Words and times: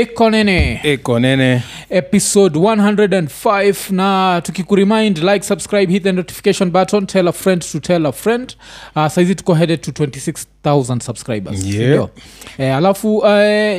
ekonene 0.00 0.80
eko 0.82 1.18
nene 1.18 1.62
episode 1.90 2.58
105 2.58 3.92
na 3.92 4.40
tukikuremind 4.44 5.18
like 5.18 5.42
subscribe 5.46 5.92
hit 5.92 6.02
the 6.02 6.12
notification 6.12 6.70
button 6.70 7.06
tell 7.06 7.28
a 7.28 7.32
friend 7.32 7.62
to 7.72 7.80
tell 7.80 8.06
a 8.06 8.12
friend. 8.12 8.56
Uh, 8.96 9.06
saizi 9.08 9.34
tuko 9.34 9.54
headed 9.54 9.80
to 9.80 9.90
26000 9.90 11.00
subscribers. 11.00 11.64
Yeah. 11.64 12.08
Eh, 12.58 12.76
alafu 12.76 13.16
uh, 13.16 13.28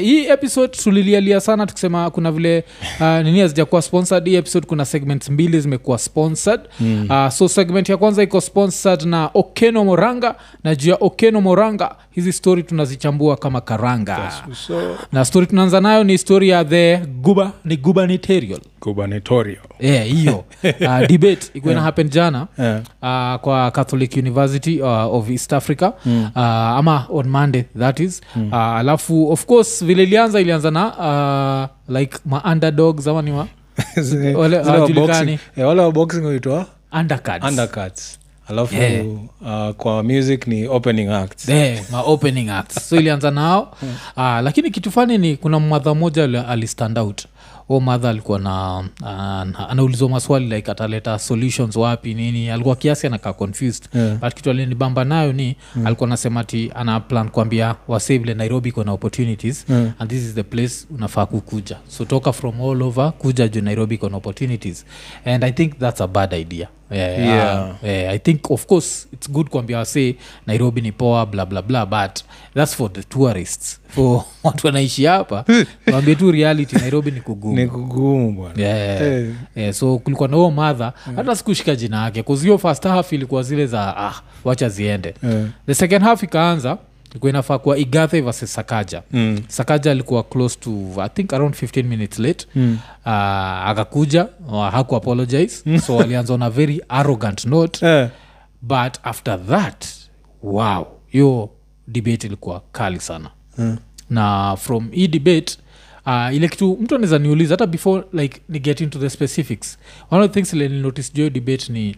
hii 0.01 0.25
episode 0.27 0.67
tulilialia 0.83 1.39
sana 1.41 1.65
tukisema 1.65 2.09
kuna 2.09 2.31
vile 2.31 2.63
uh, 2.99 3.07
nini 3.23 3.39
hazijakuwa 3.39 3.81
sponsored. 3.81 4.25
Hii 4.27 4.35
episode 4.35 4.67
kuna 4.67 4.85
segments 4.85 5.29
mbili 5.29 5.59
zimekuwa 5.61 5.97
sponsored. 5.97 6.61
Mm. 6.79 7.07
uh, 7.09 7.29
so 7.29 7.47
segment 7.47 7.89
ya 7.89 7.97
kwanza 7.97 8.23
iko 8.23 8.41
sponsored 8.41 9.01
na 9.03 9.29
okeno 9.33 9.85
moranga 9.85 10.35
na 10.63 10.75
juu 10.75 10.89
ya 10.89 10.97
okeno 10.99 11.41
moranga 11.41 11.95
hizi 12.11 12.33
story 12.33 12.63
tunazichambua 12.63 13.37
kama 13.37 13.61
karanga. 13.61 14.31
So 14.67 14.97
na 15.11 15.25
story 15.25 15.47
tunaanza 15.47 15.81
nayo 15.81 16.03
ni 16.03 16.17
story 16.17 16.49
ya 16.49 16.65
the 16.65 16.97
guba 16.97 17.51
ni 17.65 17.77
gubernatorial. 17.99 18.59
Gubernatorial. 18.81 19.63
Yeah 19.79 20.05
hiyo. 20.07 20.37
Uh, 20.63 21.07
debate 21.11 21.39
ikuwa 21.53 21.73
yeah. 21.73 21.85
happen 21.85 22.09
jana 22.09 22.47
yeah. 22.57 22.81
uh, 23.01 23.41
kwa 23.41 23.71
catholic 23.71 24.17
university 24.17 24.81
uh, 24.81 25.13
of 25.15 25.29
east 25.29 25.53
africa. 25.53 25.91
Mm. 26.05 26.29
uh, 26.35 26.41
ama 26.41 27.05
on 27.09 27.27
monday 27.27 27.63
that 27.79 27.99
is. 27.99 28.21
Mm. 28.35 28.47
uh, 28.47 28.55
alafu 28.55 29.31
of 29.31 29.45
course 29.45 29.85
vile 29.85 30.03
ilianza 30.03 30.41
ilianza 30.41 30.71
na 30.71 30.85
uh, 31.87 31.95
like 31.97 32.17
ma 32.25 32.43
underdogs 32.51 33.07
ama 33.07 33.21
ni 33.21 33.31
Wale 34.35 34.57
zile 34.57 34.57
wa 34.57 34.63
hawajulikani. 34.63 35.39
eh, 35.57 35.67
huitwa? 36.27 36.65
Undercards. 36.91 37.45
Undercuts 37.47 38.19
alafu 38.49 38.75
Yeah. 38.75 39.05
uh, 39.41 39.75
kwa 39.75 40.03
music 40.03 40.47
ni 40.47 40.67
opening 40.67 41.09
acts. 41.09 41.49
Yeah, 41.49 41.79
ma 41.91 42.01
opening 42.01 42.49
acts. 42.49 42.89
So 42.89 42.95
ilianza 42.95 43.31
nao. 43.31 43.71
Uh, 44.17 44.23
lakini 44.41 44.71
kitu 44.71 44.91
fani 44.91 45.17
ni 45.17 45.37
kuna 45.37 45.59
mwadha 45.59 45.93
moja 45.93 46.23
ali- 46.23 46.37
alistand 46.37 46.97
out 46.99 47.25
o 47.69 47.79
madha 47.79 48.09
alikuwa 48.09 48.39
na 48.39 48.77
uh, 49.01 49.71
anaulizwa 49.71 50.09
maswali 50.09 50.55
like 50.55 50.71
ataleta 50.71 51.19
solutions 51.19 51.75
wapi 51.75 52.13
nini 52.13 52.49
alikuwa 52.49 52.75
kiasi 52.75 53.07
anakaa 53.07 53.33
confused 53.33 53.83
Yeah. 53.93 54.17
but 54.17 54.33
kitu 54.33 54.49
alinibamba 54.49 55.05
nayo 55.05 55.33
ni 55.33 55.55
mm. 55.75 55.87
alikuwa 55.87 56.07
anasema 56.09 56.43
ti 56.43 56.71
ana 56.75 56.99
plan 56.99 57.29
kuambia 57.29 57.75
wasee 57.87 58.19
nairobi 58.19 58.71
kona 58.71 58.91
opportunities 58.91 59.65
yeah. 59.69 59.91
and 59.99 60.09
this 60.09 60.23
is 60.23 60.33
the 60.35 60.43
place 60.43 60.73
unafaa 60.95 61.25
kukuja 61.25 61.77
so 61.87 62.05
toka 62.05 62.33
from 62.33 62.61
all 62.61 62.81
over 62.81 63.11
kuja 63.17 63.47
juu 63.47 63.61
nairobi 63.61 63.97
kona 63.97 64.17
opportunities 64.17 64.85
and 65.25 65.43
i 65.43 65.51
think 65.51 65.79
that's 65.79 66.01
a 66.01 66.07
bad 66.07 66.33
idea 66.33 66.67
yeah, 66.91 67.19
Yeah. 67.19 67.69
uh, 67.83 67.89
yeah, 67.89 68.13
i 68.13 68.19
think 68.19 68.51
of 68.51 68.65
course 68.65 69.07
it's 69.13 69.31
good 69.31 69.49
kuambia 69.49 69.77
wase 69.77 70.15
nairobi 70.47 70.81
ni 70.81 70.91
poa 70.91 71.25
bla 71.25 71.45
bla 71.45 71.61
bla 71.61 71.85
but 71.85 72.19
that's 72.53 72.75
for 72.75 72.93
the 72.93 73.03
tourists 73.03 73.79
for 73.87 74.23
watu 74.43 74.67
wanaishi 74.67 75.05
hapa 75.05 75.45
wambie 75.93 76.15
tu 76.15 76.31
reality 76.31 76.75
nairobi 76.75 77.11
ni 77.11 77.21
kugumu 77.21 77.55
ni 77.55 77.67
kugumu 77.67 78.31
bwana 78.31 78.61
yeah. 78.63 78.99
Hey. 78.99 79.29
yeah, 79.55 79.73
so 79.73 79.97
kulikuwa 79.97 80.29
na 80.29 80.35
huo 80.37 80.51
madha 80.51 80.93
hata 81.15 81.35
sikushika 81.35 81.75
jina 81.75 82.03
yake 82.03 82.23
kuzio 82.23 82.57
first 82.57 82.83
half 82.83 83.13
ilikuwa 83.13 83.43
zile 83.43 83.67
za 83.67 83.97
ah, 83.97 84.13
wacha 84.43 84.69
ziende 84.69 85.13
yeah. 85.23 85.45
the 85.65 85.73
second 85.75 86.01
half 86.03 86.23
ikaanza 86.23 86.77
ilikuwa 87.11 87.29
inafaa 87.29 87.57
kuwa 87.59 87.77
igathe 87.77 88.21
versus 88.21 88.53
sakaja 88.53 89.01
Mm. 89.11 89.39
sakaja 89.47 89.91
alikuwa 89.91 90.23
close 90.23 90.59
to 90.59 90.71
i 91.01 91.09
think 91.09 91.33
around 91.33 91.55
15 91.55 91.83
minutes 91.83 92.19
late 92.19 92.45
Mm. 92.55 92.77
uh, 93.05 93.11
akakuja 93.11 94.27
uh, 94.47 94.69
haku 94.69 94.95
apologize 94.95 95.79
so 95.79 95.99
alianza 95.99 96.33
on 96.33 96.41
a 96.41 96.49
very 96.49 96.81
arrogant 96.89 97.45
note 97.45 97.85
yeah. 97.85 98.09
but 98.61 98.97
after 99.03 99.45
that 99.47 99.85
wow 100.43 100.87
hiyo 101.07 101.49
debate 101.87 102.27
ilikuwa 102.27 102.61
kali 102.71 102.99
sana 102.99 103.29
Mm. 103.57 103.77
na 104.09 104.55
from 104.59 104.91
hii 104.91 105.07
debate 105.07 105.57
uh, 106.05 106.35
ile 106.35 106.47
kitu 106.47 106.77
mtu 106.81 106.95
anaweza 106.95 107.19
niuliza 107.19 107.53
hata 107.53 107.67
before 107.67 108.03
like 108.13 108.41
ni 108.49 108.59
get 108.59 108.81
into 108.81 108.99
the 108.99 109.09
specifics 109.09 109.77
one 110.11 110.23
of 110.25 110.31
the 110.31 110.33
things 110.33 110.53
nilinotice 110.53 111.11
jo 111.13 111.29
debate 111.29 111.73
ni 111.73 111.95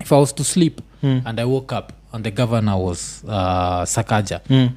if 0.00 0.12
i 0.12 0.20
was 0.20 0.34
to 0.34 0.44
sleep 0.44 0.80
Mm. 1.02 1.22
and 1.24 1.40
i 1.40 1.44
woke 1.44 1.74
up 1.74 1.90
and 2.12 2.24
the 2.24 2.30
governor 2.30 2.76
was 2.76 3.24
uh, 3.28 3.84
sakaja 3.84 4.40
Mm. 4.50 4.68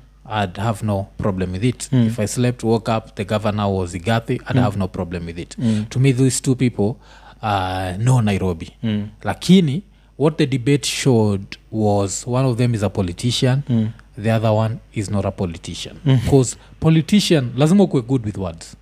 i'd 0.43 0.57
have 0.61 0.85
no 0.85 1.05
problem 1.17 1.51
with 1.51 1.63
it 1.63 1.89
Mm. 1.91 2.07
if 2.07 2.19
i 2.19 2.27
slept 2.27 2.63
woke 2.63 2.91
up 2.97 3.15
the 3.15 3.25
governor 3.25 3.65
was 3.67 3.95
igathi 3.95 4.33
i'd 4.33 4.59
have 4.59 4.77
no 4.79 4.87
problem 4.87 5.25
with 5.25 5.39
it 5.39 5.57
Mm. 5.57 5.85
to 5.89 5.99
me 5.99 6.13
these 6.13 6.41
two 6.41 6.55
people 6.55 6.95
uh, 7.41 7.97
no 8.03 8.21
nairobi 8.21 8.71
Mm. 8.83 9.07
lakini 9.23 9.81
what 10.19 10.37
the 10.37 10.45
debate 10.45 10.87
showed 10.87 11.45
was 11.71 12.27
one 12.27 12.47
of 12.47 12.57
them 12.57 12.75
is 12.75 12.83
a 12.83 12.89
politician 12.89 13.61
Mm. 13.69 13.89
the 14.23 14.31
other 14.33 14.51
one 14.51 14.75
is 14.93 15.11
not 15.11 15.25
a 15.25 15.31
politician 15.31 15.95
bcause 16.05 16.57
politician 16.79 17.51
lazima 17.57 17.83
ukuwe 17.83 18.01
good 18.01 18.25
with 18.25 18.37
words 18.37 18.75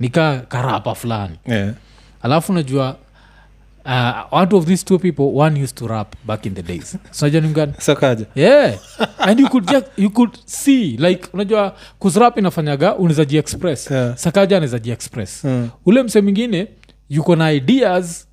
nika 0.00 0.40
karapa 0.48 0.94
fulani 0.94 1.36
Yeah. 1.46 1.74
alafu 2.22 2.52
unajua 2.52 2.96
uh, 3.84 4.38
out 4.40 4.52
of 4.52 4.66
these 4.66 4.84
two 4.84 4.98
people 4.98 5.22
one 5.40 5.62
used 5.62 5.74
to 5.78 5.86
rap 5.88 6.14
back 6.26 6.46
in 6.46 6.54
the 6.54 6.62
days 6.62 6.96
sakaja 7.78 8.26
yeah 8.34 8.78
and 9.18 9.40
you 9.40 9.48
could, 9.48 9.66
just, 9.70 9.86
you 9.96 10.10
could 10.10 10.38
see 10.46 10.96
like 10.96 11.28
unajua 11.32 11.74
kuzrap 11.98 12.38
inafanyaga 12.38 12.94
unaweza 12.96 13.24
jiexpress 13.24 13.90
Yeah. 13.90 14.16
sakaja 14.16 14.56
anaweza 14.56 14.78
jiexpress 14.78 15.44
Mm. 15.44 15.68
ule 15.86 16.02
mse 16.02 16.20
mwingine 16.20 16.66
yuko 17.10 17.36
na 17.36 17.52
ideas 17.52 18.26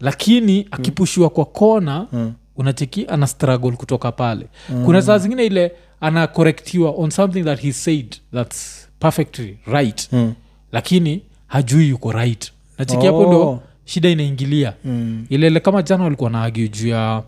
lakini 0.00 0.68
akipushiwa 0.70 1.30
kwa 1.30 1.44
kona 1.44 2.06
Mm. 2.12 2.32
unacheki 2.56 3.06
ana 3.08 3.26
struggle 3.26 3.70
kutoka 3.72 4.12
pale 4.12 4.46
mm. 4.70 4.84
kuna 4.84 5.02
saa 5.02 5.18
zingine 5.18 5.46
ile 5.46 5.72
anakorektiwa 6.00 6.90
on 6.90 7.10
something 7.10 7.42
that 7.44 7.60
he 7.60 7.72
said 7.72 8.16
thats 8.34 8.88
perfectly 8.98 9.58
right 9.66 10.08
Mm. 10.12 10.34
lakini 10.72 11.22
hajui 11.46 11.88
yuko 11.88 12.12
right 12.12 12.52
nacheki 12.78 13.06
hapo 13.06 13.18
Oh. 13.18 13.26
ndo 13.26 13.62
shida 13.84 14.08
inaingilia 14.08 14.72
Mm. 14.84 15.26
ilele 15.28 15.60
kama 15.60 15.82
jana 15.82 16.04
walikuwa 16.04 16.30
na 16.30 16.42
argue 16.42 16.68
juu 16.68 16.88
ya 16.88 17.22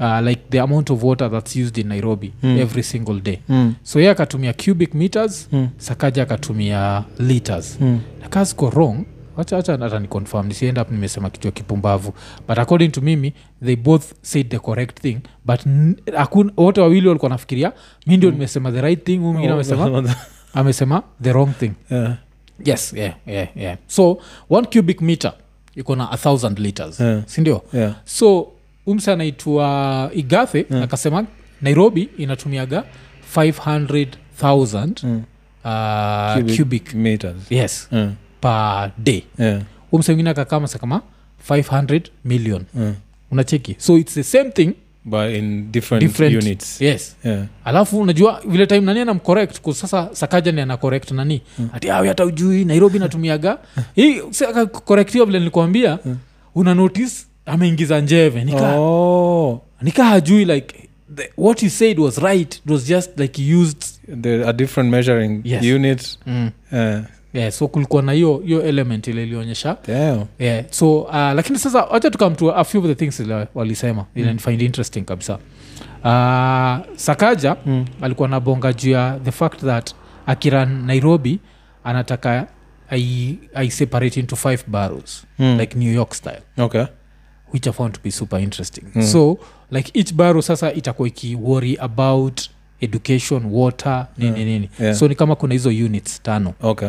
uh, 0.00 0.20
like 0.20 0.42
the 0.50 0.60
amount 0.60 0.90
of 0.90 1.02
water 1.04 1.30
that's 1.30 1.56
used 1.56 1.78
in 1.78 1.86
nairobi 1.88 2.32
Mm. 2.42 2.58
every 2.58 2.82
single 2.82 3.20
day 3.20 3.38
Mm. 3.48 3.74
so 3.82 4.00
ye 4.00 4.10
akatumia 4.10 4.52
cubic 4.52 4.94
meters 4.94 5.48
Mm. 5.52 5.68
sakaja 5.76 6.22
akatumia 6.22 7.04
liters 7.18 7.78
Mm. 7.80 8.00
na 8.22 8.28
wrong 8.70 9.04
hata 9.36 9.56
ni 9.98 10.08
nisiend 10.48 10.78
up 10.78 10.90
nimesema 10.90 11.30
kichwa 11.30 11.50
kipumbavu 11.52 12.14
but 12.48 12.58
according 12.58 12.88
to 12.88 13.00
mimi 13.00 13.32
they 13.64 13.76
both 13.76 14.12
said 14.22 14.48
the 14.48 14.58
correct 14.58 15.00
thing 15.00 15.18
but 15.44 15.60
wote 16.56 16.80
wawili 16.80 17.08
walikuwa 17.08 17.28
nafikiria 17.28 17.72
mi 18.06 18.16
ndio 18.16 18.30
nimesema 18.30 18.72
the 18.72 18.80
right 18.80 19.04
thing 19.04 19.18
mwingine 19.18 19.52
Oh, 19.52 19.54
amesema 19.54 20.14
amesema 20.54 21.02
the 21.22 21.32
wrong 21.32 21.50
thing 21.58 21.72
Yeah. 21.90 22.16
yes 22.64 22.92
yeah, 22.92 23.14
yeah, 23.26 23.48
yeah. 23.56 23.76
so 23.86 24.18
one 24.50 24.66
cubic 24.72 25.00
meter 25.00 25.32
iko 25.76 25.96
na 25.96 26.10
a 26.10 26.16
thousand 26.16 26.58
liters 26.58 27.00
Yeah. 27.00 27.22
sindio 27.26 27.62
Yeah. 27.72 27.94
so 28.04 28.48
umse 28.86 29.12
anaitwa 29.12 30.10
igathe 30.14 30.66
yeah. 30.70 30.82
akasema 30.84 31.26
nairobi 31.62 32.08
inatumiaga 32.18 32.84
500000 33.36 35.04
Mm. 35.04 35.22
uh, 35.64 36.34
cubic. 36.36 36.56
Cubic 36.58 36.94
meters. 36.94 37.36
yes 37.50 37.88
yeah. 37.92 38.10
per 38.40 38.90
day 38.98 39.22
Yeah. 39.38 39.62
umse 39.92 40.12
mwingine 40.12 40.30
akakamasa 40.30 40.78
kama 40.78 41.02
500 41.48 42.00
million 42.24 42.64
yeah. 42.80 42.92
unacheki 43.30 43.76
so 43.78 43.98
its 43.98 44.14
the 44.14 44.22
same 44.22 44.50
thing 44.50 44.72
but 45.04 45.30
in 45.34 45.72
different, 45.72 46.02
different. 46.06 46.44
units. 46.44 46.80
Yes. 46.80 47.16
Yeah. 47.24 47.44
alafu 47.64 47.98
unajua 48.00 48.42
vile 48.46 48.66
time 48.66 48.80
nani 48.80 49.00
anamcorrect 49.00 49.72
sasa 49.72 50.08
sakaja 50.12 50.62
anacorrect 50.62 51.10
nani? 51.10 51.42
Mm. 51.58 51.68
ati 51.72 51.90
awi 51.90 52.08
hata 52.08 52.24
ujui 52.24 52.64
nairobi 52.64 52.98
natumiaga 52.98 53.58
hii 53.96 54.20
korektiwa 54.84 55.26
vile 55.26 55.38
nilikuambia 55.38 55.98
Mm. 56.04 56.16
una 56.54 56.74
notice 56.74 57.12
ameingiza 57.46 58.00
njeve. 58.00 58.44
Nika, 58.44 58.76
oh. 58.78 59.62
Nika 59.82 60.04
hajui 60.04 60.44
like 60.44 60.88
the, 61.16 61.30
what 61.36 61.60
he 61.60 61.70
said 61.70 61.98
was 62.00 62.18
right. 62.18 62.54
It 62.54 62.70
was 62.70 62.86
just 62.86 63.18
like 63.20 63.42
he 63.42 63.54
used 63.54 63.82
there 64.22 64.44
are 64.44 64.52
different 64.52 64.90
measuring 64.90 65.40
Yes. 65.44 65.64
units. 65.64 66.18
Mm. 66.26 66.50
uh, 66.72 66.78
yeah, 67.34 67.52
so 67.52 67.68
kulikuwa 67.68 68.02
na 68.02 68.12
hiyo 68.12 68.42
hiyo 68.46 68.62
element 68.62 69.06
ile 69.06 69.22
ilionyesha 69.22 69.76
yeah, 70.38 70.64
so 70.70 70.98
uh, 71.00 71.14
lakini 71.14 71.58
sasa 71.58 71.84
wacha 71.84 72.10
tukamtu 72.10 72.52
a 72.54 72.64
few 72.64 72.80
of 72.80 72.86
the 72.86 72.94
things 72.94 73.20
ile 73.20 73.46
walisema 73.54 74.04
mm. 74.16 74.38
find 74.38 74.62
interesting 74.62 75.00
kabisa 75.02 75.38
uh, 76.04 76.96
sakaja 76.96 77.56
mm. 77.66 77.84
alikuwa 78.00 78.28
na 78.28 78.40
bonga 78.40 78.72
juu 78.72 78.90
ya 78.90 79.18
the 79.24 79.30
fact 79.32 79.60
that 79.60 79.94
akira 80.26 80.64
nairobi 80.66 81.38
anataka 81.84 82.46
ai, 82.90 83.38
I 83.54 83.70
separate 83.70 84.20
into 84.20 84.36
five 84.36 84.64
barrows 84.66 85.24
Mm. 85.38 85.58
like 85.60 85.78
new 85.78 85.92
york 85.92 86.14
style 86.14 86.42
okay 86.58 86.84
which 87.52 87.66
i 87.66 87.72
found 87.72 87.92
to 87.94 88.00
be 88.04 88.10
super 88.10 88.40
interesting 88.40 88.82
Mm. 88.94 89.02
so 89.02 89.38
like 89.70 89.98
each 89.98 90.12
barrow 90.14 90.42
sasa 90.42 90.72
itakuwa 90.72 91.08
ikiworry 91.08 91.76
about 91.80 92.40
education 92.80 93.42
water 93.50 94.06
nini 94.18 94.30
Yeah. 94.38 94.48
nini 94.48 94.70
Yeah. 94.80 94.94
so 94.96 95.08
ni 95.08 95.14
kama 95.14 95.36
kuna 95.36 95.52
hizo 95.54 95.68
units 95.68 96.22
tano 96.22 96.54
okay 96.62 96.88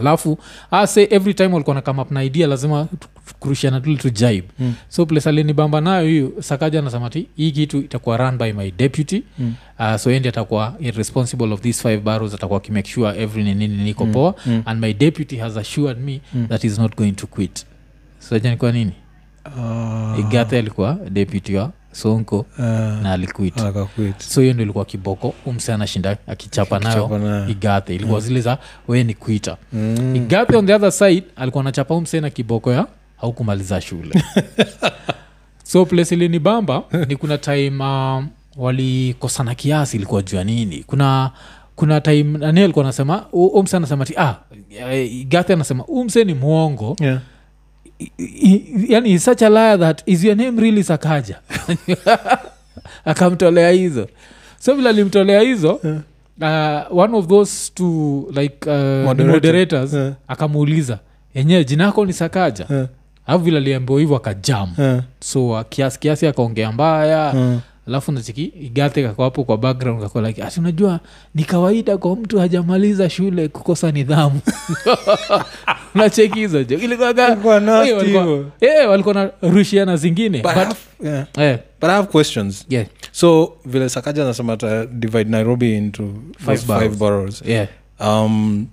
alafu 0.00 0.38
ase 0.70 1.08
every 1.10 1.34
time 1.34 1.48
walikuwa 1.48 1.74
na 1.74 1.82
come 1.82 2.02
up 2.02 2.10
na 2.10 2.24
idea 2.24 2.46
lazima 2.46 2.88
kurushiana 3.38 3.80
tuli 3.80 3.96
tu 3.96 4.10
jibe 4.10 4.42
Mm. 4.58 4.74
so 4.88 5.06
place 5.06 5.28
alinibamba 5.28 5.80
nayo 5.80 6.08
hiyo 6.08 6.32
sakaja 6.40 6.78
anasema 6.78 7.10
ti 7.10 7.26
hii 7.36 7.50
kitu 7.52 7.78
itakuwa 7.78 8.16
run 8.16 8.38
by 8.38 8.52
my 8.52 8.70
deputy 8.70 9.22
Mm. 9.38 9.54
uh, 9.78 9.96
so 9.96 10.10
endi 10.10 10.28
atakuwa 10.28 10.74
responsible 10.96 11.52
of 11.52 11.60
these 11.60 11.82
five 11.88 12.00
barrows 12.00 12.34
atakuwa 12.34 12.56
akimake 12.58 12.90
sure 12.90 13.22
every 13.22 13.44
ninini 13.44 13.84
niko 13.84 14.06
Mm. 14.06 14.12
poa 14.12 14.34
Mm. 14.46 14.62
and 14.66 14.80
my 14.80 14.92
deputy 14.94 15.36
has 15.36 15.56
assured 15.56 15.98
me 15.98 16.20
Mm. 16.34 16.46
that 16.48 16.64
is 16.64 16.78
not 16.78 16.96
going 16.96 17.12
to 17.12 17.26
quit 17.26 17.66
so 18.18 18.38
janikuwa 18.38 18.72
nini 18.72 18.92
uh. 19.46 20.18
igathe 20.20 20.58
alikuwa 20.58 20.98
deputy 21.10 21.56
wa 21.56 21.72
sonko 21.92 22.38
uh, 22.38 22.64
na 23.02 23.12
alikuit. 23.12 23.54
so 24.18 24.40
hiyo 24.40 24.52
ndo 24.54 24.62
ilikuwa 24.62 24.84
kiboko. 24.84 25.34
Umse 25.46 25.72
anashinda 25.72 26.16
akichapa 26.26 26.78
nayo 26.78 27.18
na. 27.18 27.48
igathe 27.48 27.94
ilikuwa 27.94 28.20
zile 28.20 28.40
za 28.40 28.58
wee 28.88 29.04
ni 29.04 29.14
kuita. 29.14 29.56
Mm. 29.72 30.16
igathe 30.16 30.56
on 30.56 30.66
the 30.66 30.74
other 30.74 30.92
side 30.92 31.24
alikuwa 31.36 31.60
anachapa 31.64 31.94
umse 31.94 32.20
na 32.20 32.30
kiboko 32.30 32.72
ya 32.72 32.86
haukumaliza 33.16 33.80
shule. 33.80 34.22
So 35.72 35.86
place 35.86 36.14
ilinibamba 36.14 36.82
ni 37.08 37.16
kuna 37.16 37.38
time 37.38 37.84
um, 37.84 38.28
walikosana 38.56 39.54
kiasi 39.54 39.96
ilikuwa 39.96 40.22
juu 40.22 40.36
ya 40.36 40.44
nini. 40.44 40.84
Kuna 40.86 41.30
kuna 41.76 42.00
time 42.00 42.38
nani 42.38 42.60
alikuwa 42.60 42.84
anasema 42.84 43.26
umse 43.32 43.76
anasema 43.76 44.04
ti 44.04 44.14
ah, 44.16 44.34
eh, 44.70 45.14
igathe 45.14 45.52
anasema 45.52 45.84
umse 45.84 46.24
ni 46.24 46.34
mwongo. 46.34 46.96
Yeah. 47.00 47.18
Yani 48.88 49.08
he's 49.10 49.24
such 49.24 49.42
a 49.42 49.48
liar 49.48 49.78
that 49.78 50.02
is 50.06 50.24
your 50.24 50.36
name 50.36 50.60
really 50.62 50.84
sakaja 50.84 51.36
akamtolea 53.04 53.70
hizo 53.70 54.08
so 54.58 54.74
vile 54.74 54.88
alimtolea 54.88 55.40
hizo 55.40 55.74
uh, 55.74 56.98
one 56.98 57.16
of 57.16 57.26
those 57.26 57.72
two 57.74 58.26
like 58.36 58.70
uh, 58.70 58.76
Moderator. 58.76 59.26
moderators 59.34 59.92
Yeah. 59.94 60.12
akamuuliza 60.28 60.98
enyewe 61.34 61.64
jina 61.64 61.84
yako 61.84 62.06
ni 62.06 62.12
sakaja 62.12 62.66
Yeah. 62.70 62.86
alafu 63.26 63.44
vile 63.44 63.56
aliambiwa 63.56 64.00
hivyo 64.00 64.16
akajam 64.16 64.68
Yeah. 64.78 65.02
so 65.20 65.48
uh, 65.50 65.60
kiasi 65.68 65.98
kiasi 65.98 66.26
akaongea 66.26 66.72
mbaya 66.72 67.32
Yeah. 67.34 67.58
Alafu 67.90 68.12
nachiki 68.12 68.44
igate 68.44 69.02
kakwapo 69.02 69.44
kwa 69.44 69.58
background 69.58 70.02
kakwa 70.02 70.22
like 70.22 70.42
asi 70.42 70.60
unajua 70.60 71.00
ni 71.34 71.44
kawaida 71.44 71.98
kwa 71.98 72.16
mtu 72.16 72.38
hajamaliza 72.38 73.10
shule 73.10 73.48
kukosa 73.48 73.90
nidhamu 73.92 74.40
nacheki 75.94 76.38
hizo 76.38 76.64
jo 76.64 76.78
Eh, 78.60 78.88
walikuwa- 78.88 79.14
na 79.14 79.30
rushiana 79.42 79.96
zingine 79.96 80.38
But 80.42 80.50
I 80.50 80.54
but, 80.66 80.76
have- 80.76 81.08
yeah. 81.08 81.26
eh, 81.38 81.58
But 81.80 81.90
I 81.90 81.92
have 81.96 82.08
questions. 82.08 82.66
yeah, 82.68 82.86
So 83.12 83.52
vile 83.64 83.88
Sakaja 83.88 84.22
anasema 84.22 84.56
ta 84.56 84.86
divide 84.86 85.30
Nairobi 85.30 85.76
into 85.76 86.08
five, 86.38 86.60
five 86.60 86.96
boroughs. 86.96 87.42
yeah. 87.46 87.68
Um, 88.00 88.66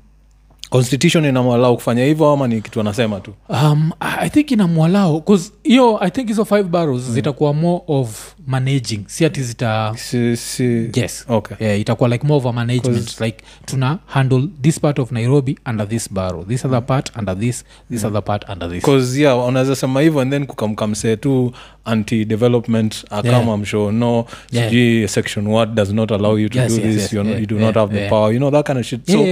constitution 0.69 1.25
inamwalau 1.25 1.75
kufanya 1.75 2.03
hivyo 2.05 2.29
ama 2.31 2.47
ni 2.47 2.61
kitu 2.61 2.79
anasema 2.81 3.19
tu? 3.19 3.33
Um, 3.49 3.91
i 3.99 4.29
think 4.29 4.51
inamwalau 4.51 5.23
hiyo 5.63 6.03
i 6.03 6.11
think 6.11 6.27
hizo 6.27 6.45
five 6.45 6.63
barrels 6.63 7.01
zitakuwa 7.11 7.53
more 7.53 7.83
of 7.87 8.33
managing 8.47 8.99
si 9.07 9.25
ati 9.25 9.43
zita 9.43 9.93
si, 9.97 10.37
si. 10.37 10.89
yes. 10.95 11.25
Okay. 11.29 11.57
Yeah, 11.59 11.79
itakuwa 11.79 12.09
like 12.09 12.27
more 12.27 12.37
of 12.37 12.45
a 12.45 12.51
management 12.53 12.97
'Cause- 13.09 13.25
like 13.25 13.43
tuna 13.65 13.99
handle 14.05 14.47
this 14.61 14.79
part 14.79 14.99
of 14.99 15.11
nairobi 15.11 15.59
under 15.69 15.87
this 15.89 16.13
barrow 16.13 16.43
this 16.45 16.65
other 16.65 16.85
part 16.85 17.17
under 17.17 17.39
this 17.39 17.65
this 17.91 18.03
other 18.03 18.23
part 18.23 18.49
under 18.49 18.69
this 18.81 19.15
yeah 19.17 19.47
unaweza 19.47 19.75
sema 19.75 20.01
hivyo 20.01 20.21
and 20.21 20.31
then 20.31 20.45
kukamkamsee 20.45 21.15
tu 21.15 21.51
anti 21.87 22.25
development 22.25 23.05
akama 23.09 23.37
Yeah. 23.51 23.57
msho 23.59 23.91
no 23.91 24.25
Yeah. 24.51 24.69
sijui 24.69 25.07
section 25.07 25.47
what 25.47 25.69
does 25.73 25.93
not 25.93 26.11
allow 26.11 26.39
you 26.39 26.49
to 26.49 26.59
Yes, 26.59 26.75
do 26.75 26.81
yes, 26.81 26.85
this 26.93 27.01
yes. 27.01 27.13
you, 27.13 27.23
Yeah, 27.25 27.39
you 27.39 27.45
do 27.45 27.55
yeah, 27.55 27.65
not 27.65 27.75
have 27.75 27.99
the 28.03 28.09
power 28.09 28.33
you 28.33 28.39
know 28.39 28.51
that 28.51 28.65
kind 28.67 28.79
of 28.79 28.85
shit 28.85 29.09
Yeah, 29.09 29.19
so 29.21 29.27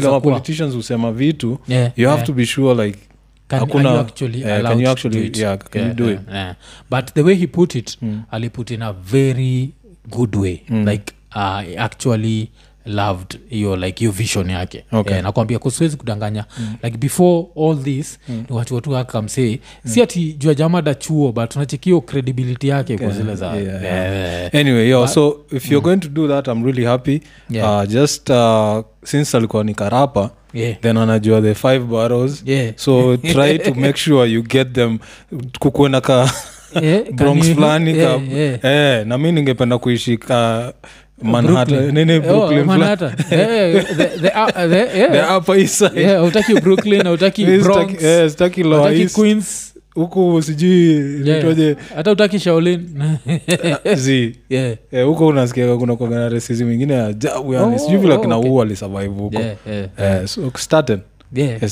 yeah. 0.00 0.20
politicians 0.20 0.74
husema 0.74 1.12
vitu 1.12 1.58
Yeah, 1.68 1.90
you 1.96 2.06
have 2.08 2.18
yeah. 2.18 2.26
to 2.26 2.32
be 2.32 2.46
sure 2.46 2.86
like 2.86 2.98
Can- 3.48 3.60
Hakuna- 3.60 3.92
you 3.94 4.00
actually 4.00 4.40
yeah, 4.40 4.62
can 4.62 4.80
you 4.80 4.90
actually- 4.90 5.20
do 5.20 5.26
it? 5.26 5.36
yeah, 5.38 5.58
can 5.58 5.88
you 5.88 5.94
do 5.94 6.10
it? 6.10 6.20
yeah. 6.32 6.54
but 6.90 7.14
the 7.14 7.22
way 7.22 7.34
he 7.34 7.46
put 7.46 7.74
it 7.74 7.98
aliput 8.30 8.70
in 8.70 8.82
a 8.82 8.92
very 8.92 9.70
good 10.10 10.36
way 10.36 10.62
like 10.84 11.12
uh, 11.36 11.62
actually 11.78 12.48
loved 12.86 13.38
hiyo 13.48 13.76
like 13.76 13.98
hiyo 14.00 14.10
vision 14.10 14.50
yake. 14.50 14.84
Okay. 14.92 15.12
yeah, 15.12 15.24
nakwambia 15.24 15.58
kusiwezi 15.58 15.96
kudanganya. 15.96 16.44
Like 16.82 16.98
before 16.98 17.46
all 17.56 17.82
this 17.82 18.18
ni 18.28 18.44
watu 18.50 18.74
watu 18.74 18.96
akamsee 18.96 19.58
si 19.84 20.02
ati 20.02 20.32
jua 20.32 20.54
jamada 20.54 20.94
chuo 20.94 21.32
but 21.32 21.56
unachekio 21.56 22.00
credibility 22.00 22.68
yake 22.68 22.98
kwa 22.98 23.10
zile 23.10 23.34
za 23.34 23.46
yeah, 23.56 23.82
yeah. 23.82 24.54
anyway 24.54 24.88
yo 24.88 25.06
so 25.08 25.40
if 25.52 25.70
you're 25.70 25.84
going 25.84 25.96
to 26.00 26.08
do 26.08 26.28
that 26.28 26.48
i'm 26.48 26.64
really 26.64 26.84
happy. 26.84 27.20
Yeah. 27.50 27.78
uh, 27.82 27.88
just 27.88 28.30
uh, 28.30 28.80
since 29.04 29.36
alikuwa 29.36 29.64
ni 29.64 29.74
karapa 29.74 30.30
Yeah. 30.54 30.80
then 30.80 30.96
anajua 30.96 31.42
the 31.42 31.54
five 31.54 31.78
barrows 31.84 32.42
Yeah. 32.46 32.72
so 32.76 33.16
try 33.32 33.58
to 33.58 33.74
make 33.74 33.96
sure 33.98 34.30
you 34.30 34.42
get 34.42 34.72
them. 34.72 34.98
Kukuena 35.58 36.00
ka 36.00 36.30
Yeah, 36.82 37.02
bronx 37.14 37.46
fulani 37.54 37.98
yeah, 37.98 38.32
yeah. 38.32 38.58
eh, 38.64 39.06
na 39.06 39.18
mi 39.18 39.32
ningependa 39.32 39.78
kuishi 39.78 40.16
ka 40.18 40.72
manhattan 41.22 41.78
Brooklyn. 41.78 41.94
nini 42.08 42.28
Oh. 42.28 42.52
Yeah, 43.30 43.50
yeah. 44.96 45.14
Yeah, 45.96 46.24
utaki 46.24 46.54
brooklyn 46.60 47.06
queens 49.14 49.74
huku 49.94 50.42
sijui 50.42 50.70
Yeah. 51.24 51.36
nitoje 51.44 51.76
hata 51.96 52.10
utaki 52.12 52.38
shaolin 52.38 52.88
zi 53.94 54.36
yeah. 54.50 54.76
Huko 55.06 55.26
unasikia 55.26 55.76
kuna 55.76 55.96
kuagana 55.96 56.28
resisi 56.28 56.64
mingine 56.64 56.94
ya 56.94 57.06
ajabu 57.06 57.54
yani 57.54 57.74
Oh, 57.74 57.78
sijui 57.78 57.96
vile 57.98 58.18
kina 58.18 58.36
okay. 58.36 58.50
huu 58.50 58.62
alisurvive 58.62 59.06
huko 59.14 59.38
Yeah, 59.38 59.56
yeah, 59.98 60.20
Eh, 60.22 60.26
so 60.28 60.50
yeah. 61.34 61.62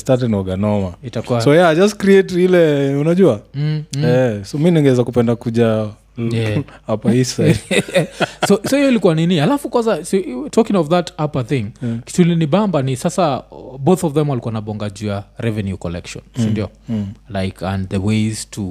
Eh, 1.37 1.43
so 1.43 1.55
yeah 1.55 1.75
just 1.75 1.95
create 1.97 2.43
ile 2.43 2.95
unajua 2.95 3.41
mm, 3.53 3.83
mm. 3.97 4.05
eh, 4.05 4.43
so 4.43 4.57
mi 4.57 4.71
ningeweza 4.71 5.03
kupenda 5.03 5.35
kuja 5.35 5.63
Yeah. 5.65 5.89
hapa 6.87 7.25
side 7.25 7.59
so 8.47 8.59
so 8.69 8.77
hiyo 8.77 8.89
ilikuwa 8.89 9.15
nini 9.15 9.39
alafu 9.39 9.69
kwanza 9.69 10.05
so, 10.05 10.17
talking 10.51 10.75
of 10.75 10.87
that 10.87 11.19
upper 11.19 11.47
thing 11.47 11.65
Mm. 11.81 12.01
kitu 12.05 12.23
linibamba 12.23 12.81
ni 12.81 12.95
sasa 12.95 13.43
both 13.79 14.03
of 14.03 14.13
them 14.13 14.29
walikuwa 14.29 14.53
nabonga 14.53 14.89
juu 14.89 15.07
ya 15.07 15.23
revenue 15.37 15.77
collection 15.77 16.23
sindio 16.35 16.69
Mm. 16.89 17.07
like 17.41 17.65
and 17.65 17.89
the 17.89 17.97
ways 17.97 18.49
to 18.49 18.61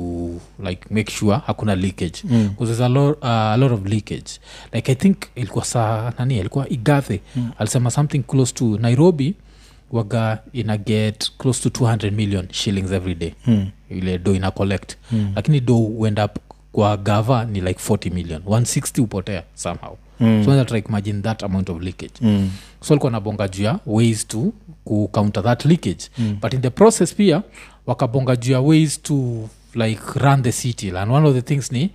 like 0.67 0.81
make 0.91 1.13
sure 1.13 1.39
hakuna 1.47 1.75
leakage 1.77 2.19
Mm. 2.25 2.51
there's 2.59 2.81
a 2.81 2.89
lo, 2.89 3.11
uh, 3.11 3.27
a 3.29 3.57
lot 3.57 3.75
of 3.75 3.87
leakage 3.87 4.31
like 4.73 4.93
i 4.93 4.95
think 4.95 5.17
ilikuwa 5.35 5.65
saa 5.65 6.13
nani 6.19 6.39
ilikuwa 6.39 6.69
igathe 6.69 7.21
Mm. 7.37 7.51
alisema 7.59 7.91
something 7.91 8.19
close 8.19 8.55
to 8.55 8.79
nairobi 8.79 9.35
waga 9.93 10.39
ina 10.53 10.77
get 10.77 11.31
close 11.39 11.71
to 11.71 11.85
200 11.85 12.11
million 12.11 12.47
shillings 12.51 12.93
every 12.93 13.15
day 13.15 13.33
Mm. 13.47 13.67
ile 13.91 14.19
do 14.19 14.35
ina 14.35 14.51
collect 14.51 14.95
Mm. 15.13 15.33
lakini 15.37 15.61
do 15.61 15.91
wend 15.99 16.19
up 16.21 16.37
kwa 16.79 16.97
gava 16.97 17.45
ni 17.45 17.61
like 17.61 17.81
40 17.89 18.11
million 18.15 18.43
160 18.47 19.01
upotea 19.03 19.43
somehow 19.55 19.97
Mm. 20.21 20.45
so 20.45 20.65
try 20.65 20.83
imagine 20.89 21.21
that 21.23 21.43
amount 21.43 21.71
of 21.71 21.83
leakage 21.83 22.13
Mm. 22.21 22.51
so 22.81 22.95
alikuwa 22.95 23.13
nabonga 23.13 23.49
juu 23.49 23.63
ya 23.65 23.79
ways 23.87 24.27
to 24.29 24.53
ku 24.85 25.09
counter 25.13 25.43
that 25.43 25.65
leakage 25.65 26.05
Mm. 26.19 26.37
but 26.43 26.55
in 26.55 26.61
the 26.61 26.71
process 26.71 27.15
pia 27.15 27.43
wakabonga 27.87 28.37
juu 28.37 28.53
ya 28.53 28.61
ways 28.61 29.03
to 29.03 29.49
like 29.75 30.01
run 30.15 30.43
the 30.43 30.53
city 30.53 30.91
and 30.99 31.13
one 31.13 31.29
of 31.29 31.35
the 31.35 31.43
things 31.43 31.73
ni 31.73 31.91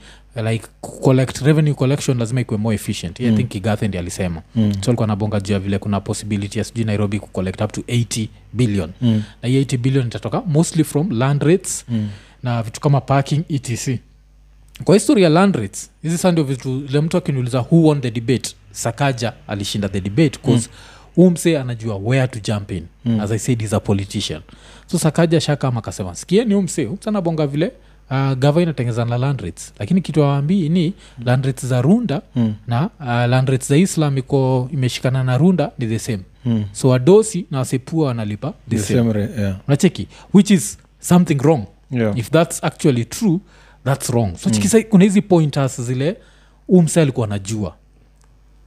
like 0.51 0.65
collect 0.81 1.37
revenue 1.41 1.73
collection 1.73 2.17
lazima 2.17 2.41
ikuwe 2.41 2.57
more 2.59 2.75
efficient 2.75 3.19
mm. 3.19 3.25
i 3.27 3.35
think 3.37 3.49
kigathe 3.49 3.87
ndi 3.87 3.97
alisema 3.97 4.41
Mm. 4.55 4.73
so 4.81 4.91
alikuwa 4.91 5.07
nabonga 5.07 5.39
juu 5.39 5.53
ya 5.53 5.59
vile 5.59 5.77
kuna 5.79 5.99
possibility 5.99 6.57
ya 6.59 6.63
sijui 6.65 6.85
nairobi 6.85 7.19
kucollect 7.19 7.61
up 7.61 7.71
to 7.71 7.81
80 7.81 8.27
billion 8.53 8.91
Mm. 9.01 9.23
na 9.41 9.49
hii 9.49 9.61
80 9.61 9.77
billion 9.77 10.07
itatoka 10.07 10.41
mostly 10.41 10.83
from 10.83 11.11
land 11.11 11.41
rates 11.43 11.85
Mm. 11.89 12.09
na 12.43 12.63
vitu 12.63 12.81
kama 12.81 13.01
parking 13.01 13.43
etc 13.49 13.97
kwa 14.83 14.95
historia 14.95 15.23
ya 15.23 15.29
land 15.29 15.55
rates 15.55 15.89
hizi 16.01 16.17
sa 16.17 16.31
ndio 16.31 16.43
vitu 16.43 16.83
le 16.89 17.01
mtu 17.01 17.17
akiniuliza 17.17 17.59
who 17.59 17.81
won 17.83 18.01
the 18.01 18.11
debate 18.11 18.55
sakaja 18.71 19.33
alishinda 19.47 19.89
the 19.89 20.01
debate 20.01 20.39
bcause 20.43 20.69
mm. 20.71 20.77
huu 21.15 21.29
msee 21.29 21.57
anajua 21.59 21.95
where 21.95 22.27
to 22.27 22.39
jump 22.53 22.71
in 22.71 22.85
mm. 23.05 23.19
as 23.19 23.31
i 23.31 23.39
said 23.39 23.61
is 23.61 23.73
a 23.73 23.79
politician 23.79 24.41
so 24.87 24.99
sakaja 24.99 25.41
shakama 25.41 25.79
akasema 25.79 26.15
sikieni 26.15 26.55
msee 26.55 26.85
huu 26.85 26.97
anabonga 27.05 27.47
vile 27.47 27.71
uh, 28.11 28.33
gava 28.33 28.61
inatengeza 28.61 29.05
na 29.05 29.17
land 29.17 29.41
rates 29.41 29.73
lakini 29.79 30.01
kitu 30.01 30.23
awambii 30.23 30.69
ni 30.69 30.93
land 31.25 31.45
rates 31.45 31.65
za 31.65 31.81
runda 31.81 32.21
Mm. 32.35 32.53
na 32.67 32.89
uh, 32.99 33.05
land 33.05 33.49
rates 33.49 33.67
za 33.69 33.77
islam 33.77 34.17
iko 34.17 34.69
imeshikana 34.73 35.23
na 35.23 35.37
runda 35.37 35.71
ni 35.77 35.87
the 35.87 35.99
same 35.99 36.19
Mm. 36.45 36.63
so 36.71 36.89
wadosi 36.89 37.45
na 37.51 37.57
wasepua 37.57 38.07
wanalipa 38.07 38.53
the 38.69 38.75
The 38.75 38.81
same 38.83 39.13
same 39.13 39.41
yeah. 39.41 39.55
unacheki 39.67 40.07
which 40.33 40.51
is 40.51 40.77
something 40.99 41.35
wrong 41.35 41.65
Yeah. 41.91 42.17
if 42.17 42.29
that's 42.31 42.63
actually 42.63 43.05
true 43.05 43.39
that's 43.85 44.09
wrong 44.09 44.35
so 44.37 44.49
chikisa 44.49 44.83
kuna 44.83 45.03
hizi 45.03 45.21
pointers 45.21 45.81
zile 45.81 46.17
umse 46.67 47.01
alikuwa 47.01 47.27
anajua 47.27 47.75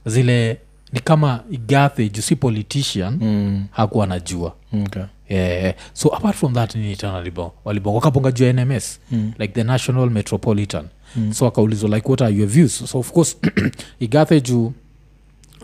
zile 0.05 0.57
ni 0.93 0.99
kama 0.99 1.43
igathe 1.51 2.09
jusi 2.09 2.35
politician 2.35 3.17
Mm. 3.21 3.65
hakuwa 3.71 4.03
anajua 4.03 4.55
Okay. 4.85 5.03
yeah. 5.29 5.73
so 5.93 6.09
apart 6.15 6.35
from 6.35 6.53
that 6.53 6.75
nini 6.75 6.95
tena 6.95 7.13
walibonga 7.13 7.51
walibonga 7.65 8.31
juu 8.31 8.45
ya 8.45 8.53
nms 8.53 8.99
Mm. 9.11 9.31
like 9.39 9.53
the 9.53 9.63
national 9.63 10.09
metropolitan 10.09 10.85
mm. 11.15 11.33
so 11.33 11.47
akaulizwa 11.47 11.89
like 11.89 12.07
what 12.07 12.21
are 12.21 12.35
your 12.35 12.47
views 12.47 12.85
so 12.91 12.99
of 12.99 13.11
course 13.11 13.37
igathe 13.99 14.41
juu 14.41 14.73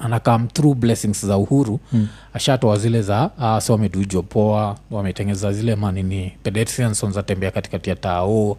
anakam 0.01 0.47
through 0.47 0.77
blessings 0.77 1.25
za 1.25 1.37
uhuru 1.37 1.79
mm. 1.93 2.07
ashatoa 2.33 2.77
zile 2.77 3.01
za 3.01 3.29
uh, 3.37 3.59
so 3.59 3.73
wamedujo 3.73 4.21
poa 4.21 4.77
wametengeza 4.91 5.53
zile 5.53 5.75
manini 5.75 6.31
pedestrians 6.43 7.03
wanzatembea 7.03 7.51
katikati 7.51 7.89
ya 7.89 7.95
tao 7.95 8.57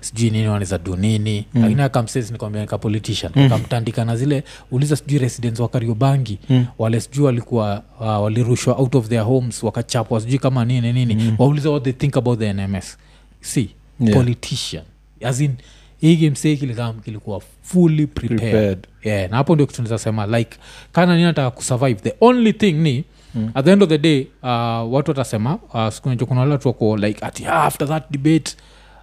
sijui 0.00 0.30
nini 0.30 0.46
wanaweza 0.46 0.78
du 0.78 0.96
nini 0.96 1.46
mm. 1.54 1.62
lakini 1.62 1.82
akamsesi 1.82 2.32
nikwambia 2.32 2.60
nika 2.60 2.78
politician 2.78 3.32
mm. 3.36 3.42
akamtandika 3.42 4.04
na 4.04 4.16
zile 4.16 4.44
uliza 4.70 4.96
sijui 4.96 5.18
residents 5.18 5.60
wa 5.60 5.68
kariobangi 5.68 6.38
mm. 6.48 6.66
wale 6.78 7.00
sijui 7.00 7.24
walikuwa 7.24 7.82
uh, 8.00 8.06
walirushwa 8.06 8.74
out 8.78 8.94
of 8.94 9.08
their 9.08 9.22
homes 9.22 9.62
wakachapwa 9.62 10.20
sijui 10.20 10.38
kama 10.38 10.64
nini 10.64 10.92
nini 10.92 11.14
mm. 11.14 11.34
wauliza 11.38 11.70
what 11.70 11.84
they 11.84 11.92
think 11.92 12.16
about 12.16 12.38
the 12.38 12.52
nms 12.52 12.96
see 13.40 13.68
Yeah. 14.00 14.14
politician 14.14 14.82
as 15.24 15.40
in 15.40 15.54
hii 16.00 16.16
game 16.16 16.56
kilikam 16.56 17.00
kilikuwa 17.00 17.42
fully 17.62 18.06
prepared, 18.06 18.40
Prepared. 18.40 18.86
Yeah, 19.06 19.30
na 19.30 19.36
hapo 19.36 19.54
ndio 19.54 19.66
kitu 19.66 19.82
nizasema 19.82 20.26
like 20.26 20.58
kana 20.92 21.12
nini 21.14 21.24
nataka 21.26 21.50
kusurvive. 21.50 21.94
The 22.00 22.14
only 22.20 22.52
thing 22.52 22.72
ni 22.72 23.04
mm. 23.34 23.50
at 23.54 23.64
the 23.64 23.72
end 23.72 23.82
of 23.82 23.88
the 23.88 23.98
day 23.98 24.26
uh, 24.42 24.48
watu 24.92 25.10
watasema 25.10 25.58
uh, 25.74 25.88
siku 25.88 26.26
kuna 26.26 26.40
wale 26.40 26.52
watu 26.52 26.68
wako 26.68 26.96
like 26.96 27.24
ati 27.26 27.46
ah, 27.46 27.62
after 27.64 27.88
that 27.88 28.10
debate 28.10 28.56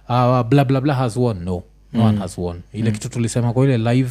uh, 0.08 0.42
bla 0.42 0.64
bla 0.64 0.80
bla 0.80 0.94
has 0.94 1.16
won. 1.16 1.36
No 1.44 1.62
no 1.92 2.00
mm. 2.00 2.06
one 2.06 2.18
has 2.18 2.38
won. 2.38 2.60
Ile 2.72 2.90
kitu 2.90 3.08
tulisema 3.08 3.52
kwa 3.52 3.64
ile 3.64 3.78
live 3.78 4.10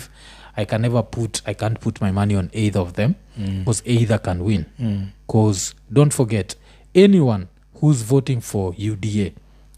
i 0.55 0.65
can 0.65 0.81
never 0.81 1.03
put 1.11 1.41
i 1.45 1.55
can't 1.55 1.79
put 1.79 2.01
my 2.01 2.11
money 2.11 2.35
on 2.35 2.49
either 2.53 2.81
of 2.81 2.91
them 2.91 3.13
because 3.59 3.83
either 3.85 4.21
can 4.21 4.41
win. 4.41 4.63
Because 5.27 5.73
don't 5.91 6.13
forget 6.13 6.57
anyone 6.95 7.45
who's 7.81 8.05
voting 8.05 8.41
for 8.41 8.73
uda 8.91 9.31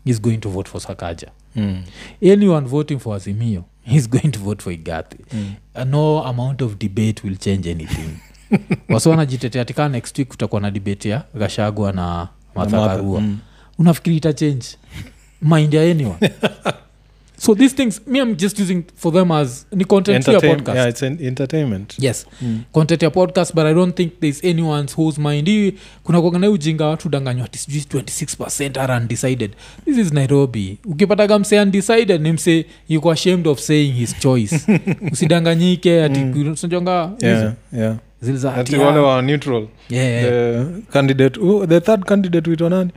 is 0.06 0.22
going 0.22 0.38
to 0.38 0.50
vote 0.50 0.70
for 0.70 0.82
sakaja. 0.82 1.28
Mm. 1.56 1.84
anyone 2.22 2.68
voting 2.68 3.00
for 3.00 3.16
azimio 3.16 3.64
is 3.92 4.10
going 4.10 4.30
to 4.32 4.40
vote 4.40 4.64
for 4.64 4.74
igathi 4.74 5.18
mm. 5.34 5.54
no 5.86 6.24
amount 6.24 6.62
of 6.62 6.78
debate 6.78 7.22
will 7.28 7.38
change 7.38 7.72
anything. 7.72 8.10
Wasi 8.90 9.10
wanajitetea 9.10 9.66
tikaa 9.66 9.90
next 9.90 10.18
week 10.18 10.28
kutakuwa 10.28 10.62
na 10.62 10.72
debate 10.72 11.10
ya 11.10 11.24
gashagwa 11.36 11.92
na 11.92 12.28
mathakarua 12.56 13.22
Mm. 13.22 13.40
unafikiri 13.78 14.18
ita 14.18 14.34
change? 14.34 14.66
Mind 15.42 15.74
ya 15.74 15.82
anyone 15.92 16.18
so 17.38 17.56
these 17.56 17.76
things 17.76 18.02
me 18.08 18.20
i'm 18.22 18.36
just 18.36 18.60
using 18.60 18.84
for 18.96 19.14
them 19.14 19.32
as 19.32 19.66
ni 19.72 19.86
content 19.86 20.28
ya 20.28 20.34
Entertain- 20.34 20.56
podcast. 20.56 20.76
yeah, 20.76 20.90
it's 20.90 21.04
an 21.04 21.18
entertainment. 21.22 21.94
Yes. 22.00 22.26
Mm. 22.42 22.60
content 22.72 23.04
ya 23.04 23.10
podcast 23.10 23.56
but 23.56 23.66
i 23.66 23.74
don't 23.74 23.96
think 23.96 24.20
there's 24.20 24.44
anyone's 24.44 24.98
whose 24.98 25.22
mind 25.22 25.48
hii 25.48 25.74
kuna 26.04 26.22
kuagana 26.22 26.50
ujinga 26.50 26.86
watu 26.86 27.10
danganywa 27.10 27.46
ati 27.46 27.60
sijui 27.60 27.82
26 27.82 28.80
are 28.80 28.94
undecided. 28.98 29.52
This 29.86 29.98
is 29.98 30.12
nairobi. 30.14 30.78
Ukipataga 30.86 31.40
mse 31.40 31.60
undecided 31.62 32.22
ni 32.22 32.32
mse 32.32 32.66
yuko 32.90 33.12
ashamed 33.12 33.48
of 33.48 33.60
saying 33.60 33.92
his 33.94 34.20
choice. 34.20 34.60
Usidanganyike 35.12 36.04
ati 36.04 36.20
unajonga 36.20 37.12
yeah, 37.22 37.54
yeah. 37.74 37.96
Ah, 38.46 39.02
wa 39.02 39.22
neutral. 39.22 39.68
Yeah, 39.90 40.08
yeah, 40.10 40.24
the 40.24 40.82
candidate 40.94 41.40
uh, 41.40 41.66
the 41.66 41.82
third 41.82 42.06
candidate 42.06 42.50
witwa 42.50 42.70
nani? 42.70 42.92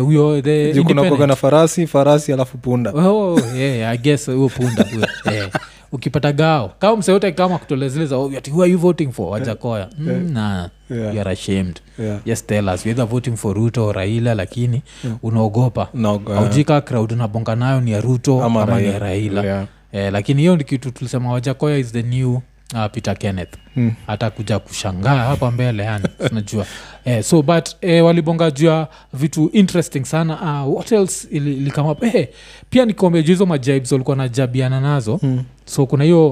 Huyo 0.00 0.42
the 0.42 0.72
Juu 0.72 1.26
na 1.26 1.36
farasi 1.36 1.86
farasi 1.86 2.32
alafu 2.32 2.58
punda. 2.58 2.90
Oh, 2.90 3.40
yeah, 3.56 3.90
i 3.92 3.98
guess 3.98 4.26
huyo 4.26 4.48
punda 4.48 4.86
yeah. 5.32 5.50
ukipata 5.92 6.32
gao. 6.32 6.72
Kama 6.78 6.96
mseyote 6.96 7.32
kama 7.32 7.58
kutolea 7.58 7.88
zile 7.88 8.06
za 8.06 8.16
oh, 8.16 8.32
ati 8.38 8.50
who 8.50 8.62
are 8.62 8.72
you 8.72 8.78
voting 8.78 9.12
for? 9.12 9.32
Wajakoya 9.32 9.88
mm, 9.98 10.30
nah, 10.32 10.68
Yeah. 10.90 11.14
you 11.14 11.28
ashamed. 11.28 11.80
Yeah. 11.98 12.20
just 12.24 12.46
tell 12.46 12.68
us. 12.68 12.86
You're 12.86 13.04
voting 13.04 13.36
for 13.36 13.54
ruto 13.56 13.86
or 13.86 13.94
raila 13.94 14.34
lakini 14.34 14.82
unaogopa. 15.22 15.88
No, 15.94 16.16
uh, 16.16 16.38
aujika 16.38 16.80
crowd 16.80 17.12
unabonga 17.12 17.56
nayo 17.56 17.80
ni 17.80 17.90
ya 17.90 18.00
ruto 18.00 18.44
ama 18.44 18.62
ama, 18.62 18.80
ni 18.80 18.86
ya 18.86 18.98
raila. 18.98 19.42
Yeah. 19.44 19.66
eh, 19.92 20.12
lakini 20.12 20.40
hiyo 20.42 20.54
ndi 20.54 20.64
kitu 20.64 20.90
tulisema 20.90 21.32
wajakoya 21.32 21.78
is 21.78 21.92
the 21.92 22.02
new 22.02 22.38
uh, 22.74 22.86
peter 22.92 23.18
kenneth. 23.18 23.54
Mm. 23.76 23.92
hata 24.06 24.30
kuja 24.30 24.58
kushangaa 24.58 25.16
hapa 25.24 25.50
mbele 25.50 25.82
yani 25.82 26.04
unajua. 26.30 26.66
Eh, 27.04 27.22
so 27.24 27.42
but 27.42 27.68
eh, 27.80 28.04
walibonga 28.04 28.50
jua 28.50 28.88
vitu 29.12 29.50
interesting 29.52 30.04
sana. 30.04 30.62
Uh, 30.64 30.74
what 30.76 30.92
else 30.92 31.28
ili- 31.30 31.56
ilikama 31.56 31.96
eh, 32.00 32.28
pia 32.70 32.84
nikombe 32.84 33.22
juu 33.22 33.32
hizo 33.32 33.46
majibes 33.46 33.92
walikuwa 33.92 34.16
najabiana 34.16 34.80
nazo. 34.80 35.20
Mm. 35.22 35.44
so 35.64 35.86
kuna 35.86 36.04
hiyo 36.04 36.28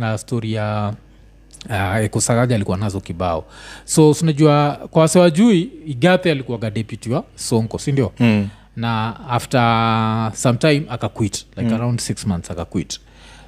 uh, 0.00 0.14
story 0.16 0.52
ya 0.52 0.94
uh, 1.70 2.06
kusagaja 2.06 2.54
alikuwa 2.54 2.76
nazo 2.76 3.00
kibao. 3.00 3.44
So 3.84 4.14
sinajua 4.14 4.88
kwa 4.90 5.02
wasewajui 5.02 5.70
igathe 5.86 6.30
alikuwaga 6.30 6.70
deputy 6.70 7.10
wa 7.10 7.24
sonko 7.34 7.78
sindio 7.78 8.12
Mm. 8.20 8.48
na 8.76 9.20
after 9.30 10.32
some 10.34 10.58
time 10.58 10.82
akaquit. 10.90 11.46
Like 11.56 11.68
mm. 11.68 11.74
around 11.74 12.00
six 12.00 12.26
months 12.26 12.50
akaquit. 12.50 13.00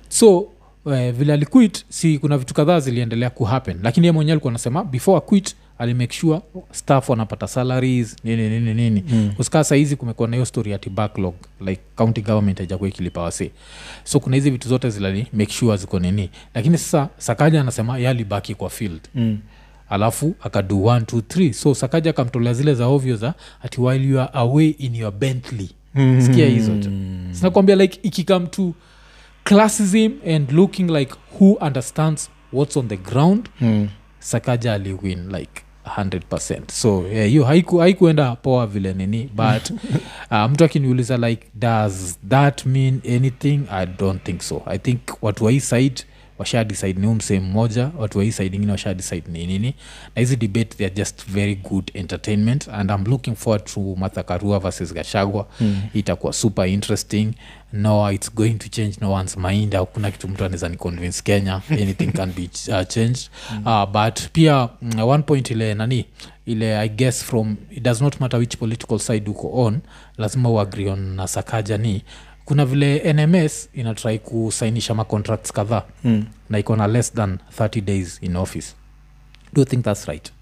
So 0.08 0.46
uh, 0.84 1.10
vile 1.10 1.32
aliquit 1.32 1.84
si 1.88 2.18
kuna 2.18 2.38
vitu 2.38 2.54
kadhaa 2.54 2.80
ziliendelea 2.80 3.30
kuhappen 3.30 3.78
lakini 3.82 4.06
ye 4.06 4.12
mwenyewe 4.12 4.32
alikuwa 4.32 4.50
anasema 4.50 4.84
before 4.84 5.18
aquit 5.18 5.56
alimake 5.78 6.16
sure 6.16 6.40
staff 6.70 7.08
wanapata 7.08 7.46
salaries 7.48 8.16
nini 8.24 8.48
nini 8.48 8.74
nini 8.74 9.04
mm. 9.12 9.32
kusikaa 9.36 9.64
sahizi 9.64 9.96
kumekuwa 9.96 10.28
na 10.28 10.36
hiyo 10.36 10.46
story 10.46 10.74
ati 10.74 10.90
backlog 10.90 11.34
like 11.66 11.80
county 11.96 12.22
government 12.22 12.58
haijakuwa 12.58 12.88
ikilipa 12.88 13.22
wasi. 13.22 13.50
So 14.04 14.20
kuna 14.20 14.36
hizi 14.36 14.50
vitu 14.50 14.68
zote 14.68 14.90
zilali 14.90 15.26
make 15.32 15.52
sure 15.52 15.76
ziko 15.76 15.98
nini. 15.98 16.30
Lakini 16.54 16.78
sasa 16.78 17.08
sakaja 17.18 17.60
anasema 17.60 17.98
ye 17.98 18.08
alibaki 18.08 18.54
kwa 18.54 18.70
field. 18.70 19.00
Mm. 19.14 19.38
alafu 19.90 20.34
akadu 20.42 20.76
1 20.84 21.00
2 21.00 21.18
3 21.20 21.52
so 21.52 21.74
sakaja 21.74 22.10
akamtolea 22.10 22.54
zile 22.54 22.74
za 22.74 22.86
ovyo 22.86 23.16
za 23.16 23.34
ati 23.62 23.80
while 23.80 24.08
you 24.08 24.20
are 24.20 24.30
away 24.32 24.68
in 24.68 24.94
your 24.94 25.12
bentley. 25.12 25.70
Mm. 25.94 26.20
sikia 26.22 26.46
hizo 26.46 26.74
tu. 26.78 26.90
Sinakwambia 27.30 27.76
like 27.76 27.98
ikikam 28.02 28.46
to 28.46 28.72
classism 29.44 30.12
and 30.34 30.50
looking 30.52 30.90
like 30.90 31.14
who 31.38 31.56
understands 31.60 32.30
what's 32.52 32.76
on 32.76 32.88
the 32.88 32.96
ground 32.96 33.48
Mm. 33.60 33.88
sakaja 34.18 34.74
aliwin 34.74 35.28
like 35.32 35.62
100 35.84 36.68
so 36.70 37.04
yeah, 37.12 37.28
hiyo 37.28 37.44
haiku, 37.44 37.78
haikuenda 37.78 38.36
poa 38.36 38.66
vile 38.66 38.92
nini 38.94 39.30
but 39.34 39.70
uh, 40.30 40.50
mtu 40.50 40.64
akiniuliza 40.64 41.16
like 41.16 41.46
does 41.54 42.18
that 42.28 42.66
mean 42.66 43.00
anything? 43.16 43.60
I 43.70 43.86
don't 43.98 44.22
think 44.22 44.40
so. 44.42 44.62
I 44.66 44.78
think 44.78 45.00
watu 45.22 45.44
wahii 45.44 45.60
side 45.60 45.94
washa 46.42 46.64
decide 46.64 47.00
ni 47.00 47.06
umsehemu 47.06 47.46
mmoja 47.46 47.90
watu 47.98 48.18
wa 48.18 48.24
hii 48.24 48.32
side 48.32 48.56
ingine 48.56 48.72
washa 48.72 48.94
decide 48.94 49.22
ni 49.28 49.46
nini. 49.46 49.74
Na 50.16 50.20
hizi 50.20 50.36
debate 50.36 50.64
theyare 50.76 50.94
just 50.94 51.26
very 51.26 51.54
good 51.54 51.90
entertainment 51.94 52.68
and 52.68 52.90
i'm 52.90 53.04
looking 53.06 53.34
forward 53.36 53.64
to 53.74 53.80
mathakarua 53.80 54.58
versus 54.58 54.94
gashagwa 54.94 55.46
mm. 55.60 55.82
itakuwa 55.94 56.32
super 56.32 56.68
interesting. 56.68 57.32
No 57.72 58.12
it's 58.12 58.34
going 58.34 58.54
to 58.54 58.68
change 58.68 58.96
no 59.00 59.12
one's 59.12 59.36
mind 59.36 59.74
hakuna 59.74 60.10
kitu 60.10 60.28
mtu 60.28 60.44
anaweza 60.44 60.68
ni 60.68 60.76
convince 60.76 61.22
kenya 61.22 61.60
anything 61.70 62.06
can 62.12 62.32
be 62.32 62.42
uh, 62.68 62.86
changed. 62.88 63.28
Mm. 63.52 63.66
uh, 63.66 63.86
but 63.90 64.20
pia 64.32 64.68
mm, 64.82 64.98
one 65.08 65.22
point 65.22 65.50
ile 65.50 65.74
nani 65.74 66.04
ile 66.46 66.78
i 66.78 66.88
guess 66.88 67.24
from 67.24 67.56
it 67.70 67.82
does 67.82 68.00
not 68.00 68.20
matter 68.20 68.40
which 68.40 68.56
political 68.56 68.98
side 68.98 69.30
uko 69.30 69.62
on 69.62 69.80
lazima 70.18 70.50
uagree 70.50 70.88
on 70.88 71.00
na 71.14 71.28
sakaja 71.28 71.78
ni 71.78 72.02
kuna 72.52 72.66
vile 72.66 73.12
nms 73.12 73.68
inatrai 73.74 74.18
kusainisha 74.18 74.94
macontracts 74.94 75.52
kadhaa 75.52 75.82
Mm. 76.04 76.24
na 76.50 76.58
iko 76.58 76.76
na 76.76 76.86
less 76.86 77.12
than 77.14 77.38
30 77.58 77.80
days 77.80 78.18
in 78.22 78.36
office 78.36 78.74
do 79.52 79.60
you 79.60 79.64
think 79.68 79.84
that's 79.84 80.04
right 80.08 80.32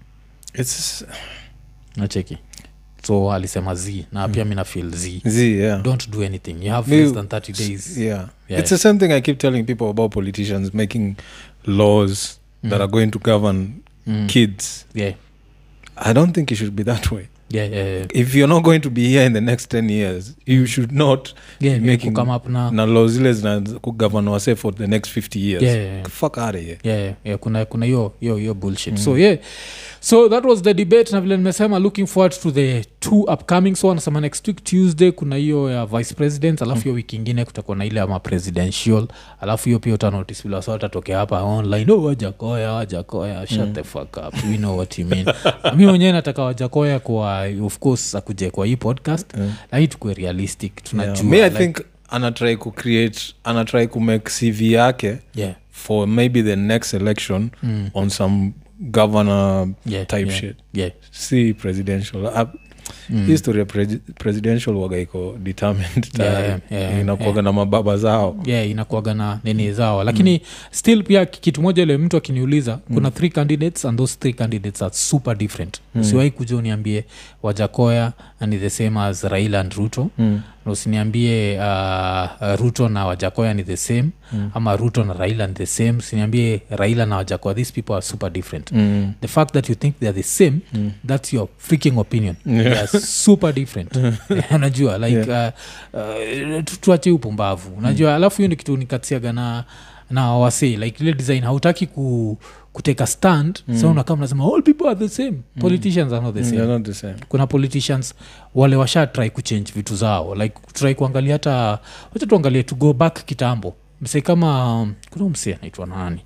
It's 0.53 1.05
nacheki 1.95 2.37
so 3.07 3.33
alisema 3.33 3.75
z 3.75 4.05
na 4.11 4.27
pia 4.27 4.45
mina 4.45 4.55
nafil 4.55 4.91
z 4.95 5.21
Z, 5.25 5.51
yeah. 5.57 5.81
don't 5.81 6.09
do 6.09 6.23
anything 6.23 6.55
you 6.65 6.71
have 6.71 6.95
Mi- 6.95 7.01
less 7.03 7.13
than 7.13 7.25
30 7.27 7.53
days 7.67 7.97
Yeah. 7.97 8.29
Yeah. 8.49 8.61
It's 8.61 8.69
the 8.69 8.77
same 8.77 8.99
thing 8.99 9.11
I 9.11 9.21
keep 9.21 9.37
telling 9.37 9.63
people 9.63 9.85
about 9.89 10.13
politicians 10.13 10.73
making 10.73 11.15
laws 11.65 12.39
that 12.63 12.81
are 12.81 12.87
going 12.91 13.07
to 13.11 13.19
govern 13.19 13.73
Mm. 14.07 14.27
kids. 14.27 14.85
yeah 14.93 15.13
I 15.95 16.13
don't 16.13 16.33
think 16.35 16.51
it 16.51 16.57
should 16.57 16.73
be 16.73 16.83
that 16.83 17.11
way. 17.11 17.27
Yeah 17.53 17.71
yeah, 17.71 17.87
yeah. 17.87 18.05
If 18.13 18.35
you're 18.35 18.47
not 18.53 18.63
going 18.63 18.79
to 18.81 18.89
be 18.89 19.07
here 19.09 19.25
in 19.25 19.33
the 19.33 19.41
next 19.41 19.69
10 19.69 19.89
years, 19.89 20.35
you 20.45 20.65
should 20.65 20.91
not 20.91 21.33
yeah, 21.59 21.79
be 21.79 21.85
making 21.85 22.13
come 22.13 22.31
up 22.35 22.47
na 22.49 22.71
na 22.71 22.85
law 22.85 23.07
zile 23.07 23.33
zina 23.33 23.61
kugovern 23.61 24.27
wase 24.27 24.55
for 24.55 24.75
the 24.75 24.87
next 24.87 25.09
50 25.09 25.39
years. 25.39 25.63
Yeah, 25.63 25.75
yeah, 25.75 25.95
yeah. 25.95 26.07
Fuck 26.07 26.37
out 26.37 26.55
of 26.55 26.61
here. 26.61 26.77
yeah, 26.83 26.99
yeah, 26.99 27.13
yeah, 27.25 27.37
kuna 27.39 27.65
kuna 27.65 27.85
hiyo 27.85 28.13
hiyo 28.19 28.35
hiyo 28.37 28.53
bullshit 28.53 28.97
so 28.97 29.17
yeah 29.17 29.37
so 29.99 30.29
that 30.29 30.45
was 30.45 30.61
the 30.61 30.73
debate 30.73 31.11
na 31.11 31.21
vile 31.21 31.37
nimesema 31.37 31.79
looking 31.79 32.07
forward 32.07 32.39
to 32.41 32.51
the 32.51 32.85
two 33.01 33.21
upcoming 33.21 33.75
so 33.75 33.91
anasema 33.91 34.21
next 34.21 34.47
week 34.47 34.63
tuesday 34.63 35.11
kuna 35.11 35.35
hiyo 35.35 35.71
ya 35.71 35.85
vice 35.85 36.13
president 36.15 36.61
alafu 36.61 36.81
hiyo 36.81 36.95
wiki 36.95 37.15
ingine 37.15 37.45
kutakuwa 37.45 37.77
na 37.77 37.85
ile 37.85 37.99
ama 38.01 38.19
presidential 38.19 39.07
alafu 39.41 39.65
hiyo 39.65 39.79
pia 39.79 39.93
utanotice 39.93 40.43
vile 40.43 40.55
wasa 40.55 40.71
watatokea 40.71 41.17
hapa 41.17 41.41
online 41.43 41.91
oh, 41.91 42.03
wajakoya 42.03 42.71
wajakoya 42.71 43.47
shut 43.47 43.73
the 43.73 43.83
fuck 43.83 44.17
up 44.27 44.33
we 44.51 44.57
know 44.57 44.77
what 44.77 44.99
you 44.99 45.05
mean 45.05 45.25
mi 45.77 45.85
mwenyewe 45.85 46.11
nataka 46.11 46.43
wajakoya 46.43 46.99
kwa 46.99 47.47
of 47.63 47.79
course 47.79 48.15
akuje 48.15 48.49
kwa 48.49 48.65
hii 48.65 48.75
podcast 48.75 49.33
Yeah. 49.37 49.53
lakini 49.71 50.13
realistic 50.13 50.83
tunajua 50.83 51.35
Yeah. 51.35 51.47
I 51.47 51.49
like- 51.53 51.57
think 51.57 51.85
anatry 52.09 52.57
kucreate 52.57 53.19
anatry 53.43 53.87
kumake 53.87 54.29
cv 54.39 54.61
yake 54.61 55.17
yeah, 55.35 55.55
for 55.71 56.07
maybe 56.07 56.43
the 56.43 56.55
next 56.55 56.93
election 56.93 57.49
Mm. 57.63 57.89
on 57.93 58.09
some 58.09 58.51
governor 58.79 59.67
yeah, 59.85 60.07
type 60.07 60.27
yeah, 60.27 60.39
shit 60.39 60.55
yeah. 60.73 60.91
si 61.11 61.53
presidential 61.53 62.23
uh, 62.25 62.41
Mm. 63.09 63.25
history 63.25 63.59
ya 63.59 63.65
pre- 63.65 63.99
presidential 64.19 64.75
waga 64.75 64.97
iko 64.97 65.35
determined 65.43 66.07
Yeah, 66.19 66.59
yeah, 66.71 66.99
inakuaga 67.01 67.41
na 67.41 67.53
mababa 67.53 67.97
zao 67.97 68.37
yeah 68.45 68.69
inakuaga 68.69 69.13
na 69.13 69.39
nini 69.43 69.73
zao 69.73 70.03
lakini 70.03 70.31
mm. 70.31 70.39
still 70.71 71.03
pia 71.03 71.25
kitu 71.25 71.61
moja 71.61 71.83
ile 71.83 71.97
mtu 71.97 72.17
akiniuliza 72.17 72.79
mm. 72.89 72.95
kuna 72.95 73.11
three 73.11 73.29
candidates 73.29 73.85
and 73.85 73.97
those 73.97 74.17
three 74.19 74.33
candidates 74.33 74.81
are 74.81 74.93
super 74.93 75.35
different 75.37 75.79
mm. 75.95 76.01
usiwahi 76.01 76.31
kuja 76.31 76.55
uniambie 76.55 77.05
wajakoya 77.43 78.13
ni 78.45 78.57
the 78.57 78.69
same 78.69 78.99
as 78.99 79.23
raila 79.23 79.59
and 79.59 79.73
ruto 79.73 80.09
mm. 80.17 80.41
na 80.65 80.71
usiniambie 80.71 81.57
uh, 81.59 82.55
ruto 82.59 82.89
na 82.89 83.05
wajakoya 83.05 83.53
ni 83.53 83.63
the 83.63 83.77
same 83.77 84.09
mm. 84.33 84.51
ama 84.53 84.75
ruto 84.75 85.03
na 85.03 85.13
raila 85.13 85.47
ni 85.47 85.53
the 85.53 85.65
same 85.65 85.91
usiniambie 85.91 86.61
raila 86.69 87.05
na 87.05 87.15
wajakoya 87.15 87.55
these 87.55 87.73
people 87.73 87.93
are 87.93 88.01
super 88.01 88.29
different 88.31 88.71
Mm. 88.71 89.13
the 89.21 89.27
fact 89.27 89.53
that 89.53 89.69
you 89.69 89.75
think 89.75 89.99
they're 89.99 90.21
the 90.21 90.27
same 90.29 90.59
Mm. 90.73 90.91
that's 91.07 91.33
your 91.33 91.47
freaking 91.57 91.97
opinion 91.99 92.35
Yeah. 92.45 92.63
they 92.63 92.79
are 92.79 92.87
super 92.87 93.53
different 93.53 93.97
unajua 94.55 94.97
like 94.97 95.31
uh, 95.31 95.47
uh, 95.93 96.63
tuache 96.81 97.11
upumbavu 97.11 97.73
unajua 97.77 98.15
alafu 98.15 98.37
hiyo 98.37 98.49
ni 98.49 98.55
kitu 98.55 98.77
nikatiaga 98.77 99.33
na 99.33 99.63
na 100.09 100.31
wase 100.33 100.65
like 100.77 101.03
ile 101.03 101.13
design 101.13 101.43
hautaki 101.43 101.87
ku 101.87 102.37
kuteka 102.73 103.07
stand 103.07 103.59
mm. 103.67 103.77
sa 103.77 103.87
unakaa 103.87 104.15
mnasema 104.15 104.43
all 104.45 104.63
people 104.63 104.87
are 104.87 104.95
the 104.95 105.09
same. 105.09 105.33
Politicians 105.59 106.13
are 106.13 106.21
not 106.25 106.35
the 106.35 106.43
same. 106.43 106.61
Mm, 106.61 106.67
not 106.67 106.83
the 106.85 106.93
same. 106.93 107.15
Kuna 107.29 107.47
politicians 107.47 108.13
wale 108.55 108.75
washa 108.75 109.07
try 109.07 109.29
kuchange 109.29 109.71
vitu 109.75 109.95
zao 109.95 110.35
like 110.35 110.55
try 110.73 110.95
kuangalia 110.95 111.33
hata 111.33 111.79
wacha 112.13 112.25
tuangalie 112.27 112.63
to 112.63 112.75
go 112.75 112.93
back 112.93 113.25
kitambo. 113.25 113.73
Msee 114.01 114.21
kama 114.21 114.87
kuna 115.09 115.29
msee 115.29 115.53
anaitwa 115.53 115.85
nani? 115.85 116.21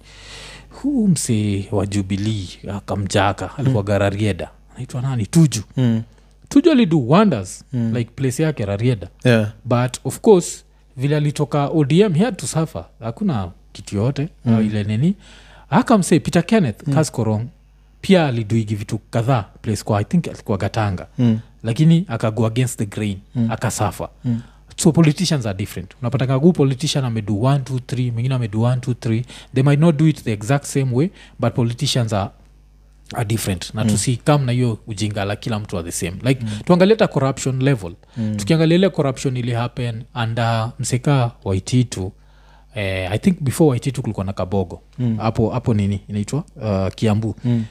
Huu 0.69 1.07
msee 1.07 1.67
wa 1.71 1.85
jubilii 1.85 2.49
akamjaka 2.75 3.57
alikuwa 3.57 3.83
gararieda. 3.83 4.49
Anaitwa 4.75 5.01
nani? 5.01 5.25
Tuju. 5.25 5.61
Mm. 5.77 6.01
tuju 6.49 6.71
alidu 6.71 7.09
wonders 7.09 7.63
mm. 7.73 7.93
like 7.95 8.11
place 8.15 8.43
yake 8.43 8.65
rarieda 8.65 9.07
yeah. 9.23 9.51
But 9.65 9.97
of 10.03 10.19
course 10.19 10.63
vile 10.97 11.15
alitoka 11.17 11.67
odm 11.67 12.13
he 12.13 12.23
had 12.25 12.35
to 12.37 12.47
suffer. 12.47 12.85
Hakuna 12.99 13.51
kitu 13.73 13.95
yote 13.95 14.29
mm. 14.45 14.61
ile 14.65 14.83
nini 14.83 15.15
akamsee 15.75 16.19
peter 16.19 16.45
kenneth 16.45 16.87
mm. 16.87 16.93
kaskorong 16.93 17.45
pia 18.01 18.27
aliduigi 18.27 18.75
vitu 18.75 18.97
kadhaa 18.97 19.45
place 19.61 19.83
kwa 19.83 19.99
i 20.01 20.03
think 20.03 20.27
alikuwa 20.27 20.57
gatanga 20.57 21.07
mm. 21.17 21.39
lakini 21.63 22.05
akago 22.07 22.45
against 22.45 22.77
the 22.77 22.85
grain 22.85 23.17
mm. 23.35 23.51
akasafa 23.51 24.09
mm 24.25 24.41
so 24.77 24.91
politicians 24.91 25.45
are 25.45 25.57
different 25.57 25.95
unapatanga 26.01 26.39
gu 26.39 26.53
politician 26.53 27.05
amedu 27.05 27.33
1 27.33 27.59
3 27.59 28.11
mwingine 28.11 28.35
amedu 28.35 28.59
1 28.61 28.75
3 28.77 29.23
they 29.53 29.63
might 29.63 29.79
not 29.79 29.95
do 29.97 30.07
it 30.07 30.23
the 30.23 30.31
exact 30.33 30.65
same 30.65 30.91
way 30.95 31.09
but 31.39 31.53
politicians 31.53 32.13
are 32.13 32.29
are 33.13 33.25
different 33.25 33.73
na 33.73 33.83
mm. 33.83 33.89
tusikam 33.89 34.45
na 34.45 34.51
hiyo 34.51 34.77
ujinga 34.87 35.25
la 35.25 35.35
kila 35.35 35.59
mtu 35.59 35.77
are 35.77 35.91
the 35.91 36.05
same 36.05 36.17
like 36.23 36.43
mm. 36.45 36.59
tuangalie 36.65 36.93
hata 36.93 37.07
corruption 37.07 37.61
level 37.63 37.93
mm. 38.17 38.35
tukiangalia 38.37 38.75
ile 38.77 38.89
corruption 38.89 39.37
ili 39.37 39.51
happen 39.51 40.03
anda 40.13 40.71
mseka 40.79 41.31
waititu 41.43 42.11
eh, 42.75 43.11
i 43.11 43.19
think 43.19 43.41
before 43.41 43.69
waititu 43.69 44.01
kulikuwa 44.01 44.25
na 44.25 44.33
kabogo. 44.33 44.81
Hapo 45.17 45.49
hapo 45.49 45.73
nini? 45.73 46.01
Inaitwa? 46.09 46.43
Uh, 46.55 46.93
kiambu. 46.95 47.35
Mm. 47.45 47.65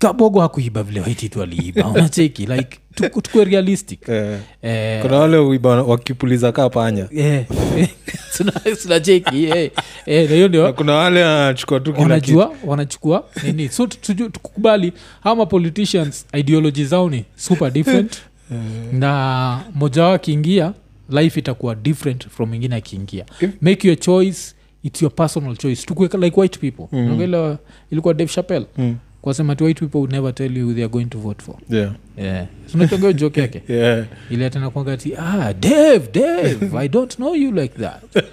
kabogo 0.00 0.40
hakuiba 0.40 0.82
vile 0.82 1.00
waititu 1.00 1.42
aliiba. 1.42 1.86
Unacheki? 1.94 2.46
Like 2.46 2.78
tuku- 2.94 3.20
tukue 3.22 3.44
realistic. 3.44 4.08
Eh, 4.08 4.38
eh, 4.62 5.02
kuna 5.02 5.16
wale 5.18 5.36
uiba 5.38 5.82
wakipuliza 5.82 6.52
kaa 6.52 6.68
panya. 6.68 7.08
Eh, 7.16 7.46
sina- 8.36 8.76
sinacheki 8.76 9.44
eh, 9.44 9.70
eh, 10.06 10.30
na 10.30 10.48
ndio 10.48 10.72
kuna 10.72 10.92
wale 10.94 11.24
wanachukua 11.24 11.80
tu 11.80 11.94
wanajua 11.98 12.52
wanachukua 12.64 13.24
nini? 13.42 13.68
So 13.68 13.86
tukubali 13.86 14.92
ama 15.22 15.46
politicians 15.46 16.26
ideology 16.34 16.84
zao 16.84 17.10
ni 17.10 17.24
super 17.36 17.70
different. 17.70 18.18
Na 18.92 19.60
moja 19.74 20.02
wao 20.02 20.12
akiingia 20.12 20.72
life 21.10 21.40
itakuwa 21.40 21.74
different 21.74 22.28
from 22.28 22.48
mwingine 22.48 22.76
akiingia 22.76 23.24
make 23.60 23.88
your 23.88 23.98
choice 23.98 24.54
its 24.82 25.02
your 25.02 25.14
personal 25.14 25.56
choice. 25.56 25.86
Tukuweka 25.86 26.18
like 26.18 26.40
white 26.40 26.58
people. 26.58 26.84
Mm. 26.92 27.22
ile 27.22 27.56
ilikuwa 27.90 28.14
dave 28.14 28.32
chapel 28.32 28.66
Mm. 28.78 28.96
kwasema 29.22 29.56
ti 29.56 29.64
white 29.64 29.80
people 29.80 29.98
would 29.98 30.12
never 30.12 30.34
tell 30.34 30.56
you 30.56 30.74
they 30.74 30.84
are 30.84 30.92
going 30.92 31.04
to 31.04 31.18
vote 31.18 31.44
for. 31.44 31.54
Yeah. 31.70 31.92
Yeah. 32.18 32.46
sunachongeo 32.66 33.12
joke 33.12 33.40
yake? 33.40 33.62
Yeah. 33.72 34.06
Tena 34.50 34.70
kwangati 34.70 35.14
ah 35.16 35.52
dave 35.52 36.08
dave 36.12 36.78
i 36.84 36.88
don't 36.88 37.14
know 37.16 37.34
you 37.36 37.52
like 37.52 37.74
that. 37.78 38.24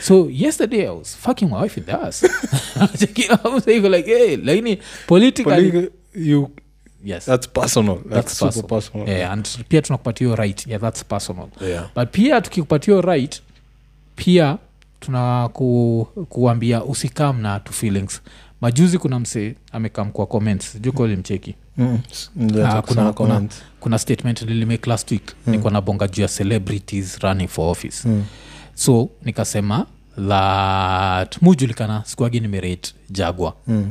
So 0.00 0.28
yesterday 0.32 0.80
i 0.80 0.88
was 0.98 1.16
fucking 1.16 1.48
my 1.50 1.62
wife 1.62 1.80
in 1.80 1.86
the 1.86 1.92
ass. 1.92 2.22
Like 3.90 4.06
hey 4.18 4.36
lakini 4.36 4.78
politically 5.06 5.70
Polit- 5.70 5.90
you 6.14 6.50
yes 7.04 7.24
that's 7.24 7.48
personal 7.48 7.96
that's, 7.96 8.10
That's 8.10 8.38
super 8.38 8.52
personal. 8.68 8.80
personal 8.80 9.08
yeah, 9.08 9.32
and 9.32 9.48
pia 9.68 9.82
tunakupatia 9.82 10.26
hiyo 10.26 10.36
right 10.36 10.66
yeah 10.66 10.80
that's 10.80 11.04
personal 11.04 11.46
yeah 11.68 11.88
but 11.96 12.08
pia 12.10 12.40
tukikupatia 12.40 12.94
hiyo 12.94 13.00
right 13.06 13.42
pia 14.16 14.58
tuna 15.00 15.48
ku, 15.52 16.08
kuambia 16.28 16.84
usikam 16.84 17.40
na 17.40 17.60
tu 17.60 17.72
feelings 17.72 18.22
majuzi 18.60 18.98
kuna 18.98 19.20
msee 19.20 19.54
amekam 19.72 20.10
kwa 20.10 20.26
comments 20.26 20.80
jukoli 20.80 21.16
mcheki 21.16 21.54
Mm. 21.76 21.98
Ah, 22.38 22.42
kuna- 22.46 22.82
kuna- 22.82 23.12
comments. 23.12 23.62
kuna 23.80 23.98
statement 23.98 24.42
nilimake 24.42 24.90
last 24.90 25.10
week 25.10 25.32
mm. 25.46 25.52
nikuwa 25.52 25.72
nabonga 25.72 26.08
juu 26.08 26.22
ya 26.22 26.28
celebrities 26.28 27.18
running 27.18 27.48
for 27.48 27.70
office 27.70 28.08
Mm. 28.08 28.24
so 28.74 29.08
nikasema 29.22 29.86
that 30.28 31.42
mujulikana 31.42 32.02
sikuagi 32.06 32.40
nimerate 32.40 32.94
jagwa 33.10 33.54
Mm. 33.66 33.90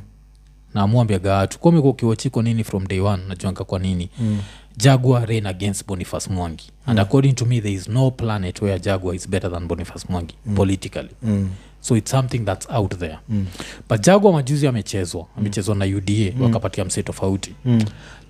Namwambiaga 0.74 1.34
watu 1.34 1.60
komeko 1.60 1.90
ukiwachiko 1.90 2.42
nini 2.42 2.64
from 2.64 2.88
day 2.88 3.00
one 3.00 3.24
najuanga 3.28 3.64
kwa 3.64 3.80
nini 3.80 4.10
mm. 4.20 4.40
jagwa 4.78 5.26
rain 5.26 5.46
against 5.46 5.88
boniface 5.88 6.30
mwangi 6.30 6.72
and 6.86 7.00
according 7.00 7.34
to 7.34 7.46
me 7.46 7.62
there 7.62 7.74
is 7.74 7.88
no 7.90 8.12
planet 8.12 8.62
where 8.62 8.80
jagwa 8.80 9.16
is 9.16 9.30
better 9.30 9.52
than 9.52 9.68
boniface 9.68 10.06
mwangi 10.10 10.36
mm. 10.46 10.56
politically 10.56 11.10
Mm. 11.24 11.50
so 11.82 11.98
its 11.98 12.12
something 12.12 12.40
that's 12.40 12.70
out 12.70 12.98
there 13.00 13.18
mm. 13.30 13.46
but 13.90 14.02
jagwa 14.06 14.34
majuzi 14.34 14.68
amechezwa 14.68 15.26
amechezwa 15.38 15.76
na 15.76 15.86
uda 15.86 16.14
mm. 16.36 16.42
wakapatia 16.42 16.86
msee 16.86 17.04
tofauti 17.04 17.54
Mm. 17.66 17.82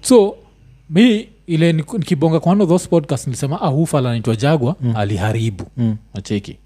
so 0.02 0.36
mi 0.90 1.30
ile 1.48 1.74
nikibonga 1.74 2.40
kwa 2.40 2.52
one 2.52 2.64
of 2.64 2.70
those 2.70 2.88
podcast 2.88 3.28
nilisema 3.28 3.62
ah, 3.62 3.68
hufala 3.68 4.10
naitwa 4.10 4.36
jagwa 4.36 4.76
mm. 4.82 4.96
aliharibu 4.96 5.66
Mm. 5.78 5.96
nacheki 6.14 6.58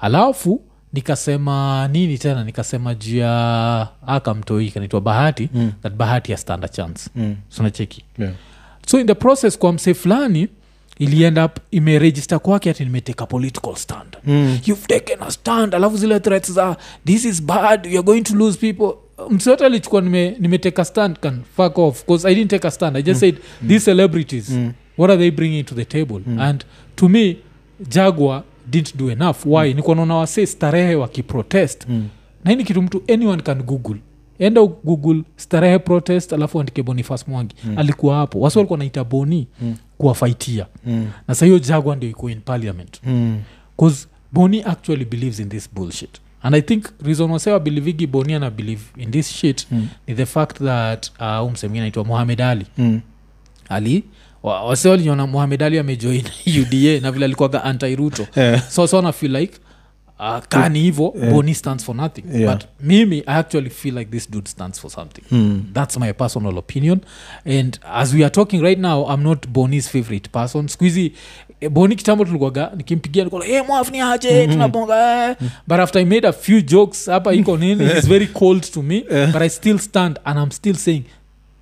alafu 0.00 0.60
nikasema 1.00 1.88
nini 1.92 2.18
tena 2.18 2.44
nikasema 2.44 2.94
juu 2.94 3.16
ya 3.18 3.88
akamtoi 4.06 4.70
kanaitwa 4.70 5.00
bahati 5.00 5.48
mm. 5.54 5.72
that 5.82 5.92
bahati 5.94 6.32
ya 6.32 6.38
stand 6.38 6.70
chance 6.70 7.10
Mm. 7.16 7.36
sonacheki 7.48 8.04
Yeah. 8.18 8.32
so 8.86 9.00
in 9.00 9.06
the 9.06 9.14
process 9.14 9.58
kwa 9.58 9.72
mse 9.72 9.94
fulani 9.94 10.48
iliend 10.98 11.38
up 11.38 11.56
imeregister 11.70 12.40
kwake 12.40 12.70
ati 12.70 12.84
nimeteka 12.84 13.26
political 13.26 13.74
stand 13.74 14.16
Mm. 14.26 14.58
you've 14.66 14.86
taken 14.86 15.22
a 15.22 15.30
stand 15.30 15.74
alafu 15.74 15.96
zile 15.96 16.20
threats 16.20 16.52
za 16.52 16.76
this 17.06 17.24
is 17.24 17.42
bad 17.42 17.86
youare 17.86 18.02
going 18.02 18.22
to 18.22 18.34
lose 18.34 18.58
people 18.58 18.98
msote 19.30 19.66
alichukua 19.66 20.00
nimeteka 20.00 20.30
nime- 20.30 20.40
nimeteka 20.42 20.84
stand 20.84 21.18
can 21.18 21.40
fuck 21.56 21.78
off 21.78 22.00
because 22.06 22.28
i 22.28 22.34
didn't 22.34 22.50
take 22.50 22.68
a 22.68 22.70
stand 22.70 22.96
i 22.96 23.02
just 23.02 23.22
mm. 23.22 23.30
said 23.30 23.36
these 23.68 23.84
celebrities 23.84 24.48
mm. 24.50 24.72
what 24.98 25.10
are 25.10 25.18
they 25.18 25.30
bringing 25.30 25.64
to 25.64 25.74
the 25.74 25.84
table 25.84 26.20
mm. 26.26 26.40
and 26.40 26.64
to 26.96 27.08
me 27.08 27.36
jagwa 27.88 28.44
didn't 28.70 28.96
do 28.96 29.10
enough 29.10 29.36
why 29.46 29.68
mm. 29.70 29.76
nikuwa 29.76 29.96
naona 29.96 30.14
wase 30.14 30.46
starehe 30.46 30.94
wakiprotest 30.94 31.86
Mm. 31.88 32.08
na 32.44 32.50
hii 32.50 32.56
ni 32.56 32.64
kitu 32.64 32.82
mtu 32.82 33.02
anyone 33.14 33.42
can 33.42 33.62
google 33.62 33.96
enda 34.38 34.62
google 34.66 35.22
starehe 35.36 35.78
protest 35.78 36.32
alafu 36.32 36.60
andike 36.60 36.82
bonifas 36.82 37.28
mwangi 37.28 37.54
mm. 37.64 37.78
alikuwa 37.78 38.16
hapo 38.16 38.40
wasi 38.40 38.58
walikuwa 38.58 38.78
naita 38.78 39.04
boni 39.04 39.46
mm. 39.62 39.76
kuwafaitia 39.98 40.66
Mm. 40.86 41.06
na 41.28 41.34
sahiyo 41.34 41.58
jagwa 41.58 41.96
ndio 41.96 42.10
iko 42.10 42.30
in 42.30 42.40
parliament 42.40 43.00
Mm. 43.06 43.40
boni 44.32 44.62
actually 44.62 45.04
believes 45.04 45.38
in 45.40 45.48
this 45.48 45.68
bullshit 45.74 46.10
and 46.42 46.54
i 46.54 46.62
think 46.62 46.84
reason 47.04 47.30
wasewa 47.30 47.60
belivigi 47.60 48.06
boni 48.06 48.34
ana 48.34 48.50
believe 48.50 48.82
in 48.96 49.10
this 49.10 49.30
shit 49.32 49.66
Mm. 49.70 49.88
ni 50.06 50.14
the 50.14 50.26
fact 50.26 50.58
that 50.58 51.10
uh, 51.20 51.46
umsemgine 51.46 51.80
naitwa 51.80 52.04
mohamed 52.04 52.40
ali 52.40 52.66
Mm. 52.78 53.00
ali 53.68 54.04
wase 54.52 54.88
waliona 54.88 55.26
mohamed 55.26 55.62
ali 55.62 55.78
amejoin 55.78 56.22
uda 56.62 57.00
na 57.00 57.12
vile 57.12 57.24
alikuwaga 57.24 57.64
anti-ruto 57.64 58.26
Yeah. 58.36 58.68
so 58.70 58.86
so 58.86 59.02
na 59.02 59.12
feel 59.12 59.36
like 59.36 59.58
uh, 60.18 60.38
kani 60.48 60.80
hivo 60.80 61.14
Yeah. 61.18 61.32
boni 61.34 61.54
stands 61.54 61.84
for 61.84 61.94
nothing. 61.96 62.24
Yeah. 62.34 62.52
but 62.54 62.64
mimi 62.80 63.16
i 63.18 63.22
actually 63.38 63.70
feel 63.70 63.98
like 63.98 64.10
this 64.10 64.30
dude 64.30 64.48
stands 64.48 64.80
for 64.80 64.90
something. 64.90 65.22
Mm. 65.30 65.62
that's 65.72 65.98
my 65.98 66.12
personal 66.12 66.58
opinion. 66.58 67.00
And 67.44 67.78
as 67.94 68.14
we 68.14 68.24
are 68.24 68.30
talking 68.30 68.62
right 68.62 68.78
now 68.78 69.06
i'm 69.14 69.22
not 69.22 69.46
boni's 69.48 69.88
favorite 69.88 70.28
person. 70.32 70.68
Squeezy 70.68 71.12
boni 71.70 71.96
kitambo 71.96 72.24
tulikuwaga 72.24 72.70
nikimpigia 72.76 73.24
nikola 73.24 73.44
hey, 73.44 73.60
mwafni 73.62 74.00
aje? 74.00 74.46
Tunabonga 74.46 75.28
eh." 75.30 75.36
but 75.66 75.78
after 75.80 76.02
i 76.02 76.04
made 76.04 76.28
a 76.28 76.32
few 76.32 76.60
jokes 76.60 77.06
hapa 77.06 77.34
iko 77.34 77.56
nini 77.56 77.84
is 77.98 78.08
very 78.08 78.26
cold 78.26 78.70
to 78.70 78.82
me. 78.82 79.00
But 79.32 79.42
i 79.42 79.48
still 79.48 79.78
stand 79.78 80.18
and 80.24 80.38
i'm 80.38 80.50
still 80.50 80.74
saying 80.76 81.02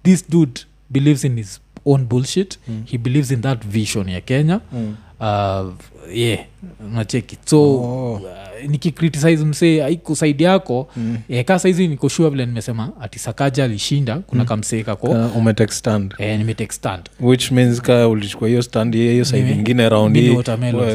this 0.02 0.30
dude 0.30 0.60
believes 0.90 1.24
in 1.24 1.36
his 1.36 1.60
own 1.86 2.04
bullshit. 2.06 2.58
He 2.84 2.98
believes 2.98 3.30
in 3.30 3.40
that 3.40 3.64
vision 3.66 4.08
ya 4.08 4.20
kenya. 4.20 4.60
Mm. 4.72 4.94
uh, 5.20 5.72
yeah 6.12 6.44
nacheki 6.92 7.38
so 7.44 7.58
Oh. 7.60 8.12
uh, 8.14 8.70
nikicritisize 8.70 9.44
msee 9.44 9.82
aiku 9.84 10.16
saidi 10.16 10.44
yako. 10.44 10.88
Mm. 10.96 11.16
eh, 11.28 11.44
ka 11.44 11.58
saizi 11.58 11.88
nikoshua 11.88 12.30
vile 12.30 12.46
nimesema 12.46 12.92
ati 13.00 13.18
sakaja 13.18 13.64
alishinda 13.64 14.16
kuna 14.16 14.42
mm. 14.42 14.48
kamsee 14.48 14.82
kako. 14.82 15.06
Uh, 15.06 15.66
stand. 15.68 16.14
Eh, 16.18 16.38
nimetake 16.38 16.72
stand. 16.72 17.10
Which 17.20 17.50
means 17.50 17.82
ka 17.82 18.08
ulichukua 18.08 18.48
hiyo 18.48 18.62
stand 18.62 18.94
hiyo 18.94 19.24
saidi 19.24 19.52
ingine 19.52 19.88
round 19.88 20.16
hii. 20.16 20.30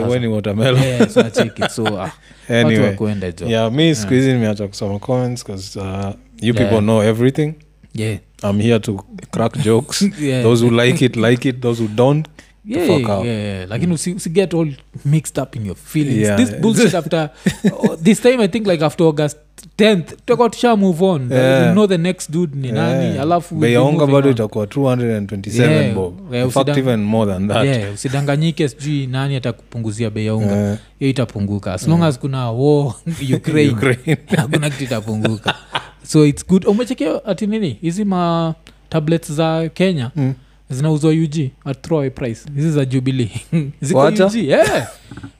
we- 0.08 0.20
ni 0.20 0.28
watermelon. 0.28 0.82
Nacheki. 1.16 1.70
so 1.70 1.88
ah, 1.88 2.02
watu 2.50 2.68
anyway. 3.08 3.32
jo. 3.40 3.48
Yeah 3.48 3.72
mi 3.72 3.96
siku 3.96 4.14
hizi 4.14 4.34
nimeacha 4.34 4.68
kusoma 4.68 5.00
comments 5.00 5.46
because 5.46 5.80
uh, 5.80 6.10
you 6.42 6.54
people 6.54 6.80
know 6.80 7.04
everything 7.04 7.54
yeah. 8.00 8.18
i'm 8.48 8.60
here 8.68 8.80
to 8.88 8.94
crack 9.36 9.54
jokes 9.68 9.98
Yeah. 10.30 10.42
those 10.48 10.62
who 10.64 10.70
like 10.82 11.02
it 11.08 11.16
like 11.28 11.46
it 11.52 11.62
those 11.66 11.80
who 11.82 11.88
don't 12.02 12.28
Yeah, 12.70 12.88
yeah, 13.26 13.26
yeah. 13.26 13.70
lakini 13.70 13.94
usi, 13.94 14.14
usi 14.14 14.30
get 14.30 14.54
all 14.54 14.72
mixed 15.06 15.38
up 15.44 15.56
in 15.56 15.66
your 15.66 15.76
feelings 15.78 16.18
Yeah. 16.22 16.38
this 16.38 16.56
bullshit 16.62 16.94
after 16.96 17.30
oh, 17.72 17.96
this 18.04 18.22
time 18.22 18.44
i 18.44 18.48
think 18.48 18.68
like 18.68 18.86
after 18.86 19.06
august 19.08 19.38
10th 19.78 20.04
tutakuwa 20.04 20.50
tusha 20.50 20.76
move 20.76 21.06
on 21.06 21.32
Yeah. 21.32 21.68
you 21.68 21.72
know 21.74 21.88
the 21.88 21.98
next 21.98 22.32
dude 22.32 22.58
ni 22.58 22.72
nani 22.72 23.06
Yeah. 23.06 23.22
alafu 23.22 23.56
we'll 23.56 23.62
bei 23.62 23.70
be 23.70 23.74
ya 23.74 23.82
unga 23.84 24.00
moving 24.00 24.14
bado 24.14 24.30
itakuwa 24.32 24.66
227 24.66 25.72
Yeah. 25.72 25.96
bob 25.96 26.34
Yeah, 26.34 26.46
in 26.46 26.52
fact 26.52 26.78
even 26.78 27.00
more 27.04 27.32
than 27.34 27.48
that 27.48 27.66
Yeah, 27.66 27.94
usidanganyike 27.94 28.70
sijui 28.70 29.08
nani 29.08 29.36
atakupunguzia 29.36 30.10
bei 30.10 30.26
ya 30.26 30.36
unga 30.36 30.56
Yeah. 30.56 30.78
itapunguka 31.00 31.74
as 31.74 31.88
long 31.88 32.04
as 32.04 32.20
kuna 32.20 32.52
war 32.52 32.94
ukraine 33.38 33.72
Ukraine. 33.72 34.18
hakuna 34.38 34.70
kitu 34.70 34.84
itapunguka 34.84 35.56
so 36.04 36.26
its 36.26 36.48
good 36.48 36.66
umechekia 36.68 37.26
ati 37.26 37.48
nini 37.48 37.78
hizi 37.82 38.06
ma 38.06 38.54
tablets 38.90 39.32
za 39.32 39.70
kenya 39.70 40.12
Mm. 40.16 40.34
Zinauzwa 40.70 41.12
ug 41.12 41.36
at 41.66 41.82
throwaway 41.82 42.10
price 42.10 42.42
hizi 42.56 42.72
za 42.72 42.86
jubilee 42.86 43.30
ziko 43.82 44.00
Wacha? 44.00 44.26
ug 44.26 44.36
yeah. 44.36 44.88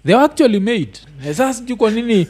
they 0.06 0.16
were 0.16 0.26
actually 0.26 0.60
made 0.60 0.90
sasa 1.22 1.54
sijui 1.54 1.78
kwa 1.78 1.92
nini 1.92 2.28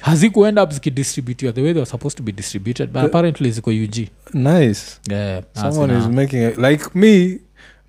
hazikuenda 0.00 0.62
up 0.62 0.70
zikidistributiwa 0.72 1.52
the 1.52 1.62
way 1.62 1.72
they 1.72 1.80
were 1.80 1.90
supposed 1.90 2.16
to 2.18 2.22
be 2.22 2.32
distributed 2.32 2.90
but 2.90 3.02
apparently 3.02 3.50
ziko 3.50 3.70
ug 3.70 3.96
nice 4.34 4.80
yeah, 5.10 5.42
someone 5.54 5.92
Asina- 5.94 5.98
is 5.98 6.06
making 6.14 6.42
it. 6.48 6.58
like 6.58 6.84
me 6.94 7.38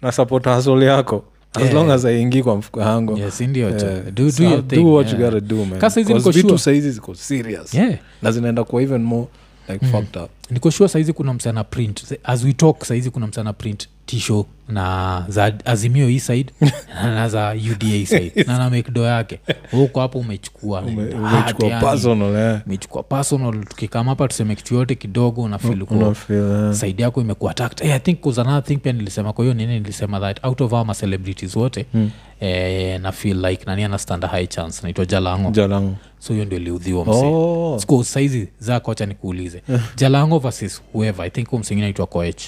na 0.01 0.11
support 0.11 0.45
hasol 0.45 0.83
yako 0.83 1.23
as 1.53 1.61
Yeah. 1.63 1.73
long 1.75 1.89
as 1.91 2.05
aingi 2.05 2.43
kwa 2.43 2.55
mfuko 2.57 2.81
yangu 2.81 3.17
yes 3.17 3.41
Yeah. 3.41 3.55
yeah. 3.57 4.03
do, 4.05 4.11
do 4.11 4.31
So 4.31 4.43
your 4.43 4.67
thing 4.67 4.75
do 4.75 4.93
what 4.93 5.07
yeah. 5.07 5.19
you 5.19 5.25
gotta 5.25 5.39
do 5.39 5.65
man 5.65 5.79
Kasa 5.79 5.99
hizi 5.99 6.13
'Cause 6.13 6.19
niko 6.29 6.31
vitu 6.31 6.47
sure. 6.47 6.59
saizi 6.59 6.91
ziko 6.91 7.15
serious 7.15 7.73
yeah 7.73 7.93
na 8.21 8.31
zinaenda 8.31 8.63
kuwa 8.63 8.81
even 8.81 9.01
more 9.03 9.27
like 9.69 9.85
fucked 9.85 10.23
up. 10.23 10.29
Nikoshua 10.51 10.89
saizi 10.89 11.13
kuna 11.13 11.33
msana 11.33 11.63
print. 11.63 12.03
As 12.23 12.43
we 12.43 12.53
talk 12.53 12.83
saizi 12.85 13.09
kuna 13.09 13.27
msana 13.27 13.53
print 13.53 13.87
tisho 14.05 14.45
na 14.69 15.25
za 15.29 15.53
azimio 15.65 16.07
hii 16.07 16.19
side 16.19 16.53
na 17.03 17.29
za 17.29 17.55
uda 17.71 18.05
side. 18.05 18.43
Na 18.47 18.57
na 18.57 18.69
mekdo 18.69 19.03
yake. 19.03 19.39
Huko 19.71 19.99
hapo 19.99 20.19
umechukua. 20.19 20.81
Ume- 20.81 21.13
umechukua 21.13 21.79
personal 21.79 22.35
eh. 22.35 22.59
umechukua 22.65 23.03
personal. 23.03 23.65
Tukikama 23.65 24.11
hapa 24.11 24.27
tuseme 24.27 24.55
kitu 24.55 24.75
yote 24.75 24.95
kidogo 24.95 25.41
unafil 25.41 25.83
Una 25.89 26.13
feel, 26.13 26.67
eh. 26.69 26.73
saidi 26.73 27.01
yako 27.01 27.21
imekuwa 27.21 27.53
hey, 27.81 27.93
i 27.93 27.99
think 27.99 28.25
was 28.25 28.39
another 28.39 28.63
thing 28.63 28.77
pia 28.77 28.93
nilisema. 28.93 29.33
Kwa 29.33 29.43
hiyo 29.45 29.53
nini 29.53 29.73
nilisema 29.79 30.19
that 30.19 30.45
out 30.45 30.61
of 30.61 30.73
our 30.73 30.95
celebrities 30.95 31.55
wote 31.55 31.85
Mm. 31.93 32.11
Eh, 32.39 33.01
na 33.01 33.11
feel 33.11 33.45
like 33.45 33.63
nani 33.65 33.83
anastand 33.83 34.23
a 34.25 34.27
high 34.27 34.47
chance? 34.47 34.79
Naitwa 34.83 35.05
jalango. 35.05 35.51
Jalango. 35.51 35.95
So 36.19 36.33
hiyo 36.33 36.45
ndio 36.45 36.59
liudhiwa 36.59 37.05
msee. 37.05 37.25
Oh. 37.25 38.03
Saizi 38.03 38.47
zako 38.59 38.91
acha 38.91 39.05
nikuulize. 39.05 39.61
Jalango 39.97 40.39
versus 40.39 40.81
whoever. 40.93 41.25
I 41.25 41.29
think 41.29 41.53
msingine 41.53 41.81
naitwa 41.87 42.07
koech. 42.07 42.43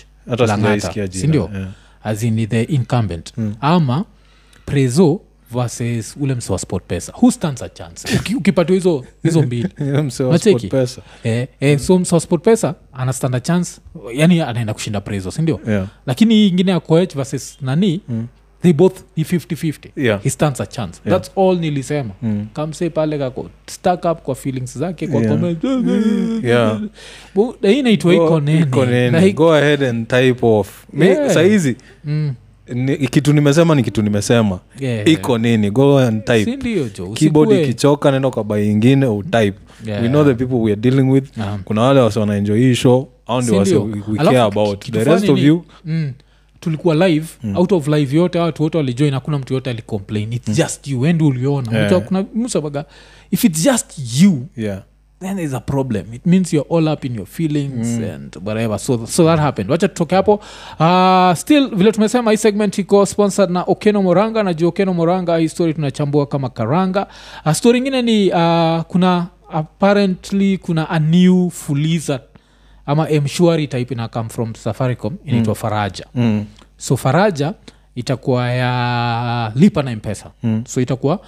Sindio? 1.21 1.49
yeah. 1.53 1.67
azini 2.03 2.47
the 2.47 2.63
incumbent. 2.63 3.33
Mm. 3.37 3.55
ama 3.61 4.05
prezo 4.65 5.21
versus 5.51 6.15
ule 6.19 6.35
mse 6.35 6.51
wa 6.53 6.59
sport 6.59 6.83
pesa. 6.87 7.13
Who 7.21 7.31
stands 7.31 7.61
a 7.61 7.69
chance? 7.69 8.07
Uki- 8.17 8.35
ukipatiwa 8.35 8.75
hizo 8.77 9.05
hizo 9.23 9.41
mbili. 9.41 9.69
Pesa. 10.67 11.01
Eh, 11.23 11.47
eh, 11.59 11.79
so 11.79 11.99
mse 11.99 12.15
wa 12.15 12.21
sport 12.21 12.43
pesa 12.43 12.75
ana 12.93 13.13
stand 13.13 13.35
a 13.35 13.39
chance. 13.39 13.81
Yani 14.13 14.41
anaenda 14.41 14.73
kushinda 14.73 15.01
prezo 15.01 15.31
sindio? 15.31 15.59
Yeah. 15.67 15.87
lakini 16.05 16.33
hii 16.35 16.47
ingine 16.47 16.71
ya 16.71 16.79
coach 16.79 17.15
versus 17.15 17.57
nani? 17.61 18.01
Mm. 18.09 18.27
They 18.61 18.73
both 18.73 18.99
ni 19.17 19.23
50-50 19.23 19.89
Yeah. 19.95 20.21
he 20.23 20.29
stands 20.29 20.61
a 20.61 20.65
chance 20.65 21.01
Yeah. 21.05 21.21
that's 21.21 21.37
all 21.37 21.59
nilisema 21.59 22.09
Mm. 22.21 22.47
kamse 22.53 22.89
pale 22.89 23.17
kako 23.17 23.49
stack 23.67 24.05
up 24.05 24.21
kwa 24.21 24.35
feelings 24.35 24.77
zake 24.77 25.07
kwa 25.07 25.21
Yeah. 25.21 25.31
comment. 25.33 25.63
Yeah. 26.43 26.81
Hii 29.21 29.33
go 29.33 29.53
ahead 29.53 29.83
and 29.83 30.07
type 30.07 30.45
off 30.45 30.85
Yeah. 30.99 31.29
saizi 31.33 31.75
mm, 32.05 32.33
ni, 32.73 32.97
kitu 32.97 33.33
nimesema 33.33 33.75
ni 33.75 33.83
kitu 33.83 34.01
nimesema 34.01 34.59
yeah. 34.79 35.07
iko 35.07 35.37
nini 35.37 35.71
go 35.71 35.99
and 35.99 36.25
type 36.25 36.57
jo 36.97 37.07
keyboard 37.13 37.51
ikichoka 37.51 38.11
nenda 38.11 38.29
kwa 38.29 38.43
bai 38.43 38.69
ingine 38.69 39.05
utype 39.05 39.53
Yeah. 39.85 40.01
we 40.03 40.09
know 40.09 40.23
the 40.25 40.33
people 40.33 40.55
we 40.55 40.71
are 40.71 40.81
dealing 40.81 41.09
with 41.11 41.37
Naam. 41.37 41.61
kuna 41.63 41.81
wale 41.81 41.99
wasi 41.99 42.19
wanaenjoy 42.19 42.59
hii 42.59 42.75
show 42.75 43.07
au 43.27 43.41
ndi 43.41 43.51
wasi 43.51 43.75
we, 43.75 44.17
care 44.17 44.39
about 44.39 44.91
the 44.91 45.03
rest 45.03 45.29
of 45.29 45.39
you 45.39 45.63
mm, 45.85 46.13
tulikuwa 46.59 47.07
live 47.07 47.27
out 47.55 47.71
of 47.71 47.87
live 47.87 48.15
yote 48.17 48.39
watu 48.39 48.63
wote 48.63 48.77
walijoin 48.77 49.13
hakuna 49.13 49.39
mtu 49.39 49.53
yote 49.53 49.69
alicomplain. 49.69 50.33
Its 50.33 50.51
just 50.57 50.87
you 50.87 51.01
wendi 51.01 51.23
uliona. 51.23 51.77
Yeah. 51.79 52.01
Kuna 52.01 52.25
msabaga 52.35 52.85
if 53.31 53.43
it's 53.43 53.63
just 53.63 54.21
you 54.21 54.45
yeah. 54.57 54.81
then 55.19 55.35
there's 55.35 55.53
a 55.53 55.59
problem. 55.59 56.13
It 56.13 56.25
means 56.25 56.53
you're 56.53 56.75
all 56.77 56.87
up 56.93 57.05
in 57.05 57.15
your 57.15 57.25
feelings 57.27 57.87
and 58.13 58.35
whatever. 58.45 58.79
So, 58.79 59.05
so 59.07 59.25
that 59.25 59.39
happened. 59.39 59.71
Wacha 59.71 59.87
tutoke 59.87 60.15
hapo. 60.15 60.33
Uh, 60.79 61.33
still 61.37 61.75
vile 61.75 61.91
tumesema 61.91 62.31
hii 62.31 62.37
segment 62.37 62.77
iko 62.77 63.05
sponsored 63.05 63.51
na 63.51 63.63
okeno 63.63 64.01
moranga 64.03 64.43
na 64.43 64.53
juu 64.53 64.67
okeno 64.67 64.93
moranga 64.93 65.37
hii 65.37 65.49
story 65.49 65.73
tunachambua 65.73 66.25
kama 66.25 66.49
karanga. 66.49 67.07
Uh, 67.45 67.51
story 67.51 67.77
ingine 67.77 68.01
ni 68.01 68.31
uh, 68.31 68.81
kuna 68.81 69.27
apparently 69.51 70.57
kuna 70.57 70.89
a 70.89 70.99
new 70.99 71.49
fuliza 71.49 72.19
ama 72.89 73.07
mshwari 73.23 73.67
type 73.67 73.93
ina 73.93 74.07
come 74.07 74.29
from 74.29 74.55
safaricom 74.55 75.15
inaitwa 75.25 75.55
faraja. 75.55 76.05
Mm. 76.15 76.45
so 76.77 76.97
faraja 76.97 77.53
itakuwa 77.95 78.49
ya 78.51 79.51
lipa 79.55 79.83
na 79.83 79.95
mpesa 79.95 80.31
Mm. 80.43 80.63
so 80.67 80.81
itakuwa 80.81 81.19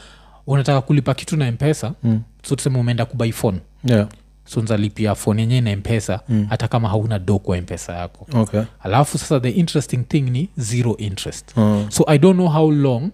unataka 0.47 0.81
kulipa 0.81 1.13
kitu 1.13 1.37
na 1.37 1.51
mpesa 1.51 1.93
Mm. 2.03 2.21
so 2.43 2.55
tuseme 2.55 2.79
umeenda 2.79 3.05
kubai 3.05 3.31
phone. 3.31 3.59
Yeah. 3.83 4.07
So 4.45 4.61
nzalipia 4.61 5.15
phone 5.15 5.41
yenyewe 5.41 5.61
na 5.61 5.75
mpesa 5.75 6.19
Mm. 6.29 6.45
hata 6.49 6.67
kama 6.67 6.89
hauna 6.89 7.19
do 7.19 7.39
kwa 7.39 7.57
mpesa 7.57 7.93
yako. 7.93 8.27
Okay. 8.41 8.61
Alafu 8.83 9.17
sasa 9.17 9.39
the 9.39 9.49
interesting 9.49 9.97
thing 10.07 10.21
ni 10.21 10.49
zero 10.57 10.97
interest. 10.97 11.57
Uh, 11.57 11.89
so 11.89 12.03
i 12.07 12.17
don't 12.17 12.35
know 12.39 12.49
how 12.49 12.71
long 12.71 13.09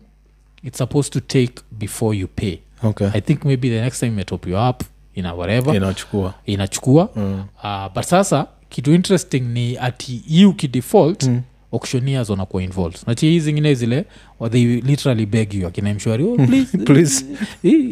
it's 0.64 0.78
supposed 0.78 1.14
to 1.14 1.20
take 1.20 1.54
before 1.72 2.18
you 2.18 2.28
pay. 2.28 2.58
Okay. 2.84 3.08
I 3.14 3.22
think 3.22 3.46
maybe 3.46 3.70
the 3.70 3.82
next 3.82 4.00
time 4.00 4.12
imetop 4.12 4.48
you 4.48 4.58
up 4.70 4.84
ina 5.18 5.34
whatever 5.34 5.76
inachukua 5.76 6.34
inachukua 6.46 7.10
mm. 7.16 7.44
uh, 7.64 7.94
but 7.96 8.04
sasa 8.04 8.48
kitu 8.70 8.94
interesting 8.94 9.40
ni 9.40 9.78
ati 9.78 10.22
hii 10.28 10.46
ukidefault 10.46 11.24
Mm. 11.24 11.42
auctioneers 11.74 12.30
wanakuwa 12.30 12.64
involved 12.64 13.00
nachi 13.08 13.26
hii 13.30 13.40
zingine 13.40 13.74
zile 13.76 14.06
they 14.52 14.66
literally 14.66 15.26
beg 15.26 15.54
you 15.54 15.68
akina 15.68 15.94
mshwari 15.94 16.24
oh, 16.24 16.36
please, 16.36 16.78
Please. 16.88 17.26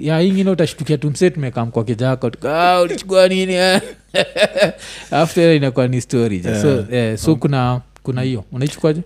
Ya 0.01 0.21
ingine 0.21 0.49
utashtukia 0.49 0.97
tumse 0.97 1.29
tumekam 1.29 1.71
kwa 1.71 1.83
kijako 1.83 2.31
"Ah, 2.49 2.81
ulichukua 2.81 3.27
nini 3.27 3.53
eh?" 3.53 3.81
after 5.11 5.55
inakuwa 5.55 5.87
ni 5.87 6.01
story 6.01 6.41
yeah. 6.45 6.61
so, 6.61 6.85
yeah, 6.91 7.17
so 7.17 7.35
kuna 7.35 7.81
kuna 8.03 8.21
hiyo 8.21 8.43
unaichukuaje 8.51 9.01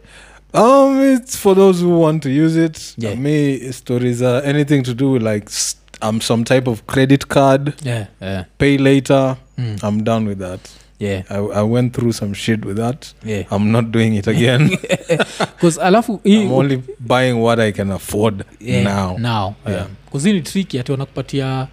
Um, 0.54 1.14
it's 1.14 1.38
for 1.38 1.56
those 1.56 1.86
who 1.86 2.02
want 2.02 2.24
to 2.24 2.30
use 2.46 2.66
it. 2.66 2.80
Yeah. 2.98 3.18
Me, 3.18 3.60
stories 3.74 4.22
are 4.22 4.50
anything 4.50 4.82
to 4.82 4.94
do 4.94 5.12
with 5.12 5.22
like 5.24 5.46
s- 5.48 5.78
um 6.02 6.22
some 6.22 6.44
type 6.44 6.70
of 6.70 6.82
credit 6.86 7.28
card, 7.28 7.74
yeah, 7.86 8.06
yeah, 8.22 8.46
pay 8.58 8.78
later. 8.78 9.36
mm, 9.58 9.84
I'm 9.84 10.04
done 10.04 10.30
with 10.30 10.40
that. 10.40 10.60
yeah, 11.00 11.24
I, 11.30 11.38
I 11.38 11.64
went 11.64 11.94
through 11.94 12.12
some 12.14 12.34
shit 12.34 12.66
with 12.66 12.78
that. 12.78 13.14
yeah. 13.26 13.44
I'm 13.52 13.72
not 13.72 13.86
doing 13.92 14.16
it 14.16 14.28
again. 14.28 14.70
'Cause 15.62 15.82
alafu 15.82 16.20
I'm 16.26 16.52
only 16.52 16.82
buying 17.00 17.34
what 17.42 17.60
I 17.60 17.72
can 17.72 17.92
afford 17.92 18.44
yeah, 18.60 18.84
now. 18.84 19.18
now 19.18 19.56
Yeah. 19.68 19.88
ni 20.34 20.42
triki 20.42 20.80
ati 20.80 20.92
wanakupatia 20.92 21.68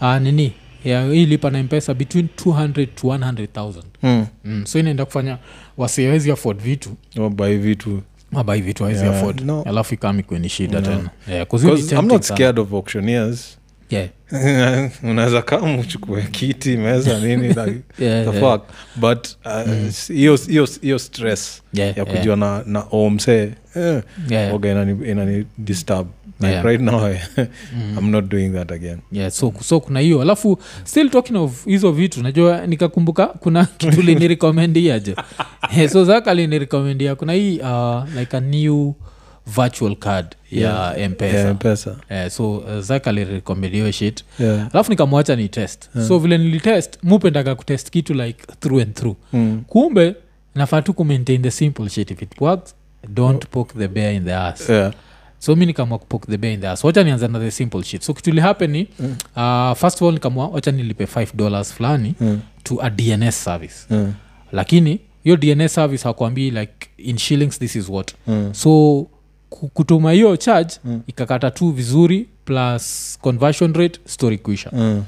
uh, 0.00 0.16
nini 0.18 0.52
yeah, 0.84 1.10
hii 1.10 1.26
lipa 1.26 1.50
na 1.50 1.62
mpesa 1.62 1.94
between 1.94 2.28
200 2.44 2.86
to 2.94 3.08
100000 3.08 3.82
mm. 4.02 4.26
mm, 4.44 4.66
so 4.66 4.78
inaenda 4.78 5.04
kufanya 5.04 5.38
wasiwezi 5.76 6.32
afford 6.32 6.60
vitu 6.62 6.90
Or 7.20 7.30
vitu. 7.58 8.02
mabai 8.32 8.60
vitu 8.60 8.84
awezi 8.84 9.04
Yeah, 9.04 9.16
afford 9.16 9.40
no. 9.40 9.62
alafu 9.62 9.94
ikami 9.94 10.22
kweni 10.22 10.48
shida 10.48 10.80
No. 10.80 10.86
tena 10.86 11.10
yeah, 11.28 11.44
Because 11.44 11.66
I'm 11.68 11.78
sana. 12.10 12.22
scared 12.22 12.58
of 12.58 12.72
auctioneers. 12.74 13.58
Yeah. 13.90 14.08
unaweza 15.02 15.42
kama 15.42 15.78
uchukue 15.78 16.22
kiti 16.22 16.76
meza 16.76 17.20
nini 17.26 17.48
like, 17.48 17.60
Yeah, 17.98 18.24
the 18.24 18.38
yeah. 18.38 18.40
fuck 18.40 18.62
but 18.96 19.28
uh, 19.44 20.16
hiyo 20.16 20.38
hiyo 20.80 20.98
stress 20.98 21.62
Yeah, 21.72 21.96
ya 21.98 22.04
yeah. 22.04 22.16
kujua 22.18 22.36
na, 22.36 22.62
na 22.66 22.84
omse 22.90 23.52
eh, 23.76 24.02
Yeah. 24.28 24.54
oga 24.54 24.70
inani, 24.70 25.10
inani 25.10 25.46
disturb 25.58 26.06
like 26.40 26.52
Yeah. 26.52 26.64
right 26.64 26.80
now 26.80 27.06
I, 27.06 27.20
i'm 27.98 28.10
not 28.10 28.24
doing 28.28 28.50
that 28.50 28.72
again 28.72 28.98
yeah, 29.12 29.30
so, 29.30 29.52
so 29.62 29.80
kuna 29.80 30.00
hiyo 30.00 30.22
alafu 30.22 30.58
still 30.84 31.10
talking 31.10 31.36
of 31.36 31.64
hizo 31.64 31.92
vitu 31.92 32.22
najua 32.22 32.66
nikakumbuka 32.66 33.26
kuna 33.26 33.64
kitu 33.64 34.02
linirekomendiaje 34.02 35.16
so 35.92 36.04
zaka 36.04 36.34
kuna 37.16 37.32
hii 37.32 37.58
uh, 37.58 38.04
like 38.18 38.36
a 38.36 38.40
new 38.40 38.92
virtual 39.46 39.96
card 39.96 40.26
ya 40.50 40.94
mpesa 41.10 41.38
yeah, 41.38 41.54
mpesa 41.54 41.96
Eh, 42.08 42.30
so 42.30 42.56
uh, 42.56 42.78
zak 42.80 43.06
alirecommend 43.08 43.72
hiyo 43.72 43.92
shit 43.92 44.24
yeah. 44.38 44.68
alafu 44.72 44.90
nikamwacha 44.90 45.36
ni 45.36 45.48
test 45.48 45.88
so 46.08 46.18
vile 46.18 46.38
nilitest 46.38 46.98
mupendaga 47.02 47.54
kutest 47.54 47.90
kitu 47.90 48.14
like 48.14 48.46
through 48.60 48.82
and 48.82 48.94
through 48.94 49.16
mm. 49.32 49.62
kumbe 49.66 50.14
nafaa 50.54 50.82
tu 50.82 50.94
kumaintain 50.94 51.42
the 51.42 51.50
simple 51.50 51.88
shit 51.88 52.10
if 52.10 52.22
it 52.22 52.40
works 52.40 52.74
don't 53.08 53.46
poke 53.46 53.74
the 53.78 53.88
bear 53.88 54.14
in 54.14 54.24
the 54.24 54.34
ass 54.34 54.68
yeah. 54.70 54.92
so 55.38 55.56
mi 55.56 55.66
nikamua 55.66 55.98
kupok 55.98 56.26
the 56.26 56.36
bear 56.36 56.52
in 56.54 56.60
the 56.60 56.68
ass 56.68 56.84
wacha 56.84 57.04
nianza 57.04 57.28
na 57.28 57.38
the 57.40 57.50
simple 57.50 57.82
shit 57.82 58.02
so 58.02 58.14
kitu 58.14 58.30
lihappen 58.32 58.86
Mm. 58.98 59.16
uh, 59.36 59.76
first 59.76 59.96
of 59.96 60.02
all 60.02 60.12
nikamua 60.14 60.48
wacha 60.48 60.70
nilipe 60.70 61.04
5 61.04 61.26
dollars 61.34 61.72
fulani 61.74 62.14
Mm. 62.20 62.40
to 62.62 62.82
a 62.82 62.90
dns 62.90 63.44
service 63.44 63.74
Mm. 63.90 64.12
lakini 64.52 65.00
hiyo 65.24 65.36
dns 65.36 65.74
service 65.74 66.04
hakuambii 66.04 66.50
like 66.50 66.72
in 66.98 67.18
shillings 67.18 67.58
this 67.58 67.76
is 67.76 67.88
what 67.88 68.12
Mm. 68.26 68.54
so 68.54 69.06
kutuma 69.74 70.12
hiyo 70.12 70.36
charge 70.36 70.74
Mm. 70.84 71.00
ikakata 71.06 71.50
tu 71.50 71.70
vizuri 71.70 72.26
plus 72.44 73.18
conversion 73.22 73.74
rate 73.74 74.00
story 74.06 74.38
kuisha 74.38 74.70
Mm. 74.72 75.04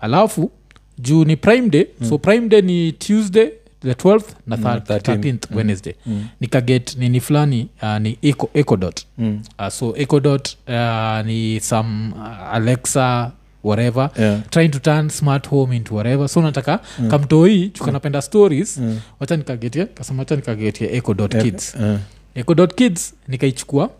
alafu 0.00 0.50
juu 0.98 1.24
ni 1.24 1.36
prime 1.36 1.68
day 1.68 1.86
mm. 2.00 2.08
so 2.08 2.18
prime 2.18 2.48
day 2.48 2.62
ni 2.62 2.92
tuesday 2.92 3.48
the 3.82 3.92
12th 3.94 4.24
na 4.46 4.56
Mm, 4.56 4.62
13th 4.64 4.86
13th. 4.86 5.18
13th 5.18 5.56
wednesday 5.56 5.94
Mm. 6.06 6.24
nikaget 6.40 6.96
nini 6.96 7.20
fulani 7.20 7.68
uh, 7.82 7.98
ni 7.98 8.18
eco, 8.22 8.50
ecodot 8.54 9.00
Mm. 9.18 9.40
uh, 9.58 9.68
so 9.68 9.94
ecodot 9.96 10.48
uh, 10.68 11.26
ni 11.26 11.60
some 11.60 12.12
uh, 12.16 12.52
alexa 12.54 13.32
whatever 13.64 14.10
Yeah. 14.18 14.40
trying 14.50 14.68
to 14.68 14.78
turn 14.78 15.08
smart 15.08 15.48
home 15.48 15.76
into 15.76 15.94
whatever 15.94 16.28
so 16.28 16.42
nataka 16.42 16.80
mm. 16.98 17.08
kamtoi 17.10 17.68
chukanapenda 17.68 18.22
stories 18.22 18.78
Mm. 18.78 18.98
wacha 19.20 19.36
nikagetie 19.36 19.84
kasema 19.86 20.18
wacha 20.18 20.36
nikagetie 20.36 20.96
ecodot 20.96 21.34
Yeah. 21.34 21.46
kids 21.46 21.74
Uh. 21.74 21.96
Ecodot 22.34 22.74
kids 22.74 23.14
nikaichukua 23.28 23.90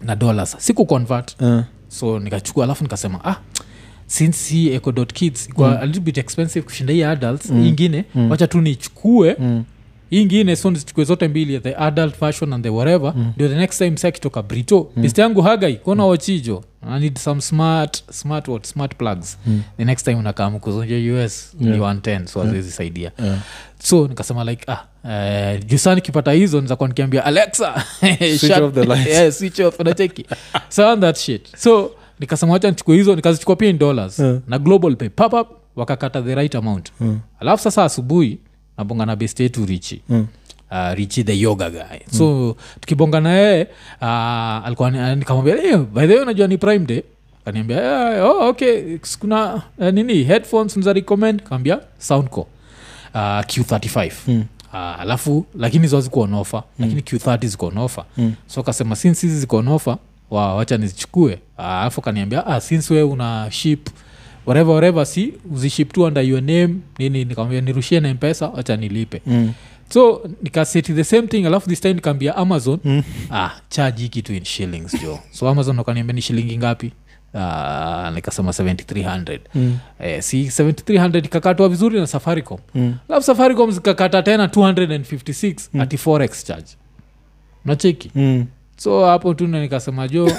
na 0.00 0.16
dollars 0.16 0.56
siku 0.58 0.86
convert 0.86 1.36
Uh. 1.40 1.60
so 1.88 2.18
nikachukua 2.18 2.64
alafu 2.64 2.82
nikasema 2.84 3.24
ah 3.24 3.36
since 4.06 4.54
hii 4.54 4.68
ecodot 4.72 5.12
kids 5.12 5.48
ikwa 5.48 5.68
Mm. 5.70 5.76
a 5.80 5.86
little 5.86 6.00
bit 6.00 6.18
expensive 6.18 6.64
kushinda 6.64 6.92
hii 6.92 7.02
adults 7.02 7.50
Mm. 7.50 7.66
ingine 7.66 8.04
Mm. 8.14 8.30
wacha 8.30 8.46
tu 8.46 8.60
nichukue 8.60 9.36
Mm. 9.38 9.64
ingine 10.10 10.56
so 10.56 10.70
nizichukue 10.70 11.04
zote 11.04 11.28
mbili 11.28 11.60
the 11.60 11.74
adult 11.76 12.14
fashion 12.16 12.52
and 12.52 12.64
the 12.64 12.70
whatever 12.70 13.12
Mm. 13.16 13.32
the 13.38 13.48
next 13.48 13.78
time 13.78 13.96
sa 13.96 14.10
kitoka 14.10 14.42
brito 14.42 14.90
mm. 14.96 15.02
best 15.02 15.18
yangu 15.18 15.40
hagai 15.42 15.76
kona 15.76 16.06
wachijo 16.06 16.64
i 16.90 17.00
need 17.00 17.18
some 17.18 17.40
smart 17.40 18.02
smart 18.12 18.48
what 18.48 18.66
smart 18.66 18.96
plugs 18.96 19.38
Mm. 19.46 19.62
the 19.76 19.84
next 19.84 20.02
time 20.04 20.16
unakaa 20.16 20.50
mkuzonja 20.50 21.24
us 21.24 21.54
Yeah. 21.60 21.74
ni 21.76 21.80
110 21.80 22.26
so 22.26 22.42
aziwezi 22.42 22.70
saidia 22.70 23.12
Yeah. 23.24 23.38
so 23.82 24.08
nikasema 24.08 24.44
like 24.44 24.64
ah 24.72 24.78
Uh, 25.06 25.64
juu 25.66 25.78
saa 25.78 25.94
nikipata 25.94 26.32
hizo 26.32 26.60
nizakuwa 26.60 26.88
nikiambia 26.88 27.24
alexa 27.24 27.84
shut- 28.02 28.62
off 28.62 28.74
the 28.74 28.84
lights. 28.94 29.06
yeah, 29.06 29.32
switch 29.32 29.60
off 29.60 29.80
unacheki 29.80 30.26
so 30.68 30.96
that 30.96 31.16
shit 31.18 31.56
so 31.56 31.90
nikasema 32.20 32.52
wacha 32.52 32.70
nichukue 32.70 32.96
hizo 32.96 33.16
nikazichukua 33.16 33.56
pia 33.56 33.68
in 33.68 33.78
dollars 33.78 34.18
Yeah. 34.18 34.38
na 34.46 34.58
global 34.58 34.96
pay 34.96 35.08
papap 35.08 35.48
wakakata 35.76 36.22
the 36.22 36.34
right 36.34 36.54
amount 36.54 36.92
Mm. 37.00 37.20
alafu 37.40 37.62
sasa 37.62 37.84
asubuhi 37.84 38.38
nabonga 38.78 39.06
na 39.06 39.16
best 39.16 39.40
yetu 39.40 39.66
richi 39.66 40.02
Mm. 40.08 40.26
Uh, 40.74 40.94
richi 40.94 41.24
the 41.24 41.38
yoga 41.40 41.70
guy. 41.70 41.98
So 42.18 42.56
tukibonga 42.80 43.20
na 43.20 43.30
yeye 43.32 43.66
uh, 44.00 44.08
alikuwa 44.66 44.90
nikamwambia 45.14 45.56
hey, 45.56 45.76
by 45.76 46.06
the 46.06 46.14
way 46.14 46.22
unajua 46.22 46.46
ni 46.46 46.58
prime 46.58 46.86
day. 46.86 47.02
Kaniambia 47.44 47.80
yeah, 47.82 48.24
oh, 48.26 48.48
okay. 48.48 48.98
Kuna 49.20 49.54
uh, 49.78 49.88
nini 49.88 50.24
headphones 50.24 50.76
nza 50.76 50.92
recommend? 50.92 51.42
Kaambia 51.42 51.80
soundco 51.98 52.40
uh, 53.14 53.20
q35 53.20 54.10
Mm. 54.28 54.44
Uh, 54.72 55.00
alafu 55.00 55.46
lakini 55.58 55.86
zo 55.86 56.00
onofa 56.20 56.56
mm. 56.56 56.62
lakini 56.78 57.00
q30 57.00 57.46
ziko 57.46 57.66
Mm. 58.18 58.34
so 58.46 58.62
kasema 58.62 58.96
since 58.96 59.26
hizi 59.26 59.40
ziko 59.40 59.56
wa, 60.30 60.54
wacha 60.54 60.76
nizichukue. 60.76 61.38
Uh, 61.58 61.64
kaniambia 62.02 62.46
ah, 62.46 62.60
since 62.60 62.94
we 62.94 63.02
una 63.02 63.46
ship 63.50 63.88
whatever 64.46 64.74
whatever 64.74 65.06
si 65.06 65.34
uziship 65.52 65.92
tu 65.92 66.02
under 66.04 66.24
your 66.24 66.40
name 66.40 66.74
nini 66.98 67.24
nikamwambia 67.24 67.60
nirushie 67.60 68.00
na 68.00 68.14
mpesa 68.14 68.48
wacha 68.48 68.76
nilipe. 68.76 69.22
Mm. 69.26 69.52
So 69.88 70.22
nikaseti 70.42 70.92
the 70.94 71.04
same 71.04 71.26
thing 71.26 71.46
alafu 71.46 71.68
this 71.68 71.80
time 71.80 71.94
nikaambia 71.94 72.36
amazon 72.36 72.78
Mm. 72.84 73.02
ah, 73.30 73.50
charge 73.68 74.02
hii 74.02 74.08
kitu 74.08 74.34
in 74.34 74.44
shillings 74.44 75.02
jo 75.02 75.18
so 75.30 75.48
amazon 75.48 75.78
wakaniambia 75.78 76.14
ni 76.14 76.22
shilingi 76.22 76.58
ngapi 76.58 76.92
uh, 77.34 77.40
nikasema 78.14 78.50
7300 78.50 79.38
Mm. 79.54 79.78
eh, 80.00 80.22
si 80.22 80.44
7300 80.50 81.18
ikakatwa 81.26 81.68
vizuri 81.68 82.00
na 82.00 82.06
safaricom 82.06 82.58
Mm. 82.74 82.94
safaricom 83.20 83.70
zikakata 83.70 84.22
tena 84.22 84.46
256 84.46 85.68
mm. 85.74 85.80
ati 85.80 85.96
forex 85.98 86.44
charge 86.44 86.66
nacheki 87.64 88.10
Mm. 88.14 88.46
so 88.76 89.06
hapo 89.06 89.34
tu 89.34 89.46
nikasema 89.46 90.08
jo 90.08 90.30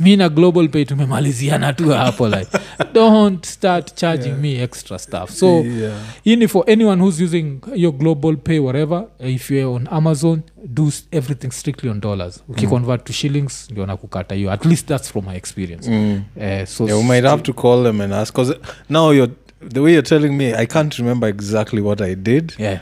mi 0.00 0.16
na 0.16 0.28
global 0.28 0.68
pay 0.68 0.84
tumemaliziana 0.84 1.72
tu 1.72 1.90
hapo 1.90 2.28
like 2.28 2.58
don't 2.94 3.46
start 3.46 3.94
charging 3.94 4.28
Yeah. 4.30 4.40
me 4.40 4.62
extra 4.62 4.98
stuff. 4.98 5.30
So 5.30 5.46
Yeah. 5.64 5.98
ini 6.24 6.48
for 6.48 6.64
anyone 6.70 7.02
who's 7.02 7.20
using 7.20 7.58
your 7.74 7.92
global 7.92 8.36
pay 8.36 8.58
whatever 8.58 9.04
if 9.18 9.50
you're 9.50 9.74
on 9.76 9.88
amazon 9.90 10.42
do 10.74 10.90
everything 11.12 11.50
strictly 11.50 11.90
on 11.90 12.00
dollars. 12.00 12.42
Ukiconvert 12.48 13.04
to 13.04 13.12
shillings 13.12 13.68
ndio 13.70 13.86
nakukata 13.86 14.34
hiyo. 14.34 14.52
At 14.52 14.64
least 14.64 14.86
that's 14.88 15.12
from 15.12 15.24
my 15.24 15.36
experience. 15.36 15.90
Mm. 15.90 16.22
uh, 16.36 16.66
so 16.66 16.86
Yeah, 16.86 16.98
we 16.98 17.04
might 17.04 17.24
have 17.24 17.42
to 17.42 17.52
call 17.52 17.82
them 17.82 18.00
and 18.00 18.12
ask 18.12 18.34
because 18.34 18.54
now 18.88 19.12
you're 19.14 19.32
the 19.68 19.80
way 19.80 19.92
you're 19.92 20.08
telling 20.08 20.30
me, 20.36 20.54
I 20.62 20.66
can't 20.66 20.94
remember 20.98 21.28
exactly 21.28 21.80
what 21.80 22.00
I 22.00 22.14
did. 22.14 22.52
Yeah 22.58 22.78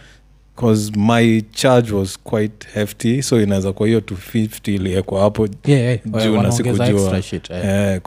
because 0.58 0.90
my 0.96 1.40
charge 1.54 1.92
was 1.92 2.16
quite 2.24 2.66
hefty, 2.74 3.22
so 3.22 3.40
inaweza 3.42 3.72
kwa 3.72 3.86
hiyo 3.86 4.00
250 4.00 4.74
iliekwa 4.74 5.20
hapo 5.20 5.48
yeah, 5.66 5.82
yeah. 5.82 5.98
Juu 6.24 6.42
na 6.42 6.52
sikujua. 6.52 7.22
eh. 7.50 8.00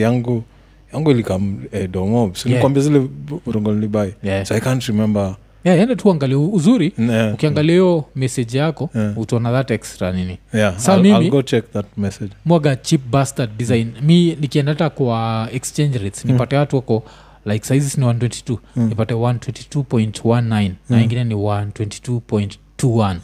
yangu 0.00 0.44
yangu 0.92 1.10
ilikam 1.10 1.58
eh, 1.72 1.88
domo 1.90 2.30
sinikwambia 2.34 2.82
yeah. 2.82 2.94
zile 2.94 3.08
urongo 3.46 3.72
nilibai 3.72 4.14
Yeah. 4.22 4.44
so 4.46 4.54
I 4.54 4.60
can't 4.60 4.84
remember 4.84 5.36
yeah, 5.64 5.78
ende 5.80 5.96
tu 5.96 6.10
angalia 6.10 6.38
uzuri 6.38 6.92
yeah. 6.98 7.34
ukiangalia 7.34 7.72
hiyo 7.72 8.04
message 8.16 8.58
yako 8.58 8.90
Yeah. 8.94 9.18
utaona 9.18 9.52
that 9.52 9.70
extra 9.70 10.12
nini 10.12 10.38
yeah, 10.54 10.78
Sa 10.78 10.96
mimi- 10.96 11.10
I'll 11.24 11.30
go 11.30 11.42
check 11.42 11.72
that 11.72 11.86
message 11.96 12.30
mwaga 12.44 12.76
chip 12.76 13.00
bastard 13.10 13.50
design 13.56 13.92
mi 14.02 14.36
nikienda 14.40 14.72
hata 14.72 14.90
kwa 14.90 15.48
exchange 15.52 15.98
rates 15.98 16.24
nipate 16.24 16.56
watu 16.56 16.76
wako 16.76 17.04
like 17.52 17.66
saizi 17.66 18.00
ni 18.00 18.06
122 18.06 18.58
Mm. 18.76 18.88
nipate 18.88 19.14
122.19 19.14 20.72
na 20.88 20.96
Mm. 20.96 21.02
ingine 21.02 21.24
ni 21.24 21.34
122.21 21.34 23.16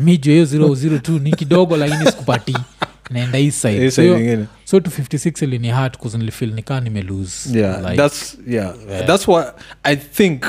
mi 0.00 0.18
juu 0.18 0.30
hiyo 0.32 0.44
002 0.44 1.18
ni 1.20 1.30
kidogo 1.32 1.76
lakini 1.76 2.06
sikupati. 2.10 2.56
Naenda 3.10 3.38
hii 3.38 3.50
side. 3.50 3.90
So, 3.90 4.02
yo, 4.02 4.46
so 4.64 4.80
to 4.80 4.90
56 4.90 5.44
ilini 5.44 5.68
hat 5.68 5.98
kuzinilifil 5.98 6.52
nikaa 6.54 6.80
nimelose 6.80 7.58
yeah 7.58 7.82
like, 7.82 7.96
that's 7.96 8.38
yeah. 8.48 8.74
Yeah. 8.90 9.06
that's 9.06 9.28
what 9.28 9.54
i 9.82 9.96
think 9.96 10.44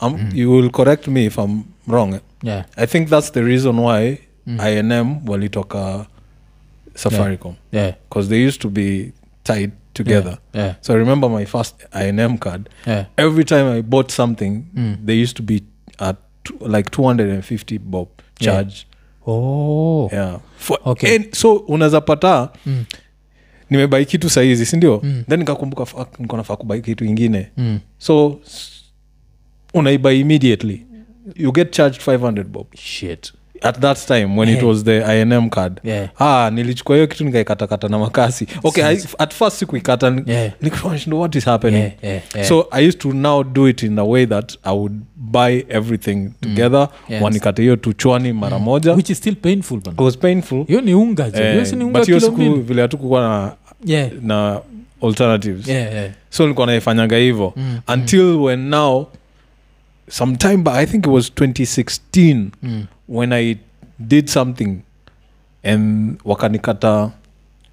um, 0.00 0.28
you 0.34 0.52
will 0.52 0.70
correct 0.70 1.08
me 1.08 1.24
if 1.24 1.38
i'm 1.38 1.62
wrong. 1.88 2.20
Yeah, 2.42 2.64
i 2.76 2.86
think 2.86 3.08
that's 3.08 3.32
the 3.32 3.40
reason 3.40 3.78
why 3.78 4.18
Mm. 4.46 4.60
inm 4.90 5.28
walitoka 5.28 6.06
safaricom. 6.94 7.54
Yeah, 7.72 7.94
because 8.08 8.28
they 8.28 8.46
used 8.48 8.60
to 8.60 8.68
be 8.68 9.12
tied 9.42 9.70
together 9.94 10.38
yeah, 10.54 10.74
so 10.80 10.92
i 10.92 10.96
remember 10.98 11.30
my 11.30 11.46
first 11.46 11.74
inm 12.08 12.38
card 12.38 12.68
yeah. 12.86 13.06
every 13.16 13.44
time 13.44 13.68
i 13.68 13.82
bought 13.82 14.10
something 14.12 14.62
Mm. 14.74 14.96
they 15.06 15.22
used 15.22 15.36
to 15.36 15.42
be 15.42 15.62
at 15.98 16.16
t- 16.42 16.54
like 16.68 16.90
250 16.90 17.78
bob 17.78 18.08
Yeah. 18.40 18.54
charge 18.54 18.86
Oh. 19.26 20.08
yeah, 20.12 20.38
For, 20.56 20.78
Okay. 20.84 21.16
and 21.16 21.34
so 21.34 21.54
unaweza 21.56 22.00
pata 22.00 22.48
Mm. 22.66 22.84
nimebai 23.70 24.04
kitu 24.06 24.30
sahizi 24.30 24.66
sindio 24.66 25.00
Mm. 25.04 25.24
then 25.28 25.38
nikakumbuka 25.38 26.06
niko 26.18 26.36
nafaa 26.36 26.56
kubai 26.56 26.80
kitu 26.80 27.04
ingine 27.04 27.50
Mm. 27.56 27.78
so 27.98 28.40
unaibai 29.74 30.20
immediately 30.20 30.86
you 31.36 31.52
get 31.52 31.70
charged 31.70 32.00
500 32.02 32.44
bob 32.44 32.66
shit 32.74 33.32
at 33.62 33.80
that 33.80 34.06
time 34.06 34.36
when 34.36 34.48
it 34.48 34.62
was 34.62 34.84
the 34.84 35.20
inm 35.20 35.50
card. 35.50 35.80
Yeah. 35.84 36.08
Ah 36.18 36.50
nilichukua 36.50 36.96
hiyo 36.96 37.06
kitu 37.06 37.24
nikaikatakata 37.24 37.88
na 37.88 37.98
makasi. 37.98 38.46
Okay 38.64 38.84
I, 38.84 38.98
at 39.18 39.34
first 39.34 39.56
sikuikata 39.56 40.22
yeah. 40.26 40.52
what 41.12 41.34
is 41.34 41.44
happening? 41.44 41.80
Yeah 41.80 41.92
yeah, 42.02 42.22
yeah. 42.34 42.48
so 42.48 42.68
i 42.70 42.88
used 42.88 43.00
to 43.00 43.12
now 43.12 43.44
do 43.44 43.68
it 43.68 43.82
in 43.82 43.98
a 43.98 44.04
way 44.04 44.26
that 44.26 44.56
i 44.64 44.76
would 44.76 45.00
buy 45.16 45.64
everything 45.68 46.30
together. 46.40 46.88
Yes. 47.08 47.22
wanikate 47.22 47.62
hiyo 47.62 47.76
tuchwani 47.76 48.32
mara 48.32 48.58
moja. 48.58 48.92
Which 48.92 49.10
is 49.10 49.18
still 49.18 49.36
painful 49.36 49.78
it 49.78 50.00
was 50.00 50.18
painful. 50.18 50.64
Hiyo 50.66 50.80
ni 50.80 50.94
unga 50.94 51.26
eh, 51.26 51.64
but 51.92 52.06
hiyo 52.06 52.20
siku 52.20 52.54
vile 52.54 52.82
hatukukuwa 52.82 53.20
na, 53.20 53.52
yeah. 53.84 54.10
na 54.22 54.60
alternatives. 55.02 55.68
Yeah 55.68 55.94
yeah. 55.94 56.10
So 56.30 56.42
nilikuwa 56.42 56.66
naifanyaga 56.66 57.16
hivo 57.16 57.52
Mm, 57.56 57.78
until 57.88 58.36
when 58.36 58.68
now 58.68 59.06
sometime 60.08 60.56
but 60.56 60.74
i 60.74 60.86
think 60.86 61.06
it 61.06 61.12
was 61.12 61.30
2016 61.30 62.50
mm. 62.62 62.86
when 63.08 63.32
i 63.32 63.56
did 63.98 64.28
something 64.28 64.78
and 65.62 66.16
wakanikata 66.24 67.10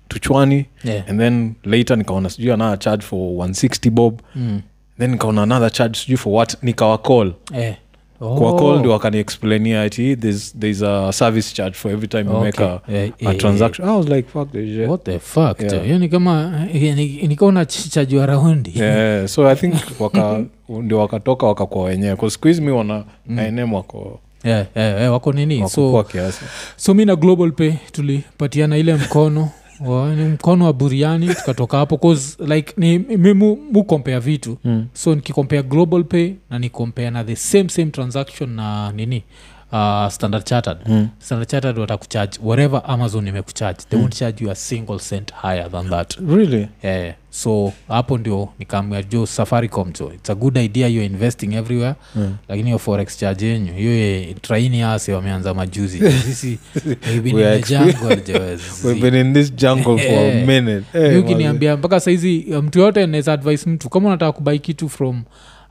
tuchwani 0.08 0.65
yeah 0.84 1.10
and 1.10 1.20
then 1.20 1.54
later 1.63 1.98
nikaona 1.98 2.30
sijui 2.30 2.52
another 2.52 2.80
charge 2.80 3.06
for 3.06 3.20
160 3.20 3.89
bob 3.89 4.22
mm. 4.36 4.62
then 5.00 5.12
nikaona 5.12 5.44
another 5.44 5.72
charge 5.72 6.00
sijui 6.00 6.17
for 6.17 6.34
what 6.34 6.58
nikawa 6.63 6.98
call 6.98 7.34
eh 7.54 7.76
kwa 8.21 8.55
call 8.55 8.79
ndio 8.79 8.91
wakaniexplainia 8.91 9.81
ati 9.81 10.15
there's, 10.15 10.55
there's 10.60 10.84
a 10.84 11.12
service 11.12 11.55
charge 11.55 11.73
for 11.75 11.91
every 11.91 12.07
time 12.07 12.23
you 12.31 12.39
make 12.39 12.63
a, 12.63 12.79
yeah, 12.88 13.10
a 13.10 13.13
yeah, 13.19 13.38
transaction. 13.38 13.89
I 13.89 13.97
was 13.97 14.07
like 14.10 14.29
fuck 14.29 14.51
this 14.51 14.69
shit. 14.75 14.89
What 14.89 15.03
the 15.03 15.19
fuck 15.19 15.62
Yeah. 15.62 15.99
jo? 15.99 16.07
kama 16.07 16.65
eh, 16.73 16.95
ni- 16.95 17.27
nikaona 17.27 17.65
chichajua 17.65 18.25
raundi. 18.25 18.71
Yeah, 18.75 19.27
so 19.27 19.47
i 19.49 19.55
think 19.55 19.73
waka 19.99 20.43
ndio 20.69 20.99
wakatoka 20.99 21.47
wakakuwa 21.47 21.86
wenyewe. 21.86 22.15
Kuskuhizi 22.15 22.62
mi 22.62 22.71
wana 22.71 23.03
Mm. 23.27 23.39
ainem 23.39 23.73
wako 23.73 24.19
yeah, 24.43 24.65
yeah, 24.75 24.99
yeah, 24.99 25.12
wako 25.13 25.34
nini? 25.34 25.69
so 25.69 26.05
so 26.75 26.93
mi 26.93 27.05
na 27.05 27.15
global 27.15 27.51
pay 27.51 27.71
tulipatiana 27.91 28.77
ile 28.77 28.95
mkono 28.95 29.49
wa, 29.86 30.15
ni 30.15 30.26
mkono 30.26 30.65
wa 30.65 30.74
buriani 30.74 31.28
tukatoka 31.36 31.78
hapo 31.78 31.98
cause 31.98 32.38
like 32.46 32.74
ni 32.78 33.00
mi 33.00 33.34
mu, 33.34 33.58
mu 33.72 33.84
compare 33.84 34.20
vitu 34.20 34.58
mm. 34.63 34.86
so 34.94 35.15
nikikompare 35.15 35.63
global 35.63 36.04
pay 36.04 36.34
na 36.50 36.60
nikompare 36.60 37.10
na 37.10 37.24
the 37.24 37.36
same 37.36 37.70
same 37.70 37.91
transaction 37.91 38.50
na 38.50 38.91
nini 38.91 39.24
uh, 39.71 40.07
standard 40.10 40.43
chartered. 40.45 40.77
Mm. 40.88 41.07
standard 41.19 41.49
chartered 41.49 41.77
watakucharge 41.77 42.39
whatever 42.43 42.81
amazon 42.88 43.27
imekucharge. 43.27 43.79
They 43.89 43.99
won't 43.99 44.15
charge 44.15 44.43
you 44.43 44.51
a 44.51 44.55
single 44.55 44.99
cent 44.99 45.31
higher 45.34 45.71
than 45.71 45.89
that. 45.89 46.15
Really? 46.27 46.67
Yeah. 46.84 47.13
so 47.34 47.73
hapo 47.88 48.17
ndio 48.17 48.49
nikaamua 48.60 49.03
jo 49.03 49.25
safaricom 49.25 49.91
jo 49.99 50.12
its 50.15 50.29
a 50.29 50.36
good 50.36 50.57
idea 50.57 50.88
youare 50.88 51.05
investing 51.05 51.53
everywhere 51.53 51.95
Mm. 52.15 52.36
lakini 52.47 52.65
hiyo 52.65 52.79
forex 52.79 53.17
charge 53.19 53.45
yenyu 53.45 53.73
hiyo 53.73 54.34
traini 54.41 54.81
ase 54.84 55.13
wameanza 55.13 55.53
majuzi. 55.53 56.12
Sisi 56.25 56.60
Eh. 60.93 61.03
Eh, 61.13 61.19
ukiniambia 61.19 61.77
mpaka 61.77 61.99
saizi 61.99 62.45
uh, 62.49 62.63
mtu 62.63 62.79
yote 62.79 63.07
naweza 63.07 63.34
advice 63.34 63.69
mtu 63.69 63.89
kama 63.89 64.07
unataka 64.07 64.31
kubai 64.31 64.60
kitu 64.60 64.89
from 64.89 65.23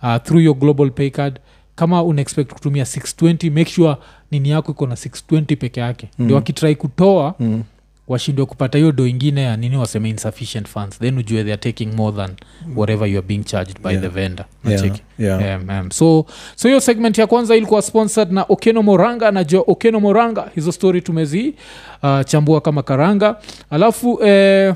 uh, 0.02 0.16
through 0.22 0.42
your 0.44 0.56
global 0.56 0.90
pay 0.90 1.10
card 1.10 1.38
kama 1.74 2.02
unaexpect 2.02 2.52
kutumia 2.52 2.84
620 2.84 3.50
make 3.50 3.70
sure 3.70 3.96
nini 4.30 4.50
yako 4.50 4.72
iko 4.72 4.86
na 4.86 4.94
620 4.94 5.56
peke 5.56 5.80
yake 5.80 6.08
mm. 6.18 6.24
ndio 6.24 6.36
wakitrai 6.36 6.76
kutoa 6.76 7.34
Mm. 7.40 7.62
washindwe 8.08 8.46
kupata 8.46 8.78
hiyo 8.78 8.92
do 8.92 9.06
ingine 9.06 9.42
ya 9.42 9.56
nini 9.56 9.76
waseme 9.76 10.10
insufficient 10.10 10.68
funds 10.68 10.98
then 10.98 11.18
ujue 11.18 11.44
they 11.44 11.52
are 11.52 11.60
taking 11.62 11.94
more 11.94 12.16
than 12.16 12.30
whatever 12.76 13.08
you 13.08 13.18
are 13.18 13.26
being 13.26 13.44
charged 13.44 13.80
by 13.82 13.88
Yeah. 13.90 14.02
the 14.02 14.08
vendor 14.08 14.46
Yeah, 14.64 14.80
Nacheki? 14.82 15.02
yeah. 15.18 15.60
Um, 15.62 15.68
um, 15.70 15.90
so 15.90 16.26
so 16.56 16.68
hiyo 16.68 16.80
segment 16.80 17.18
ya 17.18 17.26
kwanza 17.26 17.56
ilikuwa 17.56 17.82
sponsored 17.82 18.32
na 18.32 18.44
okeno 18.48 18.82
moranga 18.82 19.30
na 19.30 19.44
jo 19.44 19.64
okeno 19.66 20.00
moranga 20.00 20.50
hizo 20.54 20.72
story 20.72 21.00
tumezi 21.02 21.54
uh, 22.02 22.20
chambua 22.26 22.60
kama 22.60 22.82
karanga 22.82 23.36
alafu 23.70 24.24
eh, 24.24 24.74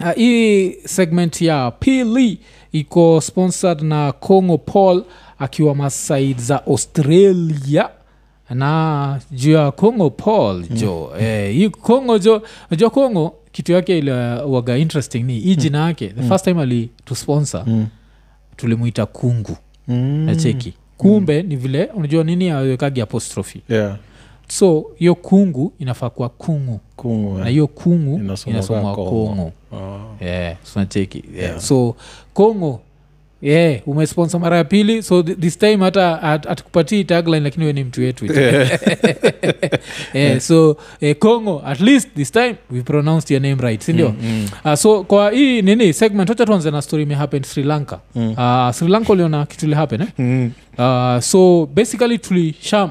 uh, 0.00 0.10
hii 0.16 0.70
segment 0.72 1.40
ya 1.42 1.70
pili 1.70 2.38
iko 2.72 3.20
sponsored 3.20 3.82
na 3.82 4.12
congo 4.12 4.58
paul 4.58 5.04
akiwa 5.38 5.74
masaid 5.74 6.38
za 6.38 6.66
australia 6.66 7.88
na 8.50 9.20
juu 9.30 9.52
ya 9.52 9.70
congo 9.70 10.10
paul 10.10 10.68
jo 10.68 11.10
mm. 11.14 11.20
eh, 11.24 11.52
hii 11.54 11.68
congo 11.68 12.18
jo 12.18 12.42
jo 12.76 12.90
congo 12.90 13.34
kitu 13.52 13.72
yake 13.72 13.98
iliwaga 13.98 14.76
interesting 14.76 15.18
ni 15.22 15.38
hii 15.40 15.56
jina 15.56 15.86
yake 15.86 16.08
the 16.08 16.22
first 16.22 16.44
time 16.44 16.62
alitusponsor 16.62 17.64
Mm. 17.66 17.86
tulimwita 18.56 19.06
kungu 19.06 19.56
Mm. 19.88 19.96
nacheki 20.26 20.74
kumbe 20.96 21.42
ni 21.42 21.56
vile 21.56 21.84
unajua 21.94 22.24
nini 22.24 22.50
awekagi 22.50 23.00
apostrophe 23.00 23.60
Yeah. 23.68 23.96
so 24.48 24.84
hiyo 24.96 25.14
kungu 25.14 25.72
inafaa 25.78 26.10
kuwa 26.10 26.28
kungu 26.28 26.80
Kungu, 26.96 27.38
na 27.38 27.44
eh. 27.46 27.50
hiyo 27.52 27.66
kungu 27.66 28.14
Inasomwa 28.18 28.58
inasomwa 28.58 28.94
Kongo. 28.94 29.10
kongo 29.26 29.52
Oh. 29.72 30.00
yeah, 30.24 30.56
so 30.62 30.80
yeah. 30.80 31.08
Yeah. 31.36 31.60
so 31.60 31.96
kongo 32.34 32.80
yeah, 33.42 33.80
umesponsa 33.88 34.38
mara 34.38 34.56
ya 34.56 34.64
pili 34.64 35.02
so 35.02 35.20
th- 35.22 35.36
this 35.40 35.58
time 35.58 35.76
hata 35.76 36.22
at, 36.22 36.46
hatukupatii 36.46 37.04
tagline 37.04 37.40
lakini 37.40 37.64
we 37.66 37.72
ni 37.72 37.84
mtu 37.84 38.00
wetu 38.00 38.26
yeah, 40.14 40.40
so 40.40 40.76
eh, 41.00 41.16
congo 41.18 41.62
at 41.66 41.80
least 41.80 42.08
this 42.14 42.32
time 42.32 42.54
we 42.70 42.82
pronounced 42.82 43.30
your 43.30 43.42
name 43.42 43.62
right 43.62 43.82
sindio 43.82 44.08
Mm, 44.08 44.16
mm. 44.22 44.48
Uh, 44.64 44.74
so 44.74 45.04
kwa 45.04 45.30
hii 45.30 45.62
nini 45.62 45.92
segment 45.92 46.28
wacha 46.30 46.46
tuanze 46.46 46.70
na 46.70 46.82
story 46.82 47.02
imehappen 47.02 47.42
sri 47.42 47.62
lanka 47.62 48.00
Mm. 48.14 48.30
uh, 48.32 48.70
sri 48.74 48.88
lanka 48.88 49.12
uliona 49.12 49.46
kitu 49.46 49.66
ilihappen 49.66 50.00
eh? 50.02 50.08
Mm. 50.18 50.50
uh, 50.78 51.18
so 51.20 51.66
basically 51.74 52.18
tulisha 52.18 52.90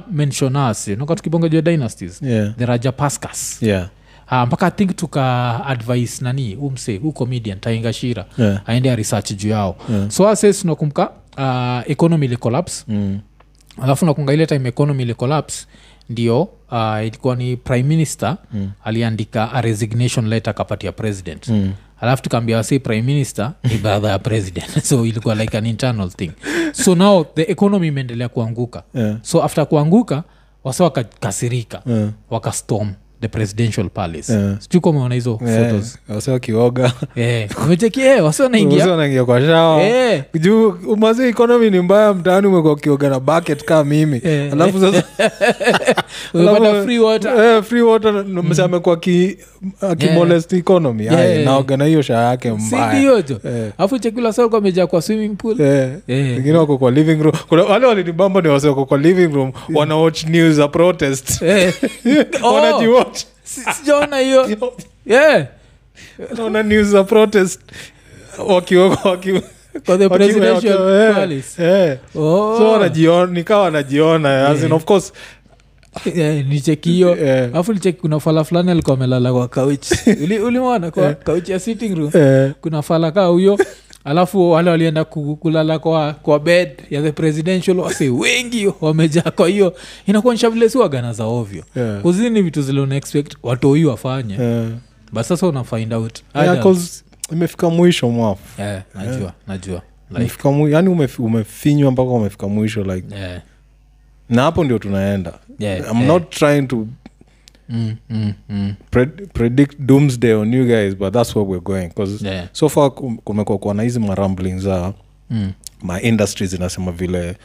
tukibonga 1.16 1.50
juu 1.50 1.56
ya 1.56 1.62
dynasties 1.62 2.22
Yeah. 2.22 2.56
the 2.58 2.66
rajapascas 2.66 3.64
Yeah. 3.64 3.88
Uh, 4.32 4.42
mpaka 4.44 4.72
think 4.72 4.96
tuka 4.96 5.66
advice 5.66 6.24
nani 6.24 6.56
umse 6.56 6.98
hu 6.98 7.12
comedian 7.12 7.60
taingashira 7.60 8.26
Yeah. 8.38 8.62
aende 8.66 8.92
aresearch 8.92 9.32
juu 9.34 9.50
yao 9.50 9.76
Yeah. 9.90 10.10
so 10.10 10.28
ases 10.30 10.62
tunakumka 10.62 11.10
uh, 11.38 11.92
economy 11.92 12.26
ili 12.26 12.38
collapse 12.38 12.84
Mm. 12.88 13.20
alafu 13.82 14.06
nakunga 14.06 14.34
ile 14.34 14.46
time 14.46 14.70
economy 14.70 15.04
ili 15.04 15.14
collapse 15.14 15.66
ndio 16.10 16.42
uh, 16.72 17.02
ilikuwa 17.02 17.36
ni 17.36 17.58
prime 17.58 17.84
minister 17.84 18.38
Mm. 18.54 18.72
aliandika 18.84 19.52
a 19.54 19.62
resignation 19.62 20.28
letter 20.28 20.52
akapatia 20.52 20.92
president 20.92 21.48
Mm. 21.48 21.72
alafu 22.02 22.24
tukaambia 22.24 22.58
wasi 22.58 22.80
prime 22.80 23.02
minister 23.02 23.52
ni 23.64 23.78
brother 23.84 24.10
ya 24.10 24.20
president 24.20 24.80
so 24.90 25.06
ilikuwa 25.06 25.36
like 25.36 25.58
an 25.58 25.66
internal 25.66 26.10
thing 26.10 26.32
so 26.72 26.96
now 26.96 27.26
the 27.36 27.42
economy 27.52 27.88
imeendelea 27.88 28.30
kuanguka 28.30 28.84
Yeah. 28.94 29.18
so 29.22 29.44
after 29.44 29.66
kuanguka 29.68 30.24
wasa 30.64 30.84
wakakasirika 30.84 31.82
Yeah. 31.86 32.10
wakastorm 32.30 32.94
the 33.22 33.28
presidential 33.28 33.90
palace. 33.90 34.34
Yeah. 34.34 34.60
sijui 34.60 34.82
kama 34.82 35.14
hizo 35.14 35.40
Yeah. 35.46 35.70
photos. 35.72 36.28
Wakioga. 36.28 36.92
Eh, 37.16 37.50
eh, 37.98 38.24
wasi 38.24 38.42
wanaingia 38.42 39.26
kwa 39.26 39.42
shawa 39.42 39.82
yeah. 39.82 40.24
juu 40.40 40.70
umazi 40.88 41.24
ekonomi 41.24 41.70
ni 41.70 41.80
mbaya 41.82 42.14
mtaani 42.14 42.48
umekuwa 42.48 42.74
ukioga 42.74 43.10
na 43.10 43.20
bucket 43.20 43.64
kaa 43.66 43.84
mimi. 43.84 44.22
Yeah. 44.24 44.54
alafu 44.54 44.80
sasa 44.80 45.04
free 46.84 47.00
water. 47.00 47.40
Eh, 47.46 47.64
free 47.64 47.82
water 47.82 48.26
mse 48.26 48.64
amekuwa 48.64 48.98
ki- 48.98 49.38
akimolest 49.82 50.54
economy. 50.54 51.04
Yeah. 51.06 51.46
Naoga 51.46 51.78
na 51.78 51.86
hiyo 51.86 52.02
shaa 52.02 52.30
yake 52.30 52.52
mbaya. 52.52 52.92
sindiojo 52.92 53.40
Eh. 53.46 53.72
alafu 53.78 54.00
chekula 54.00 54.34
sa 54.34 54.50
meja 54.62 54.88
kwa 54.88 55.02
swimming 55.02 55.36
pool. 55.36 55.62
Eh, 55.62 55.90
Eh. 56.08 56.36
wengine 56.36 56.58
wako 56.58 56.78
kwa 56.78 56.92
living 56.92 57.24
room. 57.24 57.36
Kuna 57.50 57.64
wale 57.64 57.86
walinibamba 57.86 58.42
ni 58.42 58.48
wase 58.48 58.68
wako 58.68 58.86
kwa 58.86 58.98
living 58.98 59.28
room 59.36 59.52
wana 59.74 59.96
watch 59.96 60.24
news 60.26 60.60
a 60.60 60.68
protest. 60.68 61.42
Eh. 61.42 61.74
Oh, 62.44 63.06
sijaona 63.80 64.18
hiyo. 64.20 64.48
Yeah. 65.06 65.46
naona 66.38 66.64
news 66.64 66.88
za 66.88 67.04
protest. 67.04 67.62
Wakiwa 68.48 68.88
waki- 69.04 69.32
kwa 69.86 69.98
the 69.98 70.08
wakiwa- 70.08 70.10
presidential 70.10 70.78
wakiwa- 70.78 71.10
eh, 71.10 71.16
palace. 71.16 71.64
eh. 71.92 71.98
Oh. 72.16 72.72
wanajiona 72.72 73.32
nicheki 76.44 76.90
eh, 77.22 77.50
alafu 77.54 77.74
nicheki 77.74 78.00
kuna 78.02 78.20
fala 78.20 78.44
fulani 78.44 78.72
alikuwa 78.72 78.96
amelala 78.98 79.34
kwa 79.34 79.48
kauchi 79.48 79.96
Uli- 80.24 80.40
ulimwona? 80.40 80.92
Kwa 80.92 81.14
kauchi 81.14 81.52
ya 81.52 81.60
sitting 81.60 81.96
room. 81.96 82.12
Kuna 82.62 82.82
fala 82.82 83.12
kaa 83.12 83.26
huyo 83.26 83.58
alafu 84.04 84.52
wale 84.52 84.70
walienda 84.70 85.06
kulala 85.06 85.80
kwa, 85.80 86.14
kwa 86.14 86.40
bed 86.40 86.70
ya 86.90 87.02
the 87.02 87.12
presidential 87.12 87.80
wase 87.80 88.10
wengi 88.10 88.72
wamejaa. 88.82 89.32
Kwa 89.32 89.48
hiyo 89.50 89.76
inakuonyesha 90.08 90.50
vile 90.50 90.70
si 90.70 90.78
wagana 90.78 91.14
za 91.14 91.26
ovyo. 91.26 91.64
Yeah. 91.76 92.02
kuzini 92.02 92.30
ni 92.30 92.42
vitu 92.42 92.62
zile 92.62 92.82
unaexpect 92.82 93.36
watoi 93.44 93.86
wafanye 93.86 94.34
yeah. 94.34 94.68
but 95.12 95.24
sasa 95.24 95.48
una 95.48 95.64
find 95.64 95.94
out. 95.94 96.20
Yeah, 96.36 96.76
imefika 97.32 97.70
mwisho 97.70 98.10
mwafu. 98.10 98.62
Yeah, 98.62 98.84
najua 98.96 99.34
najua. 99.48 99.82
Like, 100.10 100.20
Umefika 100.20 100.50
yani 100.50 100.90
umef- 100.90 101.24
umefinywa 101.26 101.92
mpaka 101.92 102.10
umefika 102.10 102.48
mwisho 102.48 102.84
like 102.84 103.16
yeah. 103.16 103.42
na 104.30 104.42
hapo 104.42 104.64
ndio 104.64 104.80
tunaenda. 104.80 105.34
Yeah, 105.60 105.80
i'm 105.80 105.98
yeah. 105.98 106.08
not 106.08 106.30
trying 106.30 106.62
to 106.68 106.88
mm, 107.70 107.96
mm, 108.10 108.34
mm, 108.50 108.74
pred- 108.92 109.28
predict 109.34 109.80
doomsday 109.80 110.34
on 110.34 110.54
you 110.54 110.66
guys 110.66 110.96
but 110.96 111.14
that's 111.14 111.36
where 111.36 111.46
we're 111.50 111.64
going 111.64 111.88
because 111.88 112.26
yeah, 112.26 112.48
so 112.54 112.70
far 112.70 112.92
kum- 112.92 113.18
kuwa 113.18 113.74
na 113.74 113.84
hizi 113.84 114.00
marambling 114.00 114.60
za 114.60 114.94
mm, 115.30 115.52
my 115.84 116.00
industries 116.02 116.54
inasema 116.54 116.92
vile 116.92 117.36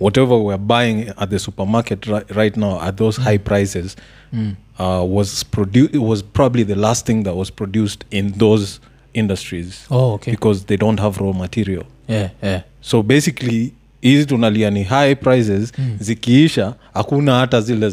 whatever 0.00 0.36
we're 0.38 0.58
buying 0.64 1.06
at 1.16 1.30
the 1.30 1.38
supermarket 1.38 2.04
ri- 2.06 2.24
right 2.34 2.56
now 2.56 2.82
at 2.82 2.96
those 2.96 3.20
high 3.22 3.38
prices 3.38 3.96
mm. 4.32 4.54
uh, 4.78 5.16
was 5.16 5.46
produ- 5.52 5.98
was 5.98 6.24
probably 6.24 6.64
the 6.64 6.74
last 6.74 7.06
thing 7.06 7.22
that 7.24 7.34
was 7.36 7.52
produced 7.52 8.04
in 8.10 8.32
those 8.32 8.80
industries 9.12 9.86
Oh, 9.90 10.12
okay. 10.14 10.30
because 10.30 10.64
they 10.66 10.76
don't 10.76 11.00
have 11.00 11.20
raw 11.20 11.32
material 11.32 11.84
yeah, 12.08 12.30
yeah. 12.42 12.62
so 12.80 13.02
basically 13.02 13.72
hizi 14.00 14.26
tunalia 14.26 14.70
ni 14.70 14.84
high 14.84 15.14
prices 15.14 15.72
Mm. 15.78 15.96
zikiisha 16.00 16.74
hakuna 16.94 17.34
hata 17.38 17.60
zile 17.60 17.92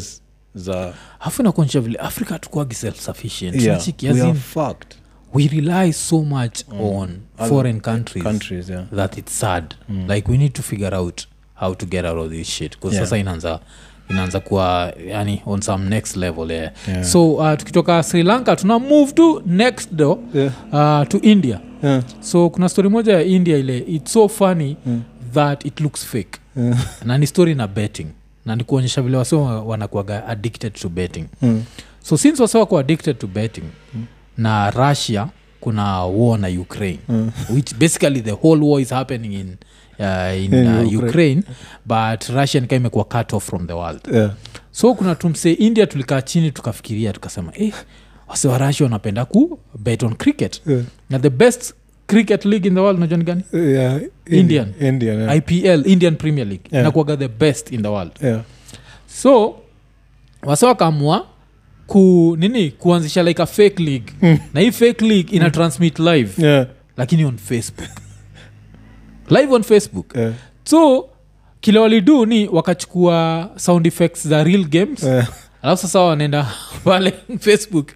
za 0.54 0.94
afu 1.20 1.42
nakuonyesha 1.42 1.80
vile 1.80 1.98
africa 1.98 2.30
hatukuagi 2.30 2.74
self 2.74 3.00
sufficient 3.00 3.54
yeah, 3.62 3.76
Unacheki, 3.76 4.08
we 5.34 5.48
rely 5.48 5.92
so 5.92 6.22
much 6.22 6.60
on 6.80 7.18
Other 7.38 7.48
foreign 7.48 7.80
countries, 7.80 8.24
countries 8.24 8.68
yeah. 8.70 8.84
that 8.96 9.18
it's 9.18 9.38
sad. 9.40 9.74
Like 10.08 10.30
we 10.30 10.38
need 10.38 10.52
to 10.52 10.62
figure 10.62 10.94
out 10.96 11.26
how 11.54 11.74
to 11.74 11.86
get 11.86 12.04
out 12.04 12.18
of 12.18 12.30
this 12.30 12.48
shit 12.48 12.78
bcause 12.78 12.94
Yeah. 12.94 13.04
sasa 13.04 13.18
inaanza 13.18 13.60
inaanza 14.10 14.40
kuwa 14.40 14.94
yani 15.08 15.42
on 15.46 15.60
some 15.60 15.88
next 15.88 16.16
level 16.16 16.50
yeah. 16.50 16.72
Yeah. 16.88 17.04
so 17.04 17.32
uh, 17.34 17.54
tukitoka 17.56 18.02
sri 18.02 18.22
lanka 18.22 18.56
tuna 18.56 18.78
move 18.78 19.12
to 19.12 19.42
next 19.46 19.92
do 19.92 20.18
yeah, 20.34 20.52
uh, 21.02 21.08
to 21.08 21.18
india. 21.18 21.60
Yeah. 21.82 22.02
so 22.20 22.50
kuna 22.50 22.68
story 22.68 22.88
moja 22.88 23.12
ya 23.12 23.22
india 23.22 23.56
ile 23.58 23.78
its 23.78 24.12
so 24.12 24.28
funny 24.28 24.76
Mm. 24.86 25.02
that 25.34 25.64
it 25.64 25.80
looks 25.80 26.04
fake. 26.06 26.38
Na 27.04 27.18
ni 27.18 27.26
story 27.26 27.54
na 27.54 27.66
betting 27.68 28.06
na 28.48 28.56
ni 28.56 28.64
kuonyesha 28.64 29.02
vile 29.02 29.16
wase 29.16 29.36
wanakuaga 29.36 30.26
addicted 30.26 30.72
to 30.72 30.88
betting 30.88 31.24
Mm. 31.42 31.62
so 32.02 32.16
since 32.16 32.42
wase 32.42 32.58
wako 32.58 32.78
addicted 32.78 33.18
to 33.18 33.26
betting 33.26 33.64
na 34.36 34.70
russia 34.70 35.28
kuna 35.60 36.04
war 36.04 36.38
na 36.38 36.48
ukraine 36.48 36.98
Mm. 37.08 37.30
which 37.54 37.74
basically 37.74 38.20
the 38.20 38.30
whole 38.32 38.64
war 38.64 38.80
is 38.80 38.90
happening 38.90 39.32
in, 39.34 39.56
uh, 39.98 40.44
in 40.44 40.54
In 40.54 40.66
uh, 40.66 40.80
Ukraine. 40.86 40.96
ukraine 41.08 41.42
but 41.86 42.24
russia 42.28 42.60
nikaa 42.60 42.76
imekuwa 42.76 43.04
cut 43.04 43.32
off 43.32 43.46
from 43.46 43.66
the 43.66 43.72
world 43.72 44.00
Yeah. 44.12 44.30
so 44.70 44.94
kuna 44.94 45.14
tumse 45.14 45.52
india 45.52 45.86
tulikaa 45.86 46.22
chini 46.22 46.50
tukafikiria 46.52 47.12
tukasema 47.12 47.52
eh, 47.56 47.74
wase 48.28 48.48
wa 48.48 48.58
russia 48.58 48.84
wanapenda 48.84 49.24
ku 49.24 49.58
bet 49.78 50.02
on 50.02 50.14
cricket 50.14 50.62
Yeah. 50.66 50.82
na 51.10 51.18
the 51.18 51.30
best 51.30 51.74
cricket 52.08 52.44
league 52.44 52.66
in 52.68 52.74
the 52.74 52.80
world 52.80 52.98
najua 53.00 53.18
ni 53.18 53.24
gani 53.24 53.42
Yeah. 53.52 54.00
Indian. 54.26 54.72
Indian, 54.80 55.20
yeah. 55.20 55.36
ipl 55.36 55.86
indian 55.90 56.16
premier 56.16 56.46
league 56.46 56.64
Yeah. 56.72 56.82
inakuaga 56.84 57.16
the 57.16 57.28
best 57.28 57.72
in 57.72 57.82
the 57.82 57.88
world 57.88 58.12
Yeah. 58.22 58.40
so 59.06 59.56
wasa 60.42 60.66
wakaamua 60.66 61.26
ku 61.86 62.36
nini 62.40 62.70
kuanzisha 62.70 63.22
like 63.22 63.42
a 63.42 63.46
fake 63.46 63.82
league 63.82 64.12
Mm. 64.22 64.38
na 64.54 64.60
hii 64.60 64.70
fake 64.70 65.04
league 65.04 65.36
ina 65.36 65.50
transmit 65.50 65.98
live 65.98 66.42
Yeah. 66.46 66.66
lakini 66.96 67.24
on 67.24 67.36
facebook 67.38 67.88
live 69.38 69.52
on 69.54 69.62
facebook 69.62 70.16
Yeah. 70.16 70.32
so 70.64 71.08
kile 71.60 71.78
walidu 71.78 72.26
ni 72.26 72.48
wakachukua 72.48 73.50
sound 73.56 73.86
effects 73.86 74.28
za 74.28 74.44
real 74.44 74.64
games 74.64 75.02
Yeah. 75.02 75.28
alafu 75.62 75.82
sasa 75.82 76.00
wanaenda 76.00 76.46
pale 76.84 77.14
facebook 77.40 77.88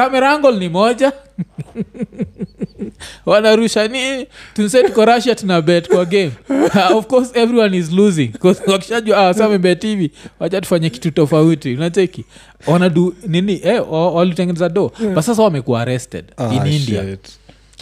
kamera 0.00 0.30
angle 0.30 0.58
ni 0.58 0.68
moja. 0.68 1.12
Wanarusha 3.26 3.88
nini 3.88 4.26
tunse 4.54 4.82
tuko 4.82 5.04
russia 5.04 5.34
tuna 5.34 5.62
bet 5.62 5.88
kwa 5.88 6.04
game. 6.04 6.30
Uh, 6.48 6.96
of 6.96 7.06
course 7.06 7.30
everyone 7.34 7.76
is 7.76 7.92
losing. 7.92 8.30
Wakishajua 8.66 9.28
ah, 9.28 9.34
sa 9.34 9.44
wamebet 9.44 9.82
hivi 9.82 10.10
wacha 10.40 10.60
tufanye 10.60 10.90
kitu 10.90 11.10
tofauti. 11.10 11.74
Unacheki? 11.74 12.24
Wanadu 12.66 13.14
nini? 13.26 13.60
Eh, 13.64 13.92
walitengeneza 13.92 14.68
do 14.68 14.92
but 15.14 15.24
sasa 15.24 15.42
wamekuwa 15.42 15.80
arrested 15.80 16.24
Ah, 16.36 16.54
in 16.54 16.66
india. 16.66 17.02
shit. 17.04 17.30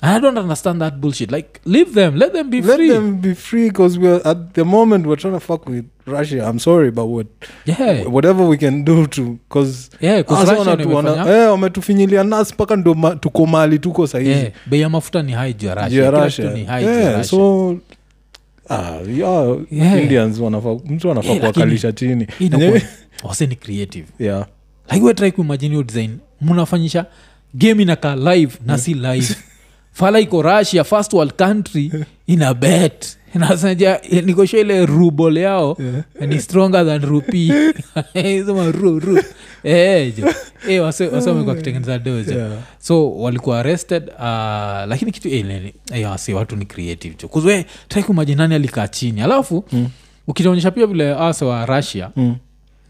and 0.02 0.16
i 0.16 0.20
don't 0.20 0.38
understand 0.38 0.80
that 0.80 0.94
bullshit. 0.94 1.32
Like 1.32 1.48
leave 1.66 1.90
them 1.94 2.16
let 2.16 2.32
them 2.32 2.50
be 2.50 2.60
Let 2.60 2.76
free. 2.76 2.88
them 2.88 3.20
be 3.20 3.34
free 3.34 3.68
because 3.70 3.98
we're 3.98 4.20
at 4.24 4.38
the 4.54 4.64
moment 4.64 5.06
we're 5.06 5.20
trying 5.20 5.34
to 5.34 5.40
fuck 5.40 5.68
with 5.68 5.84
Russia. 6.08 6.50
I'm 6.50 6.58
sorry, 6.58 6.90
but 6.90 7.04
what 7.06 7.26
yeah. 7.66 8.06
whatever 8.06 8.46
we 8.48 8.56
can 8.56 8.84
do 8.84 9.06
to 9.06 9.22
because 9.48 9.90
yeah 10.00 10.24
'cause 10.24 10.50
Russia 10.52 10.74
ndio 10.74 10.86
imefanya- 10.86 11.50
wametufinyilia 11.50 12.24
nas 12.24 12.52
mpaka 12.52 12.76
ndo 12.76 13.16
tuko 13.20 13.46
mali 13.46 13.78
tuko 13.78 14.06
sahizi 14.06 14.30
yeah, 14.30 14.52
bei 14.66 14.80
ya 14.80 14.88
mafuta 14.88 15.22
ni 15.22 15.32
hai 15.32 15.54
juu 15.54 15.66
ya 15.66 16.10
Russia. 16.10 17.24
so 17.24 17.76
ah, 18.68 18.98
yeah, 19.16 19.56
Yeah. 19.70 20.02
indians 20.02 20.38
mtu 20.38 21.10
anafaa 21.10 21.28
Yeah, 21.28 21.40
kuwakalisha 21.40 21.92
chini. 21.92 22.26
wase 23.24 23.46
ni 23.46 23.56
creative. 23.56 24.06
Yeah. 24.18 24.46
like 24.92 25.04
we 25.04 25.14
try 25.14 25.30
kuimagine 25.32 25.70
hiyo 25.70 25.82
design. 25.82 26.18
Mnafanyisha 26.40 27.06
game 27.54 27.82
inakaa 27.82 28.16
live 28.16 28.58
na 28.66 28.78
si 28.78 28.94
live 28.94 29.34
fala 29.98 30.20
iko 30.20 30.42
russia 30.42 30.84
first 30.84 31.12
world 31.12 31.32
country 31.36 31.90
ina 32.26 32.54
bet. 32.54 33.14
Nasaja 33.34 34.00
nikosha 34.24 34.58
ile 34.58 34.86
rubol 34.86 35.36
yao 35.38 35.76
ni 36.26 36.40
stronger 36.40 36.86
than 36.86 37.02
rupi 37.02 37.52
sema 38.46 38.70
ruru 38.72 38.98
ru. 39.00 39.22
Eh, 39.64 40.12
Eh, 40.68 40.82
dojo. 41.98 42.32
Yeah. 42.34 42.52
so 42.78 43.10
walikuwa 43.12 43.58
arrested 43.60 44.02
uh, 44.08 44.24
lakini 44.88 45.12
kitu 45.12 45.28
eh, 45.28 45.72
eh, 45.92 46.10
watu 46.34 46.56
ni 46.56 46.64
creative 46.66 47.14
cho 47.14 47.28
kuzwe 47.28 47.66
try 47.88 48.02
alikaa 48.54 48.88
chini. 48.88 49.20
Alafu 49.20 49.64
Mm. 49.72 49.88
ukitaonyesha 50.26 50.70
pia 50.70 50.86
vile 50.86 51.14
asa 51.14 51.46
wa 51.46 51.66
russia 51.66 52.10
Mm. 52.16 52.36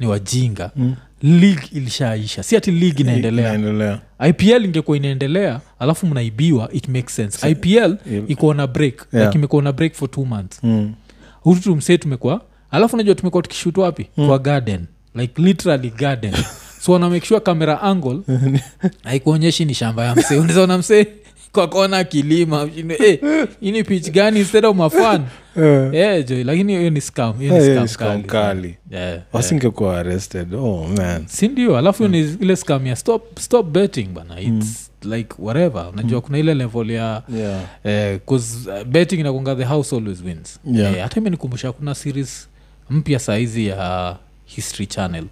ni 0.00 0.06
wajinga. 0.06 0.70
Mm. 0.76 0.94
League 1.22 1.62
ilishaisha. 1.72 2.42
Si 2.42 2.56
ati 2.56 2.70
league 2.70 3.00
inaendelea. 3.00 3.54
inaendelea. 3.54 4.00
Ipl 4.28 4.64
ingekuwa 4.64 4.96
inaendelea 4.96 5.60
alafu 5.78 6.06
mnaibiwa 6.06 6.72
it 6.72 6.88
makes 6.88 7.14
sense. 7.16 7.50
Ipl 7.50 7.96
iko 8.28 8.54
na 8.54 8.66
break 8.66 9.06
Yeah. 9.12 9.26
like 9.26 9.38
imekuwa 9.38 9.62
na 9.62 9.72
break 9.72 9.94
for 9.94 10.10
two 10.10 10.24
months. 10.24 10.60
Mm. 10.62 10.94
hutu 11.40 11.60
tumsee 11.62 11.98
tumekuwa 11.98 12.40
alafu 12.70 12.96
najua 12.96 13.14
tumekuwa 13.14 13.42
tukishut 13.42 13.78
wapi? 13.78 14.04
Kwa 14.14 14.38
garden. 14.38 14.86
Like 15.14 15.42
literally 15.42 15.90
garden. 15.90 16.34
So 16.80 16.92
wana 16.92 17.10
make 17.10 17.26
sure 17.26 17.40
camera 17.40 17.82
angle 17.82 18.20
haikuonyeshi 19.04 19.64
ni 19.64 19.74
shamba 19.74 20.04
ya 20.04 20.14
msee. 20.14 20.38
Unazaona 20.38 20.78
msee 20.78 21.06
kwa 21.52 21.68
kona 21.68 22.04
kilima 22.04 22.68
hey, 22.98 23.16
ini 23.60 23.84
pich 23.84 24.10
gani 24.10 24.38
instead 24.40 24.64
of 24.66 24.76
mafan 24.76 25.24
yeah. 25.56 25.94
yeah, 25.94 26.24
jo 26.26 26.44
lakini 26.44 26.76
hiyo 26.78 26.90
ni 26.90 27.00
scam 27.00 27.38
hiyo 27.38 27.56
eh, 27.56 27.82
ni 27.82 27.88
scam 27.88 28.22
kali. 28.22 28.76
yeah. 28.90 29.20
wasingekuwa 29.32 29.98
arrested 29.98 30.54
oh 30.54 30.86
man 30.96 31.26
sindio 31.26 31.78
alafu 31.78 32.02
mm. 32.04 32.10
ni 32.10 32.18
ile 32.40 32.56
scam 32.56 32.86
ya 32.86 32.96
stop, 32.96 33.38
stop 33.38 33.66
betting 33.66 34.04
bana 34.08 34.40
its 34.40 34.90
mm. 35.04 35.12
like 35.12 35.34
whatever 35.38 35.88
unajua 35.92 36.20
kuna 36.20 36.38
ile 36.38 36.54
level 36.54 36.90
ya 36.90 37.22
yeah 37.36 37.60
eh, 37.84 38.20
'cause, 38.26 38.70
uh, 38.70 38.82
betting 38.84 39.20
inakunga 39.20 39.56
the 39.56 39.64
house 39.64 39.96
always 39.96 40.22
wins 40.24 40.60
Yeah. 40.72 40.92
Eh, 40.96 41.02
hata 41.02 41.20
imenikumbusha 41.20 41.72
kuna 41.72 41.94
series 41.94 42.48
mpya 42.90 43.18
saizi 43.18 43.66
ya 43.66 44.16
history 44.44 44.86
channel 44.86 45.24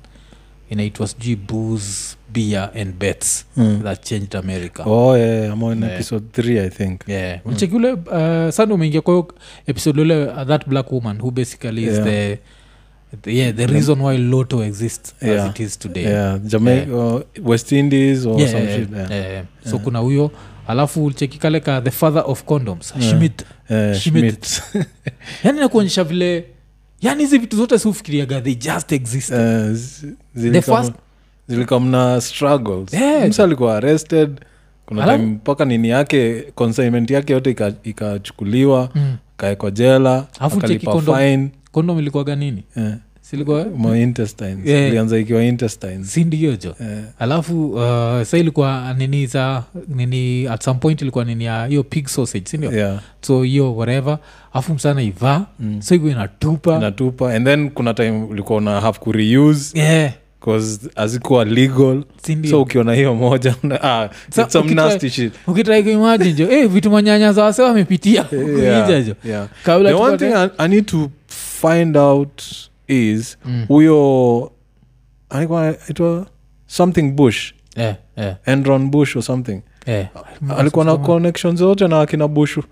inaitwa 0.71 1.07
sijui 1.09 1.37
booze 1.37 2.16
beer 2.37 2.71
and 2.75 2.95
bets 2.99 3.47
Mm. 3.57 3.83
that 3.83 4.05
changed 4.05 4.35
america 4.37 4.83
oh 4.87 5.17
yeah 5.19 5.53
i'm 5.53 5.63
on 5.63 5.83
Yeah. 5.83 5.95
episode 5.95 6.25
3 6.33 6.59
i 6.61 6.71
think 6.71 7.09
yeah. 7.09 7.41
ule 7.75 7.93
uh, 7.93 8.51
sana 8.53 8.75
umeingia 8.75 9.01
kwa 9.01 9.27
episode 9.67 10.01
ule 10.01 10.25
uh, 10.27 10.43
that 10.47 10.69
black 10.69 10.93
woman 10.93 11.21
who 11.21 11.31
basically 11.31 11.83
is 11.85 11.93
Yeah. 11.93 12.05
the, 12.05 12.39
the, 13.23 13.37
yeah, 13.37 13.55
the 13.55 13.67
reason 13.67 14.01
why 14.01 14.19
loto 14.19 14.63
exists 14.65 15.15
Yeah. 15.23 15.45
as 15.45 15.51
it 15.51 15.61
is 15.61 15.79
today 15.79 16.03
yeah 16.05 16.41
jamaica 16.45 16.97
uh, 16.97 17.21
west 17.45 17.73
indies 17.73 18.27
or 18.27 18.41
Yeah, 18.41 18.53
some 18.53 18.65
yeah, 18.65 18.77
shit 18.79 18.89
yeah. 18.93 19.11
yeah, 19.11 19.31
yeah. 19.33 19.45
so 19.71 19.79
kuna 19.79 19.99
huyo 19.99 20.31
alafu 20.67 21.11
cheki 21.13 21.39
kale 21.39 21.61
ka 21.61 21.81
the 21.81 21.91
father 21.91 22.23
of 22.27 22.45
condoms 22.45 22.95
Yeah. 23.01 23.11
schmidt 23.11 23.45
yeah, 23.71 23.95
Schmidt. 24.01 24.63
Yani 25.45 25.61
nakuonyesha 25.61 26.05
vile 26.05 26.45
yani 27.03 27.23
hizi 27.23 27.39
vitu 27.39 27.57
zote 27.57 27.79
siufikiriaga 27.79 28.41
they 28.41 28.55
just 28.55 28.93
exist 28.93 29.31
uh, 29.31 29.37
the 30.53 30.63
first 30.63 30.93
zilikam 31.49 31.89
na 31.91 32.21
struggles. 32.21 32.95
Yeah. 32.95 33.29
msa 33.29 33.45
alikuwa 33.45 33.77
arrested 33.77 34.41
kuna 34.87 35.05
time 35.05 35.27
mpaka 35.27 35.65
nini 35.65 35.89
yake 35.89 36.41
consignment 36.55 37.11
yake 37.11 37.33
yote 37.33 37.51
ika- 37.51 37.73
ikachukuliwa 37.85 38.89
mm. 38.95 39.17
kaekwa 39.37 39.71
jela 39.71 40.27
Alafu 40.41 40.59
akalipa 40.59 40.91
fine. 41.19 41.49
kondom 41.73 41.99
ilikuwaga 41.99 42.37
nini? 42.37 42.65
Eh, 42.77 42.95
Yeah. 44.65 44.89
ilianza 44.89 45.19
ikiwa 45.19 45.43
jo 46.57 46.75
eh, 46.81 47.05
alafu 47.19 47.71
uh, 47.71 48.23
sa 48.23 48.39
ilikuwa 48.39 48.95
nini 48.99 49.27
za 49.27 49.63
nini 49.89 50.47
at 50.49 50.63
some 50.65 50.79
point 50.81 51.03
ilikuwa 51.03 51.25
nini 51.25 51.45
ya 51.45 51.67
hiyo 51.67 51.83
pig 51.83 52.07
sausage 52.07 52.45
sindio 52.47 52.73
yeah. 52.73 53.01
So 53.21 53.43
hiyo 53.43 53.77
whatever. 53.77 54.19
Alafu 54.53 54.75
msana 54.75 55.03
ivaa. 55.03 55.47
Mm. 55.61 55.83
so 55.83 55.95
iko 55.95 56.09
inatupa. 56.09 56.77
Inatupa. 56.77 57.35
And 57.35 57.47
then 57.47 57.71
kuna 57.71 57.95
time 57.95 58.11
ulikuwa 58.31 58.59
una 58.59 58.81
have 58.81 58.99
kureuse 58.99 59.79
yeah, 59.79 60.13
hazikuwa 60.95 61.45
legal 61.45 62.05
sindio 62.23 62.51
so 62.51 62.63
ukiona 62.63 62.95
hiyo 62.95 63.15
moja 63.15 63.55
ah, 63.83 64.09
ukitrai 65.47 65.83
jo 66.33 66.51
eh, 66.51 66.69
vitu 66.69 66.91
manyanya 66.91 67.33
za 67.33 67.45
wase 67.45 67.63
wamepitia. 67.63 68.25
Kuijajo 68.25 69.15
yeah, 69.25 69.25
yeah. 69.25 69.49
the 69.67 69.95
one 69.95 70.19
thing 70.19 70.33
I, 70.35 70.49
i 70.59 70.69
need 70.69 70.87
to 70.87 71.11
find 71.61 71.97
out 71.97 72.43
is 72.89 73.39
Mm. 73.45 73.65
huyo 73.69 74.53
alikuwa 75.31 75.67
aitwa 75.89 76.27
something 76.67 77.03
bush. 77.03 77.53
Yeah, 77.77 77.97
yeah. 78.17 78.37
enron 78.47 78.91
bush 78.91 79.17
or 79.17 79.23
something. 79.23 79.61
Eh. 79.87 80.07
alikuwa 80.57 80.85
na 80.85 80.97
connection 80.97 81.57
zote 81.57 81.89
na 81.89 82.01
akina 82.01 82.29
bushu 82.29 82.63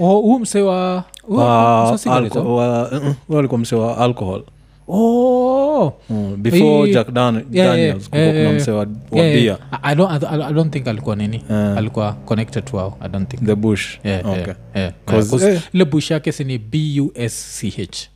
Oh, 0.00 0.20
huu 0.20 0.38
mse 0.38 0.62
wa 0.62 1.04
huu- 1.22 1.36
wa 1.36 1.82
mse 1.84 1.92
wa 1.92 1.98
cigarette, 1.98 2.38
alco- 2.38 2.54
wa- 2.56 2.90
uh-uh, 3.28 3.38
alikuwa 3.38 3.60
mse 3.60 3.76
alcohol 3.98 4.42
Oh. 4.90 5.92
Mm, 6.10 6.36
before 6.42 6.92
jack 6.92 7.10
Dan- 7.12 7.34
yeah, 7.34 7.46
yeah, 7.52 7.76
daniels 7.76 8.10
kulikuwa 8.10 8.34
yeah, 8.34 8.46
kuna 8.48 8.60
mse 8.60 8.70
wa, 8.70 8.78
wa 9.10 9.20
Yeah, 9.22 9.32
bia 9.34 9.42
yeah. 9.42 9.58
I, 9.72 9.92
I, 9.92 9.94
don't, 9.96 10.24
I, 10.24 10.42
I 10.42 10.52
don't 10.52 10.72
think 10.72 10.88
alikuwa 10.88 11.16
nini. 11.16 11.44
Yeah. 11.50 11.78
alikuwa 11.78 12.12
connected 12.12 12.64
to 12.64 12.76
wao 12.76 12.98
i 13.00 13.08
don't 13.08 13.28
think. 13.30 13.44
The 13.44 13.54
bush. 13.54 13.98
Yeah, 14.04 14.26
okay. 14.26 14.40
yeah, 14.42 14.56
yeah. 14.74 14.92
'Cause, 15.06 15.30
'Cause 15.30 15.52
eh. 15.52 15.60
ile 15.72 15.84
bush 15.84 16.10
yake 16.10 16.32
sini 16.32 16.58
busch 16.58 18.08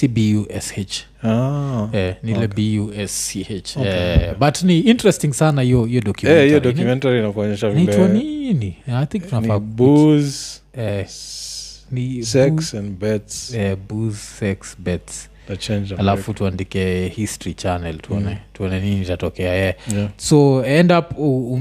cbush 0.00 1.04
ah. 1.22 1.88
eh, 1.92 2.14
ni 2.22 2.32
ile 2.32 2.48
busch 2.48 3.76
eh, 3.76 4.34
but 4.38 4.62
ni 4.62 4.78
interesting 4.80 5.32
sana 5.32 5.62
hiyo 5.62 5.84
hiyo 5.84 6.02
Eh, 6.22 6.46
hiyo 6.46 6.54
Ni- 6.54 6.60
documentary 6.60 7.18
inakuonyesha 7.18 7.70
inaitwa 7.70 8.08
vile 8.08 8.24
nini? 8.24 8.76
I 8.86 9.06
think 9.06 9.32
ni 9.32 9.58
booze 9.60 10.60
eh, 10.76 11.06
ni 11.90 12.22
sex 12.24 12.74
and 12.74 12.98
bets. 12.98 13.54
eh, 13.54 13.76
booze 13.88 14.16
sex 14.38 14.76
bets 14.78 15.28
alafu 15.98 16.34
tuandike 16.34 17.08
history 17.08 17.54
channel 17.54 17.96
tuone 17.98 18.30
Mm. 18.30 18.36
tuone 18.52 18.80
nini 18.80 19.02
itatokea 19.02 19.54
yeah. 19.54 19.74
Yeah. 19.94 20.08
so 20.16 20.64
end 20.64 20.92
up 20.92 21.18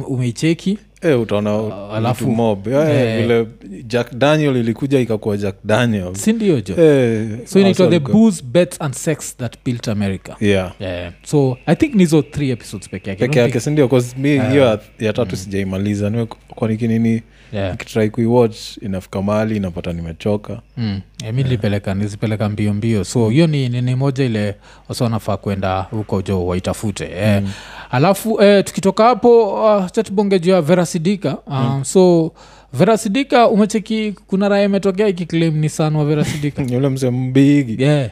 umeicheki 0.07 0.77
Eh, 1.03 1.21
utaona 1.21 1.49
alafu- 1.93 2.27
mob. 2.31 2.67
Yeah, 2.67 2.89
eh. 2.89 3.21
vile 3.21 3.47
jack 3.87 4.13
daniel 4.15 4.55
ilikuja 4.55 4.99
ikakuwa 4.99 5.37
jack 5.37 5.55
daniel. 5.63 6.15
Sindio 6.15 6.61
jo 6.61 6.73
Eh, 6.83 7.27
so 7.45 7.59
inaitwa 7.59 7.87
the 7.87 7.99
booze 7.99 8.43
bets 8.43 8.81
and 8.81 8.93
sex 8.93 9.37
that 9.37 9.55
built 9.65 9.87
america. 9.87 10.35
Yeah. 10.41 10.73
Yeah. 10.79 11.13
so 11.23 11.57
i 11.65 11.75
think 11.75 11.95
nizo 11.95 12.21
three 12.21 12.49
episodes 12.51 12.89
peke 12.89 13.09
yake 13.09 13.27
peke 13.27 13.39
yake 13.39 13.59
sindio 13.59 13.87
bcause 13.87 14.15
mi 14.17 14.29
hiyo 14.29 14.55
ya- 14.65 14.79
ya 14.99 15.13
tatu 15.13 15.35
sijaimaliza. 15.35 16.09
Niwe 16.09 16.25
kwanikinini 16.55 17.21
yeah. 17.51 17.71
nikitrai 17.71 18.09
kuiwatch 18.09 18.77
inafika 18.81 19.21
mahali 19.21 19.57
inapata 19.57 19.93
nimechoka 19.93 20.61
Mm. 20.77 21.01
yeah, 21.21 21.33
mi 21.35 21.43
nilipeleka 21.43 21.93
nizipeleka 21.93 22.49
mbio 22.49 22.73
mbio 22.73 23.03
so 23.03 23.29
hiyo 23.29 23.47
ni 23.47 23.69
nini 23.69 23.95
moja 23.95 24.23
ile 24.25 24.55
wasa 24.89 25.03
wanafaa 25.03 25.37
kwenda 25.37 25.81
huko 25.81 26.21
jo 26.21 26.45
waitafute 26.45 27.09
eh. 27.15 27.43
alafu 27.91 28.41
eh, 28.43 28.63
tukitoka 28.63 29.03
hapo 29.03 29.53
uh, 29.77 29.85
chatubonge 29.91 30.39
juu 30.39 30.51
ya 30.51 30.61
verasidika 30.61 31.37
um, 31.47 31.83
so 31.85 32.31
verasidika 32.73 33.47
umecheki 33.49 34.13
kuna 34.27 34.49
raya 34.49 34.65
imetokea 34.65 35.07
ikiclaim 35.07 35.57
ni 35.57 35.69
san 35.69 35.95
wa 35.95 36.05
verasidika 36.05 36.61
yule 36.73 36.89
mse 36.89 37.09
mbigi 37.09 37.83
yeah. 37.83 38.09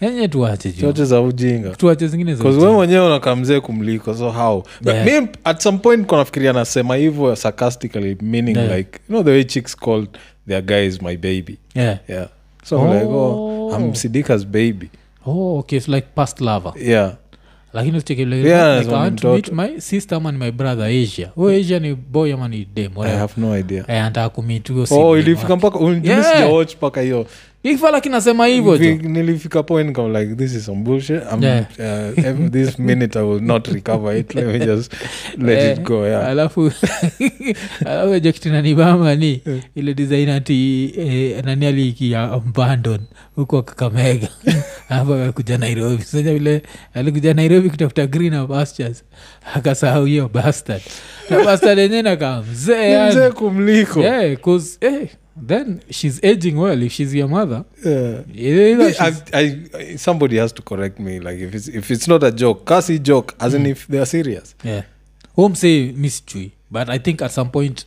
Enye 0.00 0.28
tuache 0.28 0.72
juu 0.72 0.80
choche 0.80 1.04
za 1.04 1.20
ujinga 1.20 1.70
tuache 1.70 2.06
zingine 2.08 2.34
we 2.34 2.72
mwenyewe 2.72 3.06
unakamzee 3.06 3.60
kumliko 3.60 4.14
so 4.14 4.30
how 4.30 4.62
Yeah. 4.86 5.06
me 5.22 5.28
at 5.44 5.60
some 5.60 5.78
point 5.78 6.06
konafikiria 6.06 6.52
nasema 6.52 6.96
hivyo 6.96 7.36
sarcastically 7.36 8.16
meaning 8.22 8.56
Yeah. 8.56 8.76
like 8.76 8.90
you 9.08 9.08
know 9.08 9.22
the 9.24 9.30
way 9.30 9.44
chicks 9.44 9.76
called 9.76 10.08
their 10.48 10.62
guys 10.62 11.02
my 11.02 11.16
baby 11.16 11.58
yeah. 11.74 11.98
yeah 12.08 12.28
so 12.64 12.80
oh. 12.80 12.94
like 12.94 13.06
oh 13.06 13.76
i'm 13.78 13.94
sidika's 13.94 14.46
baby 14.46 14.90
oh, 15.26 15.58
okay 15.58 15.80
so 15.80 15.92
like 15.92 16.06
past 16.14 16.40
lover 16.40 16.72
yeah 16.82 17.12
lakini 17.72 17.96
usicheki 17.96 18.22
Yeah, 18.22 18.78
like, 18.78 18.80
I 18.80 18.84
so 18.84 18.90
ni 18.90 18.94
want 18.96 19.20
to 19.20 19.32
meet 19.32 19.52
my 19.52 19.80
sister 19.80 20.16
ama 20.18 20.32
ni 20.32 20.38
my 20.38 20.50
brother 20.50 20.84
asia 20.86 21.30
huyo 21.34 21.60
asia 21.60 21.78
ni 21.78 21.94
boy 21.94 22.32
ama 22.32 22.48
ni 22.48 22.68
dem 22.74 22.92
i 22.92 22.98
whatever. 22.98 23.18
have 23.20 23.32
no 23.36 23.58
idea 23.58 23.84
Eh, 23.88 24.30
oh 24.90 25.18
ilifika 25.18 25.56
mpaka 25.56 25.78
yeah. 25.78 26.04
Yeah. 26.04 26.66
mpaka 26.76 27.00
hiyo 27.00 27.26
ikifala 27.70 28.00
kinasema 28.00 28.46
hivyo 28.46 28.78
nilifika 28.96 29.62
point 29.62 29.96
kam 29.96 30.12
like 30.16 30.34
this 30.34 30.54
is 30.54 30.64
some 30.64 30.82
bullshit. 30.82 31.22
I'm, 31.32 31.42
Yeah. 31.42 31.64
uh, 31.78 32.24
every, 32.24 32.50
this 32.50 32.78
minute 32.78 33.18
i 33.18 33.22
will 33.22 33.42
not 33.42 33.68
recover 33.68 34.16
it. 34.16 34.34
Let 34.34 34.46
me 34.46 34.58
just 34.66 34.92
let 35.38 35.58
Eh, 35.58 35.72
it 35.72 35.82
go 35.82 36.06
yeah. 36.06 36.28
Alafu 36.28 36.72
alafu 37.86 38.20
jokitinanibama 38.20 39.14
ni 39.14 39.42
ile 39.74 39.94
design 39.94 40.28
ati 40.28 40.92
eh, 40.98 41.44
nani 41.44 41.66
aliikia 41.66 42.22
abandon 42.32 43.00
huko 43.36 43.62
kakamega. 43.62 44.28
Alafu 44.88 45.14
akakuja 45.14 45.58
nairobi. 45.58 46.02
Sasa 46.02 46.22
vile 46.34 46.62
alikuja 46.94 47.34
nairobi 47.34 47.70
kutafuta 47.70 48.06
green 48.06 48.46
pastures. 48.46 49.04
Akasahau 49.54 50.04
hiyo 50.04 50.30
bastard. 50.34 50.82
Na 51.30 51.44
bastard 51.44 51.78
yenyewe 51.78 52.02
nakaa 52.02 52.42
mzee 52.52 53.08
mzee 53.08 53.30
kumliko. 53.30 54.00
Yeah, 54.00 54.36
'cause, 54.40 54.78
eh, 54.80 55.08
then 55.36 55.82
she's 55.90 56.18
aging 56.22 56.56
well 56.56 56.82
if 56.82 56.92
she's 56.92 57.14
your 57.14 57.28
mother. 57.28 57.64
Yeah. 57.84 58.22
either 58.32 58.92
she's- 58.92 59.22
I, 59.32 59.38
I, 59.38 59.78
I, 59.78 59.96
somebody 59.96 60.36
has 60.38 60.52
to 60.52 60.62
correct 60.62 60.98
me 60.98 61.20
like 61.20 61.38
if 61.38 61.54
it's, 61.54 61.68
if 61.68 61.90
it's 61.90 62.08
not 62.08 62.22
a 62.22 62.32
joke 62.32 62.64
kasi 62.64 62.98
joke 62.98 63.34
as 63.38 63.54
in 63.54 63.66
if 63.66 63.86
they're 63.86 64.06
serious. 64.06 64.54
Yeah. 64.64 64.82
Home 65.34 65.54
say 65.54 65.92
mischui 65.92 66.52
but 66.70 66.88
i 66.88 66.98
think 66.98 67.20
at 67.22 67.30
some 67.30 67.50
point 67.50 67.84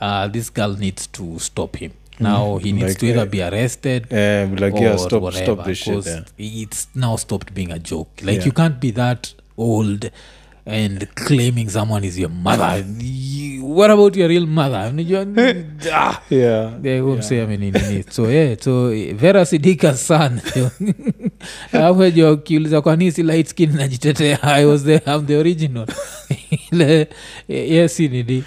uh, 0.00 0.26
this 0.28 0.48
girl 0.50 0.74
needs 0.76 1.06
to 1.08 1.38
stop 1.38 1.76
him. 1.76 1.92
Now 2.20 2.58
he 2.58 2.72
needs 2.72 2.88
Like, 2.90 2.98
to 2.98 3.06
either 3.06 3.20
eh, 3.22 3.24
be 3.24 3.42
arrested 3.42 4.06
Eh, 4.12 4.46
like 4.58 4.74
yeah 4.76 4.96
stop 4.96 5.22
whatever, 5.22 5.44
stop 5.44 5.66
this 5.66 5.78
shit 5.78 6.06
yeah. 6.06 6.22
it's 6.38 6.86
now 6.94 7.16
stopped 7.16 7.52
being 7.54 7.72
a 7.72 7.78
joke. 7.80 8.08
Like 8.22 8.38
Yeah. 8.38 8.44
you 8.44 8.52
can't 8.52 8.78
be 8.80 8.90
that 8.92 9.34
old 9.56 10.10
and 10.66 11.06
claiming 11.14 11.68
someone 11.70 12.06
is 12.06 12.18
your 12.18 12.30
mother. 12.30 12.84
You- 12.98 13.42
what 13.64 13.90
about 13.90 14.16
your 14.16 14.28
real 14.28 14.46
mother? 14.46 14.90
Unajua, 14.92 15.26
ah, 15.94 16.20
yeah 16.30 16.72
msee 17.18 17.40
ameninini 17.40 18.04
so 18.10 18.30
yeah, 18.30 18.56
so 18.60 18.92
eh, 18.94 19.14
vera 19.16 19.44
sidika 19.46 19.94
san 19.96 20.40
alafu 21.72 22.10
jo 22.10 22.36
kiuliza 22.36 22.80
kwa 22.80 22.96
nini 22.96 23.12
si 23.12 23.22
light 23.22 23.46
skin 23.48 23.76
najitetea. 23.76 24.42
I 24.42 24.64
was 24.64 24.84
the, 24.84 25.00
I'm 25.06 25.26
the 25.26 25.36
original 25.36 25.86
ile 26.72 27.08
eh, 27.48 27.70
yes 27.70 28.00
nini 28.00 28.44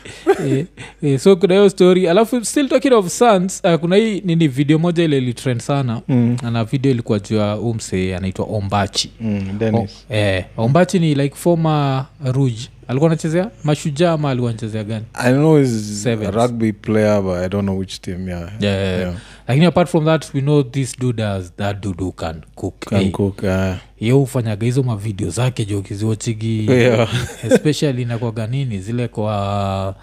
e, 0.48 0.66
e, 1.04 1.18
so 1.18 1.36
kuna 1.36 1.54
hiyo 1.54 1.70
story 1.70 2.08
alafu 2.08 2.46
still 2.46 2.70
talking 2.70 2.94
of 2.94 3.08
sons 3.10 3.62
uh, 3.64 3.74
kuna 3.76 3.96
hii 3.96 4.22
nini 4.26 4.48
video 4.48 4.80
moja 4.80 5.04
ile 5.04 5.18
ilitrend 5.18 5.62
sana 5.62 6.02
Mm. 6.08 6.38
na 6.52 6.64
video 6.64 6.92
ilikuwa 6.92 7.20
juu 7.20 7.36
ya 7.36 7.54
huu 7.54 7.74
anaitwa 8.16 8.46
ombachi 8.46 9.10
Mm, 9.22 9.58
Dennis. 9.60 10.06
O, 10.10 10.14
eh, 10.14 10.46
ombachi 10.58 11.00
ni 11.00 11.16
like 11.16 11.36
former 11.36 12.06
ruj 12.26 12.54
alikuwa 12.88 13.12
anachezea 13.12 13.50
mashujaa 13.64 14.12
ama 14.12 14.30
alikuwa 14.30 14.52
anachezea 14.52 14.84
gani 14.84 15.06
I 15.14 15.34
know 15.34 15.58
he's 15.58 16.04
Sevens. 16.04 16.36
a 16.36 16.42
rugby 16.48 16.74
player, 16.74 17.22
but 17.22 17.34
I 17.36 17.50
don't 17.50 17.64
know 17.64 17.80
which 17.80 18.02
team. 18.02 18.30
Yeah, 18.30 18.42
yeah, 18.60 18.76
yeah. 18.84 19.00
Yeah. 19.00 19.14
lakini 19.48 19.66
apart 19.66 19.90
from 19.90 20.06
that 20.06 20.34
we 20.34 20.42
know 20.42 20.64
this 20.64 21.00
dude 21.00 21.24
has, 21.24 21.54
that 21.56 21.82
dude 21.82 22.04
who 22.04 22.12
can 22.12 22.42
cook 22.56 22.80
Can 22.86 23.02
Eh, 23.02 23.12
cook. 23.12 23.44
Uh, 23.44 23.74
ye 24.00 24.12
hufanyaga 24.12 24.66
hizo 24.66 24.84
mavideo 24.84 25.30
zake 25.30 25.66
jo 25.66 25.82
kiziwachigi 25.82 26.68
Yeah. 26.72 27.10
especially 27.52 28.02
inakwaga 28.02 28.48
nini 28.48 28.80
zile 28.80 29.08
kwa 29.08 29.96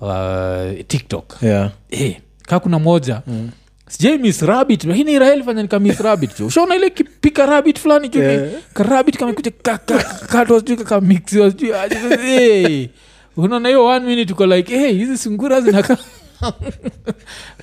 uh, 0.00 0.84
tiktok 0.86 1.42
yeah. 1.42 1.70
hey, 1.88 2.12
kaa 2.42 2.60
kuna 2.60 2.78
moja 2.78 3.22
mm 3.26 3.50
sijai 3.88 4.18
miss 4.18 4.42
rabbit 4.42 4.84
lakini 4.84 5.12
israel 5.12 5.42
fanya 5.44 5.62
nika 5.62 5.78
miss 5.80 6.00
rabbit 6.00 6.38
jo 6.38 6.46
ushaona 6.46 6.76
ile 6.76 6.90
kipika 6.90 7.46
rabbit 7.46 7.78
fulani 7.78 8.08
jo 8.08 8.22
Yeah. 8.22 8.48
karabit 8.74 9.16
kamekuja 9.18 9.50
kakatwa 9.50 10.58
sijui 10.60 10.76
kakamixiwa 10.76 11.50
sijui 11.50 11.72
aje. 11.74 11.96
Eh, 12.28 12.88
unaona 13.36 13.68
hiyo 13.68 13.84
one 13.86 14.06
minute 14.06 14.32
uko 14.32 14.46
like 14.46 14.78
hey, 14.78 14.92
hizi 14.92 15.18
sungura 15.18 15.60
zinakaa 15.60 15.96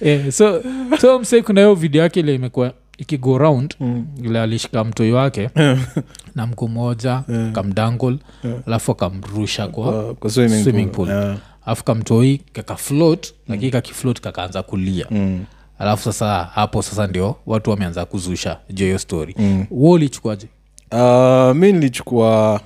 yeah, 0.01 0.31
so 0.37 0.61
so 1.01 1.19
mse 1.19 1.41
kuna 1.41 1.61
hiyo 1.61 1.75
video 1.75 2.01
yake 2.03 2.19
ile 2.19 2.35
imekuwa 2.35 2.73
ikigo 2.97 3.37
round 3.37 3.75
Mm. 3.79 4.05
ile 4.23 4.41
alishika 4.41 4.83
mtoi 4.83 5.11
wake 5.11 5.49
na 6.35 6.47
mku 6.47 6.67
moja 6.69 7.23
kamdangol 7.53 8.17
alafu 8.67 8.91
akamrusha 8.91 9.67
kwa 9.67 10.13
kwa 10.15 10.29
swimming, 10.29 10.63
Swimming 10.63 10.85
pool. 10.91 11.07
pool. 11.07 11.17
Yeah. 11.23 11.37
alafu 11.65 11.83
kamtoi 11.83 12.41
kakaflot 12.53 13.33
lakini 13.47 13.71
kakiflot 13.71 14.21
kakaanza 14.21 14.63
kulia 14.63 15.05
Mm. 15.11 15.45
Alafu 15.83 16.03
sasa 16.03 16.43
hapo 16.53 16.81
sasa 16.81 17.07
ndio 17.07 17.35
watu 17.45 17.69
wameanza 17.69 18.05
kuzusha 18.05 18.59
jo 18.69 18.85
hiyo 18.85 18.99
story. 18.99 19.35
Mm. 19.37 19.65
wo 19.71 19.91
ulichukuaje? 19.91 20.47
Uh, 20.91 21.55
mi 21.55 21.71
nilichukua 21.73 22.61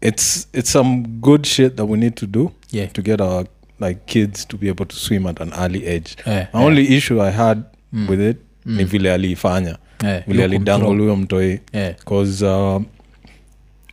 it's 0.00 0.48
it's 0.52 0.72
some 0.72 0.96
good 1.20 1.44
shit 1.46 1.74
that 1.76 1.88
we 1.90 1.98
need 1.98 2.14
to 2.14 2.26
do 2.26 2.50
Yeah. 2.72 2.92
to 2.92 3.02
get 3.02 3.20
our 3.20 3.44
like 3.80 4.00
kids 4.06 4.46
to 4.48 4.56
be 4.56 4.68
able 4.70 4.84
to 4.84 4.96
swim 4.96 5.26
at 5.26 5.40
an 5.40 5.52
early 5.58 5.88
age. 5.88 6.16
Yeah, 6.26 6.48
my 6.54 6.64
only 6.64 6.96
issue 6.96 7.22
i 7.22 7.30
had 7.32 7.62
with 8.08 8.20
it 8.20 8.36
ni 8.64 8.84
vile 8.84 9.12
aliifanya. 9.14 9.78
Yeah, 10.04 10.22
vile 10.26 10.44
alidangol 10.44 10.98
huyo 10.98 11.16
mtoi. 11.16 11.60
Cause 12.04 12.46
uh, 12.46 12.82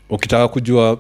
ukitaka 0.10 0.48
kujua 0.48 1.00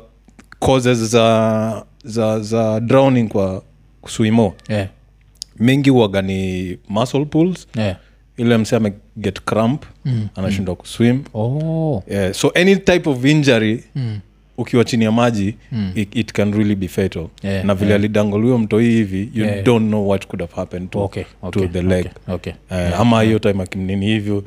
causes 0.60 0.98
za 1.00 1.86
za 2.04 2.40
za 2.40 2.80
drowning 2.80 3.28
kwa 3.30 3.64
swimo 4.08 4.54
Eh, 4.70 4.88
mingi 5.60 5.92
uaga 5.92 6.22
ni 6.22 6.78
muscle 6.90 7.26
pools 7.26 7.68
yeah 7.76 7.98
ile 8.38 8.58
mse 8.58 8.76
ameget 8.76 9.42
cramp 9.46 9.86
Mm, 10.06 10.28
anashindwa 10.36 10.76
kuswim 10.76 11.24
Oh. 11.34 12.04
yeah, 12.10 12.34
so 12.34 12.52
any 12.56 12.76
type 12.76 13.10
of 13.10 13.26
injury 13.26 13.84
Mm. 13.96 14.20
ukiwa 14.58 14.84
chini 14.84 15.04
ya 15.04 15.12
maji 15.12 15.56
Mm. 15.72 15.92
it, 15.96 16.16
it 16.16 16.32
can 16.32 16.54
really 16.54 16.76
be 16.76 16.88
fatal 16.88 17.28
Yeah, 17.44 17.66
na 17.66 17.76
vile 17.76 17.90
yeah. 17.90 18.00
alidangoliwa 18.00 18.60
mtoi 18.60 18.86
hivi 18.90 19.30
you 19.34 19.46
Yeah. 19.46 19.64
don't 19.64 19.88
know 19.88 20.10
what 20.10 20.28
could 20.28 20.42
have 20.42 20.54
happened 20.56 20.90
to, 20.90 21.00
Okay, 21.04 21.24
okay, 21.44 21.62
to 21.62 21.68
the 21.74 21.82
leg 21.82 22.06
okay, 22.28 22.36
okay. 22.36 22.54
Eh, 22.72 23.00
ama 23.00 23.22
hiyo 23.22 23.40
time 23.40 23.64
akimnini 23.64 24.06
hivyo 24.06 24.44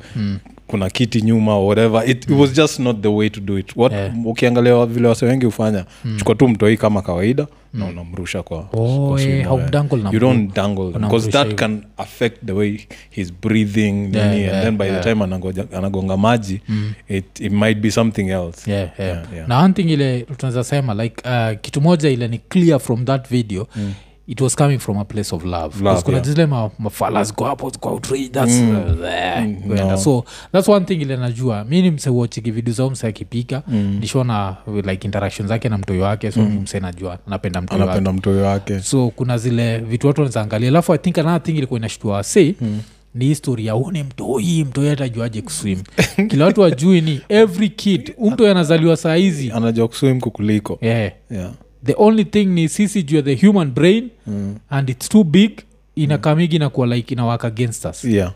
kuna 0.67 0.89
kiti 0.89 1.21
nyuma 1.21 1.55
or 1.55 1.67
whatever. 1.67 2.09
It, 2.09 2.23
it 2.29 2.37
was 2.37 2.53
just 2.53 2.79
not 2.79 3.01
the 3.01 3.07
way 3.07 3.29
to 3.29 3.39
do 3.41 3.57
it. 3.57 3.75
What 3.75 3.91
Yeah. 3.93 4.13
ukiangalia 4.25 4.85
vile 4.85 5.07
wase 5.07 5.25
wengi 5.25 5.45
hufanya 5.45 5.85
chukua 6.17 6.35
tu 6.35 6.47
mtoi 6.47 6.77
kama 6.77 7.01
kawaida 7.01 7.47
na 7.73 7.85
unamrusha 7.85 8.43
kwa, 8.43 8.57
Oh, 8.73 9.07
kwa 9.09 9.21
eh, 9.21 9.47
swimo, 9.47 10.09
you 10.13 10.19
don't 10.19 10.55
dangle 10.55 10.91
because 10.99 11.29
that 11.31 11.55
can 11.55 11.83
affect 11.97 12.45
the 12.45 12.51
way 12.51 12.79
he's 13.09 13.33
breathing 13.41 14.09
Yeah, 14.15 14.29
nini, 14.31 14.41
yeah, 14.43 14.53
and 14.55 14.63
then 14.63 14.77
by 14.77 14.85
yeah. 14.85 15.03
the 15.03 15.09
time 15.09 15.23
anagoja- 15.25 15.77
anagonga 15.77 16.17
maji 16.17 16.61
it, 17.09 17.39
it 17.39 17.51
might 17.51 17.77
be 17.79 17.91
something 17.91 18.29
else. 18.29 18.71
Yeah, 18.71 18.89
yeah. 18.99 19.09
Yeah, 19.15 19.33
yeah. 19.35 19.47
na 19.47 19.59
one 19.63 19.73
thing 19.73 19.81
ile 19.93 20.21
tunaweza 20.21 20.63
sema 20.63 20.93
like 21.03 21.23
uh, 21.29 21.59
kitu 21.61 21.81
moja 21.81 22.09
ile 22.09 22.27
ni 22.27 22.37
clear 22.37 22.79
from 22.79 23.05
that 23.05 23.29
video 23.29 23.67
mm 23.75 23.93
it 24.27 24.41
was 24.41 24.55
coming 24.55 24.77
from 24.79 24.97
a 24.97 25.05
place 25.05 25.35
of 25.35 25.45
love, 25.45 25.77
kuna 26.03 26.17
yeah. 26.17 26.23
zile 26.25 26.45
ma, 26.45 26.69
mafala 26.79 27.23
ziko 27.23 27.45
hapo 27.45 27.69
ziko 27.69 27.89
outrage, 27.89 28.29
that's, 28.29 28.51
uh, 28.61 29.01
there, 29.01 29.37
Mm, 29.41 29.75
no. 29.75 29.97
so 29.97 30.25
that's 30.51 30.67
one 30.67 30.85
thing 30.85 31.01
ile 31.01 31.17
najua 31.17 31.63
mi 31.63 31.81
ni 31.81 31.91
mse 31.91 32.09
watchiki 32.09 32.51
video 32.51 32.73
zao 32.73 32.89
mse 32.89 33.07
akipika 33.07 33.63
mm. 33.67 33.97
nishona 33.99 34.55
like 34.85 35.07
interaction 35.07 35.47
zake 35.47 35.69
na 35.69 35.77
mtoyo 35.77 36.03
wake 36.03 36.31
so 36.31 36.41
mm. 36.41 36.59
mse 36.63 36.79
najua 36.79 37.17
napenda 37.27 37.61
mtoi 37.61 37.79
wake 37.79 37.83
anapenda 37.91 38.13
mtoi 38.13 38.41
wake 38.41 38.79
so 38.79 39.09
kuna 39.15 39.37
zile 39.37 39.77
vitu 39.77 40.07
watu 40.07 40.21
wanazaangalia 40.21 40.69
alafu 40.69 40.93
i 40.93 40.97
think 40.97 41.17
another 41.17 41.43
thing 41.43 41.57
ilikuwa 41.57 41.79
inashtua 41.79 42.13
wase 42.15 42.55
mm 42.61 42.79
ni 43.15 43.25
histori 43.25 43.65
ya 43.65 43.75
une 43.75 44.03
mtoi 44.03 44.63
mtoi 44.63 44.89
atajuaje 44.89 45.41
kuswim 45.41 45.79
kila 46.29 46.45
watu 46.45 46.61
wajui 46.61 47.01
ni 47.01 47.21
every 47.29 47.69
kid 47.69 48.13
umtoi 48.17 48.47
anazaliwa 48.47 48.97
saa 48.97 49.15
hizi 49.15 49.51
anajua 49.51 49.87
kuswim 49.87 50.19
kukuliko 50.21 50.77
yeah. 50.81 51.11
yeah. 51.31 51.51
The 51.85 51.93
only 51.97 52.25
thing 52.25 52.45
ni 52.45 52.69
sisi 52.69 53.03
juu 53.03 53.15
ya 53.15 53.21
the 53.21 53.47
human 53.47 53.71
brain 53.71 54.09
Mm. 54.27 54.55
and 54.69 54.89
its 54.89 55.09
too 55.09 55.23
big 55.23 55.51
inakamigi 55.95 56.55
inakuwa 56.55 56.87
like 56.87 57.13
inawak 57.13 57.45
against 57.45 57.85
us. 57.85 58.05
Yeah. 58.05 58.33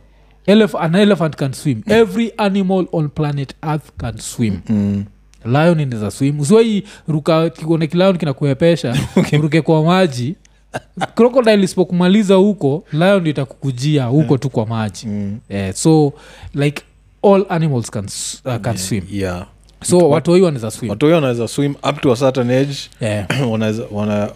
Elef- 0.47 0.79
an 0.83 0.95
elephant 0.95 1.35
can 1.35 1.53
swim. 1.53 1.81
Every 1.87 2.31
animal 2.37 2.85
on 2.91 3.09
planet 3.09 3.55
earth 3.63 3.89
can 3.97 4.17
swim. 4.17 4.59
Mm. 4.69 5.05
lion 5.45 5.79
inaweza 5.79 6.11
swim. 6.11 6.39
Usiwai 6.39 6.83
ruka 7.07 7.49
kikuone 7.49 7.87
kilion 7.87 8.17
kinakuepesha 8.17 8.95
uruke 9.33 9.61
kwa 9.67 9.83
maji. 9.83 10.35
Crocodile 11.15 11.63
isipokumaliza 11.63 12.35
huko 12.35 12.83
lion 12.93 13.27
itakukujia 13.27 14.05
huko 14.05 14.37
tu 14.37 14.49
kwa 14.49 14.65
maji. 14.65 15.07
Mm. 15.07 15.39
eh, 15.49 15.73
so 15.73 16.13
like 16.53 16.83
all 17.23 17.45
animals 17.49 17.91
can, 17.91 18.05
uh, 18.45 18.55
can 18.57 18.77
swim. 18.77 19.03
Yeah 19.11 19.47
so 19.83 20.09
wanaweza 20.45 20.71
swim 20.71 20.89
wanaweza 21.01 21.47
swim 21.47 21.75
up 21.89 22.01
to 22.01 22.11
a 22.11 22.15
certain 22.15 22.51
age 22.51 22.75
yeah. 23.01 23.27
wanaweza 23.51 23.83
wana, 23.91 24.29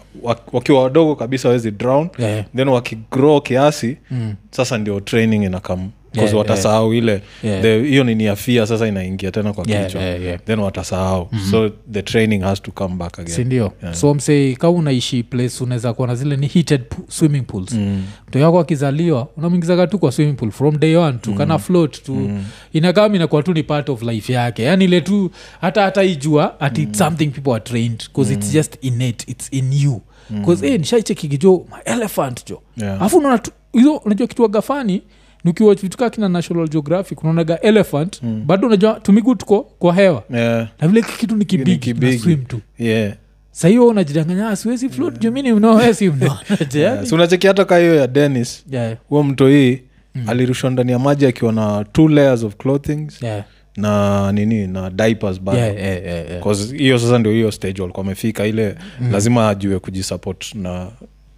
wakiwa 0.52 0.82
wadogo 0.82 1.16
kabisa 1.16 1.48
wawezi 1.48 1.70
drown 1.70 2.08
yeah. 2.18 2.44
then 2.56 2.68
wakigrow 2.68 3.40
kiasi 3.40 3.96
mm, 4.10 4.34
sasa 4.50 4.78
ndio 4.78 5.00
training 5.00 5.42
inakam 5.44 5.90
Yeah, 6.16 6.26
yeah, 6.28 6.38
watasahau 6.38 6.94
Yeah. 6.94 7.20
ile. 7.64 7.82
Hiyo 7.88 8.04
nini 8.04 8.24
ya 8.24 8.36
fear 8.36 8.66
sasa 8.66 8.86
inaingia 8.88 9.30
tena 9.30 9.52
kwa 9.52 9.64
yeah, 9.68 9.86
kichwa. 9.86 10.02
yeah, 10.02 10.22
yeah. 10.22 10.40
then 10.44 10.58
watasahau. 10.58 11.28
So 11.50 11.68
the 11.92 12.02
training 12.02 12.42
has 12.42 12.62
to 12.62 12.70
come 12.72 12.94
back 12.94 13.18
again. 13.18 13.36
Sindio? 13.36 13.72
Yeah. 13.82 13.94
so 13.94 14.14
msei 14.14 14.56
ka 14.56 14.70
unaishi 14.70 15.22
place 15.22 15.64
unaweza 15.64 15.92
kuwa 15.92 16.08
na 16.08 16.14
zile 16.14 16.36
ni 16.36 16.46
heated 16.46 16.82
swimming 17.08 17.42
pools. 17.42 17.72
Mm. 17.72 18.02
yako 18.34 18.60
akizaliwa 18.60 19.28
unamwingizaga 19.36 19.86
tu 19.86 19.98
kwa 19.98 20.12
swimming 20.12 20.34
pool 20.34 20.50
from 20.50 20.78
day 20.78 20.96
one 20.96 21.18
tu 21.18 21.34
kana 21.34 21.58
float 21.58 22.02
tu. 22.02 22.14
Mm. 22.14 22.44
inakam 22.72 23.14
inakuwa 23.14 23.42
tu 23.42 23.52
ni 23.54 23.62
part 23.62 23.88
of 23.88 24.02
life 24.02 24.32
yake. 24.32 24.62
Yani 24.62 24.84
ile 24.84 25.00
tu 25.00 25.30
hata 25.60 25.82
hata 25.82 26.04
ijua 26.04 26.60
at 26.60 26.78
mm. 26.78 26.94
something 26.94 27.26
people 27.26 27.50
are 27.50 27.60
trained 27.64 28.02
bcause 28.12 28.34
it's 28.34 28.52
just 28.52 28.76
innate 28.80 29.24
it's 29.30 29.48
in 29.52 29.72
you. 29.72 30.00
Bcause 30.30 30.68
eh, 30.68 30.80
nishaichekikijo 30.80 31.66
ma 31.70 31.84
elephant 31.84 32.46
jo. 32.48 32.62
Yeah. 32.76 33.00
alafu 33.00 33.18
unaona 33.18 33.40
hizo 33.72 33.96
unajua 33.96 34.26
kitu 34.26 34.48
gafani 34.48 35.02
nikiwa 35.46 35.74
vitu 35.74 36.10
kina 36.10 36.28
national 36.28 36.68
geographic 36.68 37.20
unaonaga 37.22 37.60
elephant 37.60 38.22
mm. 38.22 38.42
bado 38.46 38.66
unajua 38.66 39.00
tumigu 39.00 39.34
tuko 39.34 39.60
kwa 39.62 39.94
hewa 39.94 40.22
Yeah. 40.30 40.68
na 40.80 40.88
vile 40.88 41.02
kitu 41.18 41.36
ni 41.36 41.44
kibigi 41.44 41.76
kibigi. 41.76 42.12
na 42.16 42.22
swim 42.22 42.44
tu 42.44 42.60
Yeah. 42.78 43.14
sahiyo 43.50 43.86
unajidanganya 43.86 44.48
"Ah, 44.48 44.56
siwezi 44.56 44.88
flot 44.88 45.10
yeah. 45.12 45.22
jumini 45.22 45.52
mnowesi 45.52 46.10
mnona 46.10 46.38
Yeah. 46.74 47.04
so 47.06 47.14
unacheki 47.14 47.46
hata 47.46 47.64
ka 47.64 47.78
hiyo 47.78 47.94
ya 47.94 48.06
denis 48.06 48.64
yeah. 48.70 48.96
huo 49.08 49.22
mto 49.22 49.48
hii 49.48 49.82
alirushwa 50.26 50.70
ndani 50.70 50.92
ya 50.92 50.98
maji 50.98 51.26
akiwa 51.26 51.52
na 51.52 51.84
two 51.92 52.08
layers 52.08 52.42
of 52.42 52.56
clothings 52.56 53.22
yeah. 53.22 53.44
na 53.76 54.32
nini 54.32 54.66
na 54.66 54.90
diapers 54.90 55.40
bado 55.40 55.58
yeah, 55.58 55.76
yeah, 55.76 56.04
yeah, 56.04 56.30
yeah. 56.30 56.42
'Cause 56.42 56.76
hiyo 56.76 56.98
sasa 56.98 57.18
ndio 57.18 57.32
hiyo 57.32 57.50
stage 57.52 57.82
walikuwa 57.82 58.06
amefika 58.06 58.46
ile 58.46 58.74
lazima 59.12 59.48
ajue 59.48 59.78
kujisupport 59.78 60.54
na 60.54 60.88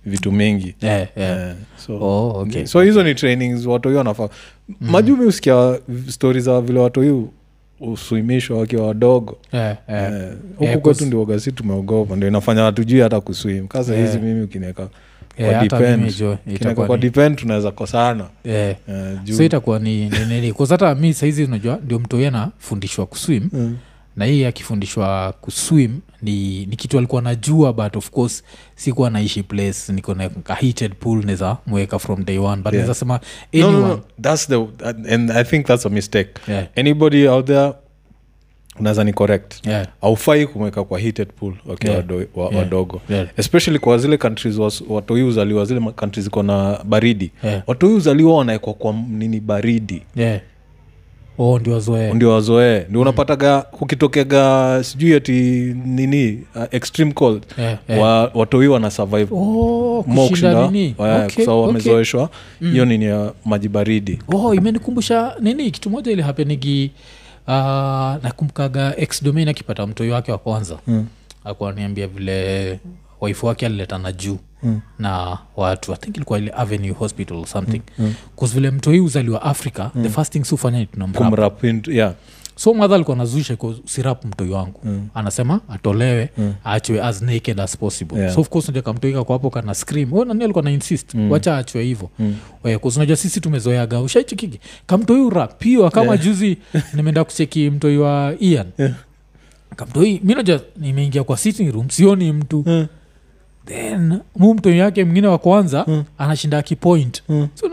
vitu 0.08 0.32
mingi 0.32 0.74
Yeah, 0.82 1.06
yeah. 1.16 1.38
Yeah. 1.38 1.54
so, 1.86 1.98
Oh, 2.00 2.40
okay. 2.40 2.66
so 2.66 2.82
hizo 2.82 3.02
ni 3.02 3.14
trainings 3.14 3.66
watu 3.66 3.88
hiyo 3.88 3.98
wanafaa 3.98 4.28
majumi 4.80 5.26
usikia 5.26 5.78
stori 6.08 6.40
za 6.40 6.60
vile 6.60 6.80
watu 6.80 7.02
uswimishwa 7.80 8.58
wakiwa 8.58 8.86
wadogo 8.86 9.38
Yeah, 9.52 9.76
yeah. 9.88 10.12
Eh, 10.12 10.32
huku 10.50 10.64
Yeah, 10.64 10.78
kwetu 10.78 11.06
ndi 11.06 11.06
ndio 11.06 11.24
gasi 11.24 11.52
tumeogopa 11.52 12.16
ndio 12.16 12.28
inafanya 12.28 12.62
hatujui 12.62 13.00
hata 13.00 13.20
kuswim 13.20 13.66
kasa 13.68 13.94
Yeah. 13.94 14.06
hizi 14.06 14.18
mimi 14.24 14.42
ukinieka 14.42 14.88
Yeah, 15.38 15.52
kwa 16.86 16.98
tunaweza 17.36 17.70
kosana 17.70 18.24
Yeah. 18.44 18.76
Eh, 18.88 19.34
so 19.36 19.44
itakuwa 19.44 19.78
ni 19.78 20.08
ninini 20.08 20.52
hata 20.74 20.94
mi 20.94 21.14
saizi 21.14 21.44
unajua 21.44 21.78
ndio 21.84 21.98
mtu 21.98 22.16
huyo 22.16 22.28
anafundishwa 22.28 23.06
kuswim 23.06 23.48
Mm. 23.52 23.76
Na 24.18 24.24
yeye 24.24 24.46
akifundishwa 24.46 25.32
kuswim 25.40 26.00
ni, 26.22 26.66
ni 26.66 26.76
kitu 26.76 26.98
alikuwa 26.98 27.22
najua 27.22 27.72
but 27.72 27.96
of 27.96 28.10
course 28.10 28.42
sikuwa 28.74 29.10
naishi 29.10 29.42
place 29.42 29.92
niko 29.92 30.14
na 30.14 30.30
heated 30.60 30.94
pool 30.94 31.24
neza 31.24 31.56
mweka 31.66 31.98
from 31.98 32.24
day 32.24 32.38
one 32.38 32.62
but 32.62 32.72
Yeah. 32.74 32.94
sema 32.94 33.20
anyone 33.54 33.78
no, 33.78 33.88
no. 33.88 34.00
That's 34.22 34.48
the 34.48 34.66
and 35.14 35.30
I 35.30 35.44
think 35.44 35.66
that's 35.66 35.86
a 35.86 35.88
mistake. 35.88 36.30
Yeah. 36.48 36.66
Anybody 36.76 37.28
out 37.28 37.46
there 37.46 37.72
unaweza 38.80 39.04
ni 39.04 39.12
correct 39.12 39.66
Yeah. 39.66 39.86
aufai 40.02 40.46
kumweka 40.46 40.84
kwa 40.84 40.98
heated 40.98 41.28
pool 41.32 41.54
wakiwa 41.66 41.92
Yeah. 41.94 42.04
wado- 42.06 42.26
wa- 42.34 42.44
Yeah. 42.44 42.56
wadogo 42.58 43.00
Yeah. 43.08 43.28
especially 43.36 43.78
kwa 43.78 43.98
zile 43.98 44.16
countries 44.16 44.58
watoi 44.88 45.22
uzaliwa 45.22 45.64
zile 45.64 45.80
countries 45.80 46.26
iko 46.26 46.42
na 46.42 46.78
baridi 46.84 47.30
Yeah. 47.44 47.62
watoi 47.66 47.92
uzaliwa 47.94 48.36
wanawekwa 48.36 48.74
kwa 48.74 48.92
nini 48.92 49.40
baridi 49.40 50.02
Yeah. 50.16 50.40
Oh 51.38 51.58
ndio 51.58 51.72
wazoee 51.74 52.12
ndio 52.14 52.30
wazoee 52.30 52.84
ndio 52.88 53.00
unapataga 53.00 53.60
kukitokega 53.62 54.78
sijui 54.84 55.14
ati 55.14 55.32
nini 55.84 56.44
uh, 56.54 56.62
extreme 56.70 57.12
cold 57.12 57.42
Yeah, 57.58 57.78
yeah. 57.88 58.02
wa, 58.02 58.30
watoi 58.34 58.68
wana 58.68 58.90
survive. 58.90 59.34
Oh, 59.34 60.04
nini? 60.06 60.94
Okay, 60.98 61.28
sababu 61.44 61.60
okay. 61.60 61.66
wamezoeshwa. 61.66 62.30
Hiyo 62.60 62.84
nini 62.84 63.04
ya 63.04 63.32
maji 63.44 63.68
baridi. 63.68 64.18
Oh 64.34 64.54
imenikumbusha 64.54 65.34
nini? 65.40 65.70
Kitu 65.70 65.90
moja 65.90 66.12
ili 66.12 66.22
hapenigi 66.22 66.90
uh, 67.46 67.54
nakumkaga 68.22 68.94
ex 68.96 69.24
domain 69.24 69.48
akipata 69.48 69.86
mtoi 69.86 70.10
wake 70.10 70.32
wa 70.32 70.38
kwanza. 70.38 70.78
Mm. 70.86 71.06
akuwa 71.44 71.72
niambia 71.72 72.06
vile 72.06 72.80
waifu 73.20 73.46
wake 73.46 73.66
aliletana 73.66 74.12
juu 74.12 74.38
mm. 74.62 74.80
na 74.98 75.38
watu 75.56 75.92
i 75.92 75.96
think 75.96 76.16
ilikuwa 76.16 76.38
ile 76.38 76.52
avenue 76.56 76.92
hospital 76.92 77.36
or 77.36 77.46
something 77.46 77.82
mm. 77.98 78.14
vile 78.42 78.70
mtoi 78.70 79.00
uzaliwa 79.00 79.42
africa 79.42 79.90
mm. 79.94 80.02
the 80.02 80.08
first 80.08 80.32
thing 80.32 80.44
sufanya 80.44 80.86
tunamrap 80.86 81.64
yeah. 81.88 82.14
so 82.56 82.74
madha 82.74 82.94
alikuwa 82.94 83.16
nazusha 83.16 83.56
sirap 83.84 84.24
mtoi 84.24 84.50
wangu 84.50 84.80
mm. 84.84 85.08
anasema 85.14 85.60
atolewe 85.68 86.30
mm. 86.38 86.54
achwe 86.64 87.02
as 87.02 87.22
naked 87.22 87.60
as 87.60 87.76
possible 87.76 88.18
Yeah. 88.18 88.34
so 88.34 88.40
of 88.40 88.48
course 88.48 88.68
unajua 88.68 88.82
kamtoi 88.82 89.12
kako 89.12 89.32
hapo 89.32 89.50
kana 89.50 89.74
scream 89.74 90.12
oh, 90.12 90.24
nani 90.24 90.44
alikuwa 90.44 90.64
na 90.64 90.70
insist 90.70 91.14
mm. 91.14 91.30
wacha 91.30 91.56
achwe 91.56 91.84
hivo 91.84 92.10
mm. 92.18 92.36
unajua 92.96 93.16
sisi 93.16 93.40
tumezoeaga 93.40 94.00
ushaichikiki 94.00 94.60
kamtoi 94.86 95.20
urapiwa 95.20 95.90
kama 95.90 96.12
Yeah. 96.12 96.24
juzi 96.24 96.58
nimeenda 96.94 97.24
kucheki 97.24 97.70
mtoi 97.70 97.98
wa 97.98 98.34
ian 98.40 98.66
Yeah. 98.78 98.94
kamtoi 99.76 100.20
mi 100.24 100.34
naja 100.34 100.60
nimeingia 100.76 101.24
kwa 101.24 101.36
sitting 101.36 101.70
room 101.72 101.90
sioni 101.90 102.32
mtu 102.32 102.64
Mm. 102.66 102.86
Then 103.68 104.18
mu 104.36 104.54
mtoi 104.54 104.78
yake 104.78 105.04
mwingine 105.04 105.26
wa 105.26 105.38
kwanza 105.38 105.84
Mm. 105.88 106.04
anashinda 106.18 106.62
kipoint 106.62 107.22
Mm. 107.28 107.48
so 107.54 107.66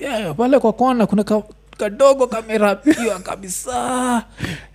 eh, 0.00 0.34
pale 0.36 0.58
kwa 0.58 0.72
kona 0.72 1.06
kuna 1.06 1.24
ka, 1.24 1.42
kadogo 1.78 2.26
kamerapiwa 2.26 3.18
kabisa 3.28 4.24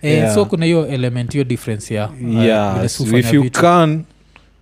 eh, 0.02 0.12
Yeah. 0.18 0.34
so 0.34 0.44
kuna 0.44 0.64
hiyo 0.66 0.86
element 0.86 1.32
hiyo 1.32 1.44
difference 1.44 1.94
ya 1.94 2.08
yeah 2.40 2.86
vile 3.00 3.18
if 3.18 3.32
you 3.32 3.42
vitu. 3.42 3.60
can 3.60 4.04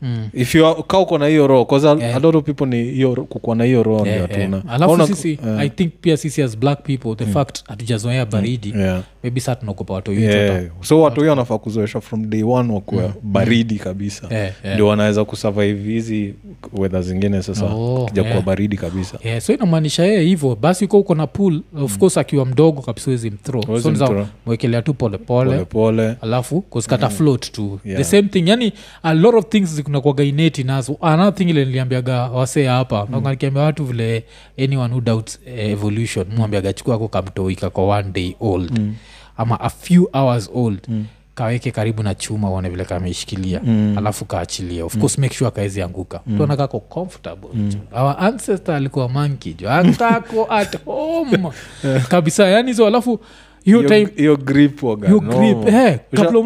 Mm. 0.02 0.28
if 0.34 0.54
you 0.54 0.66
are- 0.66 0.82
ka 0.86 0.98
uko 0.98 1.18
na 1.18 1.26
hiyo 1.26 1.46
roho 1.46 1.64
bcause 1.64 1.86
Yeah. 1.86 2.16
a 2.16 2.18
lot 2.18 2.38
of 2.38 2.44
people 2.44 2.66
ni 2.66 2.84
hiyo 2.84 3.14
kukuwa 3.28 3.56
na 3.56 3.64
hiyo 3.64 3.82
roho 3.82 4.06
yeah, 4.06 4.24
ndio 4.30 4.38
yeah. 4.38 4.62
alafu 4.68 5.06
sisi 5.06 5.38
yeah. 5.46 5.58
i 5.60 5.70
think 5.70 5.92
pia 6.00 6.16
sisi 6.16 6.42
as 6.42 6.58
black 6.58 6.82
people 6.82 7.14
the 7.24 7.26
fact 7.32 7.64
hatujazoea 7.68 8.26
baridi 8.26 8.74
yeah. 8.78 9.02
maybe 9.22 9.40
saa 9.40 9.54
tunaogopa 9.54 9.94
watu 9.94 10.12
Yeah. 10.12 10.62
so 10.80 11.02
watu 11.02 11.20
hiyo 11.20 11.30
wanafaa 11.30 11.58
kuzoesha 11.58 12.00
from 12.00 12.30
day 12.30 12.42
one 12.42 12.72
wakuwa 12.72 13.12
baridi 13.22 13.74
kabisa 13.74 14.28
yeah, 14.30 14.52
yeah. 14.64 14.74
ndio 14.74 14.86
wanaweza 14.86 15.24
kusurvive 15.24 15.92
hizi 15.92 16.34
wedha 16.72 17.02
zingine 17.02 17.42
sasa 17.42 17.64
Oh, 17.64 18.04
kija 18.08 18.22
kuwa 18.22 18.34
yeah. 18.34 18.44
baridi 18.46 18.76
kabisa 18.76 19.18
yeah, 19.24 19.40
so 19.40 19.52
inamaanisha 19.54 20.04
yeye 20.04 20.20
hivyo 20.22 20.56
basi 20.60 20.84
uko 20.84 20.98
uko 20.98 21.14
na 21.14 21.26
pool 21.26 21.60
of 21.82 21.98
course 21.98 22.18
akiwa 22.18 22.46
mdogo 22.46 22.82
kabisa 22.82 23.10
wezi 23.10 23.30
mthrow 23.30 23.80
so 23.80 24.26
mwekelea 24.46 24.82
tu 24.82 24.94
polepole 24.94 25.50
polepole 25.50 26.14
alafu 26.20 26.60
kuskata 26.60 27.08
float 27.08 27.52
tu 27.52 27.78
Yeah. 27.84 27.98
the 27.98 28.04
same 28.04 28.22
thing 28.28 28.48
yani 28.48 28.72
a 29.02 29.14
lot 29.14 29.38
of 29.38 29.46
things 29.48 29.82
zikunakuaga 29.92 30.24
ineti 30.24 30.64
nazo. 30.64 30.96
Another 31.00 31.34
thing 31.34 31.50
ile 31.50 31.64
niliambiaga 31.64 32.22
wasee 32.22 32.66
hapa 32.66 33.06
mm. 33.10 33.28
nikiambia 33.30 33.62
watu 33.62 33.84
vile 33.84 34.24
anyone 34.58 34.92
who 34.94 35.00
doubts 35.00 35.38
eh, 35.46 35.70
evolution 35.70 36.26
mwambiaga 36.36 36.72
chukua 36.72 36.98
ko 36.98 37.08
kamtoika 37.08 37.70
kwa 37.70 37.84
one 37.98 38.10
day 38.12 38.34
old. 38.40 38.78
Mm. 38.78 38.94
ama 39.36 39.60
a 39.60 39.70
few 39.70 40.08
hours 40.12 40.50
old 40.54 40.78
mm. 40.88 41.04
kaweke 41.34 41.70
karibu 41.70 42.02
na 42.02 42.14
chuma 42.14 42.50
uone 42.50 42.68
vile 42.68 42.84
kameishikilia 42.84 43.60
mm. 43.64 43.94
alafu 43.98 44.24
kaachilia 44.24 44.84
of 44.84 44.98
course 44.98 45.18
make 45.18 45.34
sure 45.34 45.50
kaezi 45.50 45.82
anguka. 45.82 46.20
Mm. 46.26 46.36
tuona 46.36 46.56
kako 46.56 46.80
comfortable. 46.80 47.48
Mm. 47.54 47.72
our 47.92 48.16
ancestor 48.18 48.74
alikuwa 48.74 49.08
manki 49.08 49.54
jo. 49.54 49.70
Akako 49.70 50.46
at 50.50 50.84
home. 50.84 51.38
Kabisa 52.08 52.48
yani 52.48 52.68
hizo 52.68 52.86
alafu 52.86 53.20
hiyo 53.64 53.78
Hiyo- 53.80 53.88
grip 54.36 54.82
waga 54.82 55.08
hiyo 55.08 55.20
no. 55.20 55.38
grip 55.38 55.74
eh, 55.74 55.98
kabla 56.14 56.40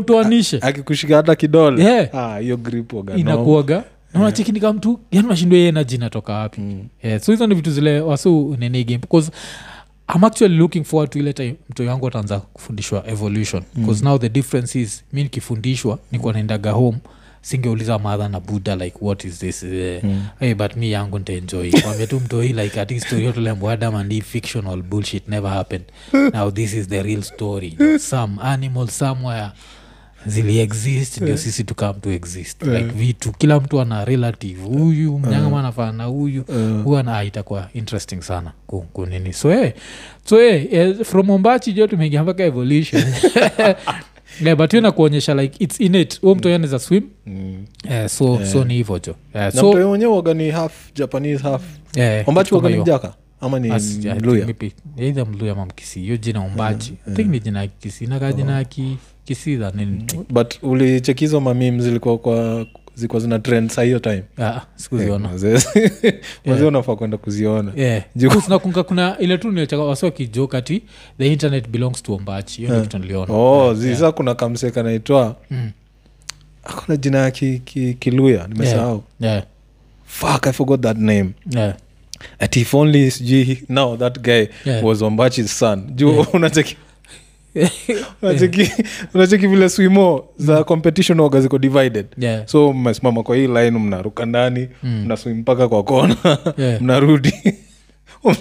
akikushika 0.63 1.17
hata 1.17 1.37
kidole. 1.37 1.85
Yeah. 1.85 2.15
ah, 2.15 2.39
hiyo 2.39 2.57
grip 2.57 2.93
waga 2.93 3.13
no. 3.15 3.19
inakuaga 3.21 3.85
mtu 4.73 5.01
yani 5.11 5.29
nashindwa 5.29 5.59
energy 5.59 5.95
inatoka 5.95 6.33
wapi? 6.33 6.61
Yeah, 7.03 7.21
so 7.21 7.33
hizo 7.33 7.47
ni 7.47 7.55
vitu 7.55 7.71
zile 7.71 8.01
wasu 8.01 8.57
nini 8.59 8.85
game 8.85 8.99
because 8.99 9.31
i'm 10.17 10.25
actually 10.25 10.57
looking 10.57 10.85
forward 10.85 11.11
to 11.11 11.19
ile 11.19 11.33
time 11.33 11.57
mtoi 11.71 11.87
wangu 11.87 12.07
ataanza 12.09 12.41
kufundishwa 12.41 13.09
evolution. 13.09 13.63
Bcause 13.75 14.05
now 14.05 14.19
the 14.19 14.29
difference 14.29 14.81
is 14.81 15.05
mi 15.13 15.23
nikifundishwa 15.23 15.99
nikuwa 16.13 16.33
naendaga 16.33 16.71
home 16.71 16.99
singeuliza 17.47 17.99
madha 17.99 18.29
na 18.29 18.41
buddha 18.41 18.77
like 18.77 18.99
what 19.01 19.25
is 19.25 19.39
this? 19.39 19.63
Uh, 19.63 19.69
hey, 20.41 20.55
but 20.55 20.77
mi 20.77 20.93
yangu 20.93 21.19
ntaenjoy 21.19 21.71
kwambia 21.71 22.07
tu 22.07 22.21
mtoi 22.21 22.49
like 22.49 22.81
ati 22.81 23.01
story 23.01 23.25
yote 23.25 23.51
adam 23.71 23.95
and 23.95 24.13
Eve 24.13 24.27
fictional 24.27 24.83
bullshit 24.83 25.29
never 25.29 25.51
happened. 25.51 25.85
Now 26.13 26.51
this 26.51 26.75
is 26.75 26.89
the 26.89 27.03
real 27.03 27.23
story. 27.23 27.77
Some 27.99 28.39
animal 28.43 28.89
somewhere 28.89 29.51
ziliexist 30.27 31.21
ndio 31.21 31.37
sisi 31.37 31.65
tukam 31.65 32.01
to 32.01 32.11
exist. 32.11 32.63
Like 32.63 32.85
vitu 32.85 33.33
kila 33.33 33.61
mtu 33.61 33.81
ana 33.81 34.05
relative 34.05 34.63
huyu 34.63 35.19
mnyangama 35.19 35.61
anafana 35.61 35.93
na 35.93 36.05
huyu. 36.05 36.45
Huyu 36.85 36.99
ana 36.99 37.25
itakuwa 37.25 37.69
interesting 37.75 38.23
sana 38.23 38.53
kunini 38.93 39.33
so 39.33 39.51
hey, 39.51 39.71
so 40.25 40.43
eh, 40.43 40.69
eh, 40.73 40.97
from 41.05 41.31
ombachi 41.31 41.73
jo 41.73 41.87
tumeingia 41.87 42.23
mpaka 42.23 42.45
evolution 42.45 43.05
yeah, 44.45 44.57
but 44.57 44.71
hiyo 44.71 44.81
nakuonyesha 44.83 45.35
like 45.35 45.65
its 45.65 45.81
innate. 45.81 46.19
Huo 46.21 46.35
mtu 46.35 46.49
anaweza 46.49 46.79
swim. 46.79 47.03
Eh, 47.91 48.09
so, 48.09 48.41
so 48.53 48.65
ni 48.65 48.75
hivo 48.75 48.99
jo 48.99 49.15
na 49.35 49.51
so 49.53 49.69
mtoi 49.69 49.85
mwenyewe 49.85 50.13
waga 50.17 50.35
ni 50.35 50.51
half 50.51 50.93
japanese 50.95 51.43
half 51.43 51.63
ombachi 52.27 52.55
waga 52.55 52.69
ni 52.69 52.75
mjaka 52.83 53.15
ama 53.41 53.59
ni 53.59 53.69
As- 53.69 53.99
I 54.11 54.15
think 54.15 54.23
mluya 54.25 54.47
mamkisi 54.47 54.75
either 54.99 55.27
ama 55.53 55.67
mkisi 55.67 56.01
hiyo 56.01 56.17
jina 56.17 56.41
umbachi 56.41 56.95
i 57.09 57.15
think 57.15 57.29
ni 57.31 57.41
jina 57.41 57.61
ya 57.61 57.67
kisi 57.67 58.07
nakaa 58.07 58.33
jina 58.33 58.53
ya 58.59 58.65
ki- 58.65 58.97
kisi 59.25 59.57
than 59.57 60.03
but 60.31 60.55
ulichekizwa 60.63 61.41
mamim 61.41 61.81
zilikuwa 61.81 62.19
kwa 62.19 62.67
zilikuwa 62.97 63.21
zina 63.23 63.39
trend 63.39 63.71
saa 63.71 63.83
hiyo 63.83 63.99
time 63.99 64.23
Ah, 64.43 64.61
sikuziona 64.77 65.29
mazee 65.29 65.59
unafaa 66.69 66.97
kwenda 66.97 67.17
kuziona 67.17 67.73
Yeah. 67.77 68.03
Juu- 68.17 68.83
kuna 68.85 69.19
ile 69.19 69.39
tu 69.39 69.51
nilichaka 69.53 69.83
wasi 69.83 70.05
wakijoke 70.05 70.57
ati 70.57 70.83
the 71.19 71.33
internet 71.33 71.69
belongs 71.69 72.03
to 72.03 72.15
ombachi 72.15 72.57
hiyo 72.57 72.69
ndio 72.71 72.83
kitu 72.83 72.99
niliona 72.99 73.35
oh 73.35 73.75
zisa 73.75 74.13
kuna 74.13 74.35
kamseka 74.35 74.83
naitwa 74.83 75.37
Mm. 75.51 75.71
akona 76.65 76.97
jina 76.97 77.19
ya 77.19 77.31
ki, 77.31 77.59
ki, 77.65 77.95
kiluya 77.95 78.47
nimesahau 78.49 79.05
Yeah. 79.21 79.43
fuck 80.07 80.47
i 80.47 80.53
forgot 80.53 80.81
that 80.81 80.97
name 80.99 81.31
Yeah. 81.51 81.75
at 82.39 82.57
if 82.57 82.75
only 82.75 83.11
sijui 83.11 83.63
now 83.69 83.97
that 83.97 84.21
guy 84.21 84.45
Yeah. 84.65 84.85
was 84.85 85.03
ombachi's 85.03 85.59
son 85.59 85.91
juu 85.95 86.13
yeah. 86.13 86.35
unacheki 86.35 86.77
unacheki 89.15 89.47
vile 89.47 89.69
swimo 89.69 90.25
za 90.37 90.65
competition 90.65 91.21
oga 91.21 91.41
ziko 91.41 91.59
divided. 91.59 92.07
Yeah. 92.19 92.47
so 92.47 92.73
mmesimama 92.73 93.23
kwa 93.23 93.37
hii 93.37 93.47
line 93.47 93.71
mnaruka 93.71 94.27
ndani 94.27 94.69
Mm. 94.83 95.03
mnaswim 95.05 95.37
mpaka 95.39 95.69
kwa 95.69 95.83
kona 95.83 96.17
Yeah. 96.59 96.81
mnarudi. 96.83 97.35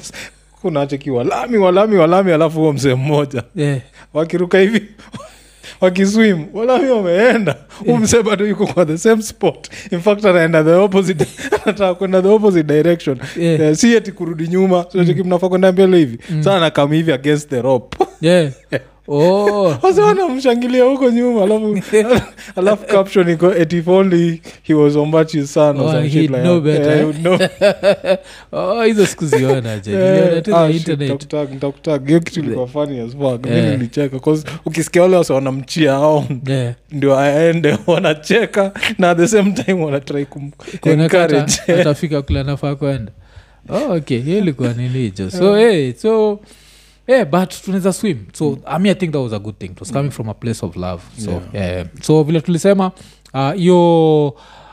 Kunacheki 0.62 1.12
walami 1.12 1.58
walami 1.58 1.96
walami 1.96 2.32
alafu 2.32 2.60
huo 2.60 2.74
mzee 2.74 2.96
mmoja. 2.96 3.44
Yeah. 3.56 3.80
wakiruka 4.14 4.60
hivi 4.60 4.82
wakiswim 5.82 6.46
walami 6.54 6.90
wameenda. 6.90 7.56
Mzee 8.00 8.24
bado 8.24 8.48
yuko 8.48 8.68
kwa 8.68 8.86
the 8.86 8.98
same 8.98 9.22
spot. 9.22 9.68
In 9.92 10.00
fact 10.00 10.26
anaenda 10.26 10.64
the 10.64 10.72
opposite 10.74 11.26
anataka 11.64 11.96
kwenda 11.96 12.22
the 12.22 12.28
opposite 12.28 12.64
direction. 12.64 13.18
Yeah. 13.38 13.72
uh, 13.72 13.78
si 13.78 13.94
eti 13.96 14.12
kurudi 14.12 14.48
nyuma. 14.48 14.86
Sinacheki 14.92 15.24
mnafaa 15.24 15.50
kwenda 15.50 15.72
mbele 15.72 15.98
hivi. 15.98 16.18
Saa 16.44 16.60
nakam 16.60 16.92
hivi 16.92 17.12
against 17.12 17.50
the 17.50 17.62
rope. 17.62 17.98
Yeah. 18.22 18.52
Oh. 19.08 19.78
wasa 19.84 20.04
wanamshangilia 20.06 20.84
huko 20.84 21.10
nyuma 21.10 21.44
alafu 21.44 21.80
alafu 22.56 22.86
caption 22.88 23.30
iko 23.30 23.48
"At 23.52 23.74
if 23.74 23.88
only 23.88 24.42
he 24.64 24.74
was 24.74 24.96
ombachi 24.96 25.48
son 25.48 25.78
or 25.80 25.86
Oh, 25.86 25.92
some 25.92 26.10
shit 26.10 26.22
like 26.32 26.42
know 26.42 26.62
that." 26.62 26.64
better. 26.64 26.98
Yeah, 26.98 27.06
he. 27.06 28.18
Oh, 28.52 28.84
hizo 28.84 29.06
siku 29.06 29.26
ziona 29.26 29.80
je 29.80 29.92
Niliona 29.92 30.42
tu 30.42 30.56
ah, 30.56 30.68
hiyo 32.08 32.20
kitu 32.20 32.40
ilikuwa 32.40 32.68
funny 32.68 33.00
as 33.00 33.12
fuck. 33.12 33.46
Mi 33.46 33.62
nilicheka 33.62 34.20
'cause 34.20 34.48
ukisikia 34.66 35.02
wale 35.02 35.18
wase 35.18 35.34
wanamchia 35.34 36.00
Yeah. 36.48 36.74
ndio 36.92 37.18
aende 37.20 37.78
wanacheka 37.88 38.72
na 38.98 39.10
at 39.10 39.18
the 39.18 39.28
same 39.28 39.52
time 39.52 39.84
wanatrai 39.84 40.26
encourage 40.86 41.54
kule 42.22 42.40
anafaa 42.40 42.76
kwenda 42.76 43.12
oh, 43.70 43.96
okay 43.96 44.20
hiyo 44.20 44.38
ilikuwa 44.38 44.74
nini 44.74 45.00
hicho 45.00 45.32
so 45.32 45.56
hey, 45.56 45.94
so 45.94 46.40
Yeah, 47.08 47.26
but 47.26 47.50
tunaweza 47.64 47.94
swim. 47.94 48.18
So 48.34 48.58
I, 48.66 48.80
mean, 48.80 48.92
i 48.92 48.96
think 48.96 49.12
that 49.14 49.22
was 49.22 49.34
a 49.34 49.40
good 49.40 49.58
thing. 49.60 49.72
It 49.72 49.80
was 49.80 49.92
coming 49.92 50.12
from 50.12 50.30
a 50.30 50.34
place 50.34 50.66
of 50.66 50.76
love. 50.76 51.04
So, 51.18 51.42
yeah. 51.54 51.88
so 52.02 52.24
vile 52.24 52.42
tulisema 52.42 52.92
ah, 53.34 53.52
hiyo 53.54 54.28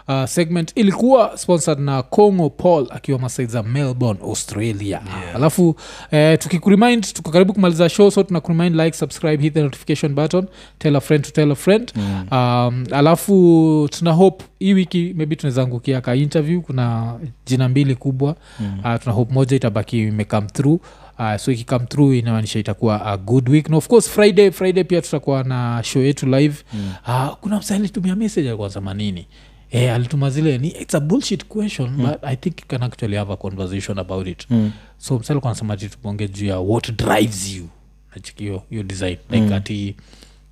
uh, 0.08 0.24
segment 0.24 0.72
ilikuwa 0.74 1.38
sponsored 1.38 1.78
na 1.80 2.02
congo 2.02 2.50
paul 2.50 2.86
akiwa 2.90 3.18
masaid 3.18 3.48
za 3.50 3.62
melbourne 3.62 4.20
australia. 4.22 5.02
Yeah. 5.22 5.36
alafu 5.36 5.76
eh, 6.10 6.38
tukikuremind 6.38 7.12
tuko 7.12 7.30
karibu 7.30 7.52
kumaliza 7.52 7.88
show 7.88 8.10
so 8.10 8.22
tunakuremind 8.22 8.76
like 8.76 8.96
subscribe 8.96 9.42
hit 9.42 9.54
the 9.54 9.62
notification 9.62 10.14
button 10.14 10.46
tell 10.78 10.96
a 10.96 11.00
friend 11.00 11.24
to 11.24 11.30
tell 11.30 11.52
a 11.52 11.54
friend. 11.54 11.92
Mm. 11.96 12.26
um, 12.32 12.84
alafu 12.92 13.88
tuna 13.98 14.12
hope 14.12 14.44
hii 14.58 14.72
wiki 14.74 15.14
maybe 15.16 15.36
tunaweza 15.36 15.62
angukia 15.62 16.00
ka 16.00 16.14
interview. 16.14 16.60
Kuna 16.62 17.14
jina 17.46 17.68
mbili 17.68 17.94
kubwa. 17.94 18.36
Mm. 18.60 18.78
uh, 18.84 19.00
tuna 19.02 19.14
hope 19.14 19.34
moja 19.34 19.56
itabaki 19.56 20.02
imecome 20.02 20.46
through 20.46 20.80
Uh, 21.22 21.36
so 21.36 21.52
ikikame 21.52 21.86
through 21.86 22.14
inamaanisha 22.14 22.58
itakuwa 22.58 23.06
a 23.06 23.16
good 23.16 23.48
week 23.48 23.68
na 23.68 23.76
of 23.76 23.88
course 23.88 24.08
friday 24.10 24.50
friday 24.50 24.84
pia 24.84 25.02
tutakuwa 25.02 25.44
na 25.44 25.80
show 25.84 26.02
yetu 26.02 26.26
live 26.26 26.56
mm. 26.72 26.92
uh, 27.08 27.34
kuna 27.40 27.58
msa 27.58 27.74
alitumia 27.74 28.16
message 28.16 28.48
alikuwa 28.48 28.66
anasema 28.66 28.94
nini 28.94 29.26
Eh, 29.70 29.94
alituma 29.94 30.30
zile 30.30 30.58
ni 30.58 30.68
it's 30.68 30.94
a 30.94 31.00
bullshit 31.00 31.44
question 31.44 31.90
mm. 31.90 32.06
but 32.06 32.24
i 32.24 32.36
think 32.36 32.60
you 32.60 32.66
can 32.66 32.82
actually 32.82 33.16
have 33.16 33.32
a 33.32 33.36
conversation 33.36 33.98
about 33.98 34.26
it 34.26 34.46
mm. 34.50 34.72
so 34.98 35.18
msa 35.18 35.32
alikuwa 35.32 35.76
tuponge 35.76 36.28
juu 36.28 36.46
ya 36.46 36.58
what 36.60 36.92
drives 36.92 37.54
you 37.56 37.68
nachikio 38.14 38.62
hiyo 38.70 38.82
design 38.82 39.16
like 39.30 39.46
mm. 39.46 39.52
ati 39.52 39.96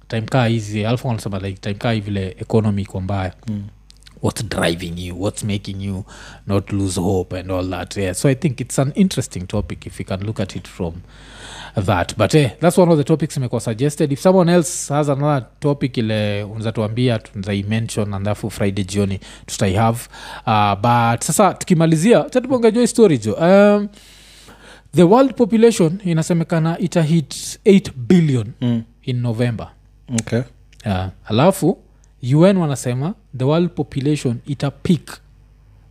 time 0.09 0.23
kaa 0.23 0.47
hizi 0.47 0.87
alafu 0.87 1.09
wanasema 1.09 1.39
like 1.39 1.61
time 1.61 1.75
kaa 1.75 1.93
hivile 1.93 2.37
economy 2.41 2.85
kwa 2.85 3.01
mbaya 3.01 3.35
mm 3.49 3.63
what's 4.23 4.45
driving 4.49 4.93
you 4.99 5.23
what's 5.23 5.45
making 5.45 5.81
you 5.83 6.05
not 6.47 6.73
lose 6.73 7.01
hope 7.01 7.39
and 7.41 7.51
all 7.51 7.71
that. 7.71 7.97
Yeah 7.97 8.15
so 8.15 8.29
i 8.29 8.35
think 8.35 8.61
it's 8.61 8.79
an 8.79 8.93
interesting 8.95 9.41
topic 9.47 9.87
if 9.87 10.01
you 10.01 10.07
can 10.07 10.21
look 10.27 10.41
at 10.41 10.57
it 10.57 10.69
from 10.69 10.95
that. 11.87 12.17
But 12.17 12.35
eh, 12.35 12.51
that's 12.61 12.79
one 12.79 12.93
of 12.93 12.99
the 12.99 13.05
topics 13.05 13.37
imekuwa 13.37 13.61
suggested. 13.61 14.13
If 14.13 14.21
someone 14.21 14.53
else 14.53 14.95
has 14.95 15.09
another 15.09 15.47
topic 15.61 15.97
ile 15.97 16.43
unaweza 16.45 16.73
tuambia 16.73 17.19
tunzaimention 17.19 18.15
andafu 18.15 18.51
friday 18.51 18.85
jioni 18.85 19.21
tutaihave 19.47 19.99
uh, 20.47 20.75
but 20.75 21.21
sasa 21.23 21.55
tukimalizia 21.55 22.23
chatubongajua 22.31 22.87
story 22.87 23.19
jo 23.19 23.33
um, 23.33 23.89
the 24.95 25.03
world 25.03 25.35
population 25.35 25.99
inasemekana 26.05 26.79
ita 26.79 27.03
hit 27.03 27.35
8 27.67 27.91
billion 27.97 28.47
Mm. 28.61 28.83
in 29.03 29.21
november. 29.21 29.69
Okay. 30.21 30.41
uh, 30.87 31.07
alafu 31.25 31.79
un 32.23 32.57
wanasema 32.57 33.15
the 33.39 33.45
world 33.45 33.71
population 33.71 34.37
ita 34.47 34.71
peak 34.71 35.21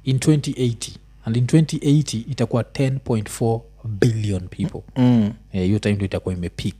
in 0.03 0.17
2080 0.17 0.91
and 1.25 1.37
in 1.37 1.45
2080 1.45 2.17
itakuwa 2.31 2.61
10.4 2.63 3.61
billion 3.85 4.47
people 4.47 4.81
mm. 4.95 5.31
hiyo 5.51 5.65
yeah, 5.65 5.79
time 5.81 5.95
ndo 5.95 6.05
itakuwa 6.05 6.35
imepeak 6.35 6.75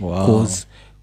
wow. 0.00 0.46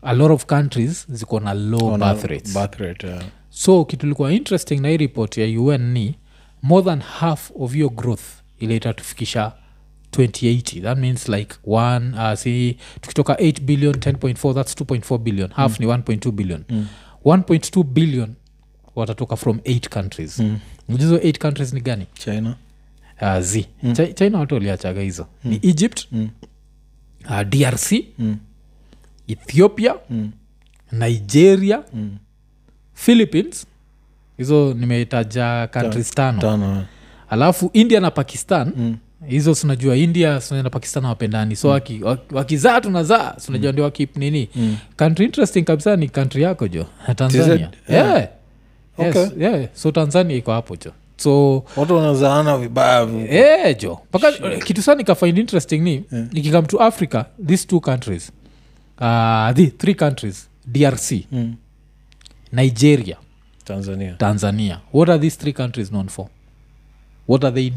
a 0.02 0.14
lot 0.14 0.34
of 0.34 0.45
countries 0.45 1.08
ziko 1.10 1.39
na 1.39 1.54
low 1.54 1.93
Ona 1.93 2.14
birth 2.14 2.24
rates 2.26 2.54
birth 2.54 2.76
rate, 2.80 3.08
yeah. 3.08 3.24
so 3.50 3.86
kitu 3.86 4.08
likuwa 4.08 4.34
interesting 4.34 4.76
na 4.80 4.89
hii 4.89 4.97
report 4.97 5.38
ya 5.38 5.62
un 5.62 5.91
ni 5.91 6.16
more 6.62 6.86
than 6.86 7.00
half 7.02 7.52
of 7.60 7.76
your 7.76 7.91
growth 7.93 8.24
ile 8.60 8.76
itatufikisha 8.76 9.52
2080 10.12 10.82
that 10.82 10.97
means 10.97 11.30
like 11.30 11.56
one 11.68 12.12
uh, 12.18 12.34
si 12.34 12.78
tukitoka 13.02 13.34
8 13.34 13.62
billion 13.62 13.93
10.4 13.95 14.54
that's 14.54 14.76
2.4 14.76 15.18
billion 15.18 15.50
half 15.52 15.80
mm. 15.80 15.86
ni 15.86 15.91
1.2 15.93 16.32
billion 16.32 16.64
mm. 16.70 16.88
1.2 17.26 17.84
billion 17.84 18.34
watatoka 18.95 19.36
from 19.36 19.57
8 19.57 19.89
countries 19.89 20.39
mm. 20.39 20.59
hizo 20.97 21.17
8 21.17 21.38
countries 21.38 21.74
ni 21.74 21.82
gani 21.82 22.05
china 22.13 22.55
uh, 23.22 23.39
z 23.39 23.65
mm. 23.84 23.91
Ch- 23.93 24.13
china 24.13 24.39
watu 24.39 24.53
waliachaga 24.53 25.01
hizo 25.01 25.28
mm. 25.43 25.51
ni 25.51 25.59
egypt 25.70 26.07
mm. 26.11 26.30
uh, 27.30 27.41
drc 27.41 27.91
mm. 28.20 28.38
ethiopia 29.28 29.95
mm. 30.09 30.32
nigeria 30.91 31.84
mm. 31.93 32.17
philippines 32.93 33.67
hizo 34.38 34.74
nimetaja 34.74 35.67
countries 35.74 36.11
tano 36.11 36.41
tano 36.41 36.86
alafu 37.30 37.70
india 37.74 37.99
na 37.99 38.11
pakistan 38.11 38.74
mm 38.78 38.97
hizo 39.28 39.55
sinajua 39.55 39.95
india 39.95 40.41
na 40.51 40.70
pakistan 40.70 41.05
wapendani 41.05 41.55
so 41.55 41.70
waki- 41.70 42.03
waki- 42.03 42.36
wakizaa 42.36 42.82
tunazaa. 42.82 43.36
Sinajua 43.38 43.72
ndio 43.72 43.84
wakip 43.84 44.17
nini. 44.17 44.49
Country 44.97 45.26
interesting 45.26 45.63
kabisa 45.63 45.95
ni 45.95 46.09
country 46.09 46.43
yako 46.43 46.67
jo. 46.67 46.86
Tanzania. 47.15 47.70
Yeah. 47.89 48.07
yeah. 48.09 48.28
Yes, 49.15 49.32
yeah. 49.39 49.67
so 49.74 49.91
tanzania 49.91 50.36
iko 50.38 50.51
hapo 50.51 50.76
jo. 50.76 50.91
So 51.17 51.63
watu 51.76 51.95
wanazaana 51.95 52.57
vibaya 52.57 53.05
vi- 53.05 53.36
Eh, 53.36 53.78
jo. 53.82 53.99
Mpaka 54.09 54.32
kitu 54.65 54.82
sana 54.82 54.97
nikafind 54.97 55.38
interesting 55.38 55.78
ni 55.80 56.03
yeah. 56.11 56.28
ikikam 56.34 56.65
to 56.65 56.80
africa 56.84 57.24
these 57.47 57.67
two 57.67 57.80
countries 57.80 58.32
uh, 59.01 59.51
the 59.53 59.67
three 59.67 59.95
countries 59.95 60.49
drc 60.67 61.11
Mm. 61.32 61.55
nigeria 62.51 63.17
tanzania. 63.63 64.13
Tanzania. 64.13 64.80
What 64.93 65.09
are 65.09 65.20
these 65.20 65.38
three 65.38 65.53
countries 65.53 65.89
known 65.89 66.07
for? 66.07 66.28
What 67.28 67.43
are 67.43 67.55
they 67.55 67.72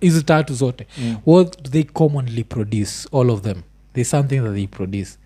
hizi 0.00 0.22
tatu 0.22 0.54
zote 0.54 0.86
mm. 0.98 1.16
what 1.26 1.70
they 1.70 1.82
commonly 1.82 2.44
produce 2.44 3.08
all 3.12 3.30
of 3.30 3.42
them 3.42 3.62
there's 3.94 4.10
something 4.10 4.40
that 4.40 4.54
they 4.54 4.66
produce. 4.66 5.18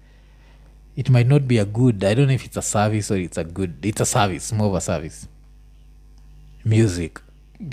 It 0.96 1.08
might 1.08 1.28
not 1.28 1.42
be 1.42 1.60
a 1.60 1.64
good 1.64 2.04
i 2.04 2.14
don't 2.14 2.26
know 2.26 2.34
if 2.34 2.44
it's 2.46 2.56
a 2.56 2.62
service 2.62 3.14
or 3.14 3.20
it's 3.20 3.38
a 3.38 3.44
good 3.44 3.86
it's 3.86 4.00
a 4.00 4.06
service 4.06 4.54
more 4.54 4.68
of 4.68 4.74
a 4.74 4.80
service. 4.80 5.28
Music. 6.64 7.20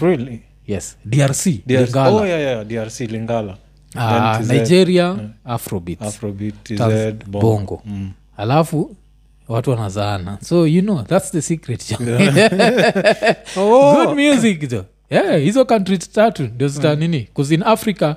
Really? 0.01 0.43
Yes. 0.67 0.97
Drc 1.05 1.63
DRC. 1.65 1.86
Lingala. 1.88 2.21
Oh, 2.21 2.26
yeah, 2.26 2.39
yeah, 2.39 2.63
drc 2.63 3.07
lingala. 3.11 3.57
Uh, 3.95 4.39
TZ, 4.41 4.47
nigeria 4.47 5.30
afrobeats 5.45 6.01
afrobit 6.01 6.55
tz 6.63 6.71
Taz- 6.80 7.26
bongo, 7.28 7.82
bongo. 7.86 8.11
Alafu 8.38 8.95
watu 9.47 9.69
wanazaana 9.69 10.38
so 10.41 10.67
you 10.67 10.82
know 10.82 11.03
that's 11.03 11.32
the 11.32 11.41
secret 11.41 11.89
jo. 11.89 11.97
Oh. 13.57 14.05
good 14.05 14.15
music 14.15 14.69
jo 14.69 14.86
yeah, 15.14 15.39
hizo 15.39 15.66
countries 15.66 16.11
tatu 16.11 16.43
ndio 16.43 16.68
zita 16.68 16.95
nini 16.95 17.28
bcause 17.34 17.53
in 17.55 17.64
africa 17.64 18.16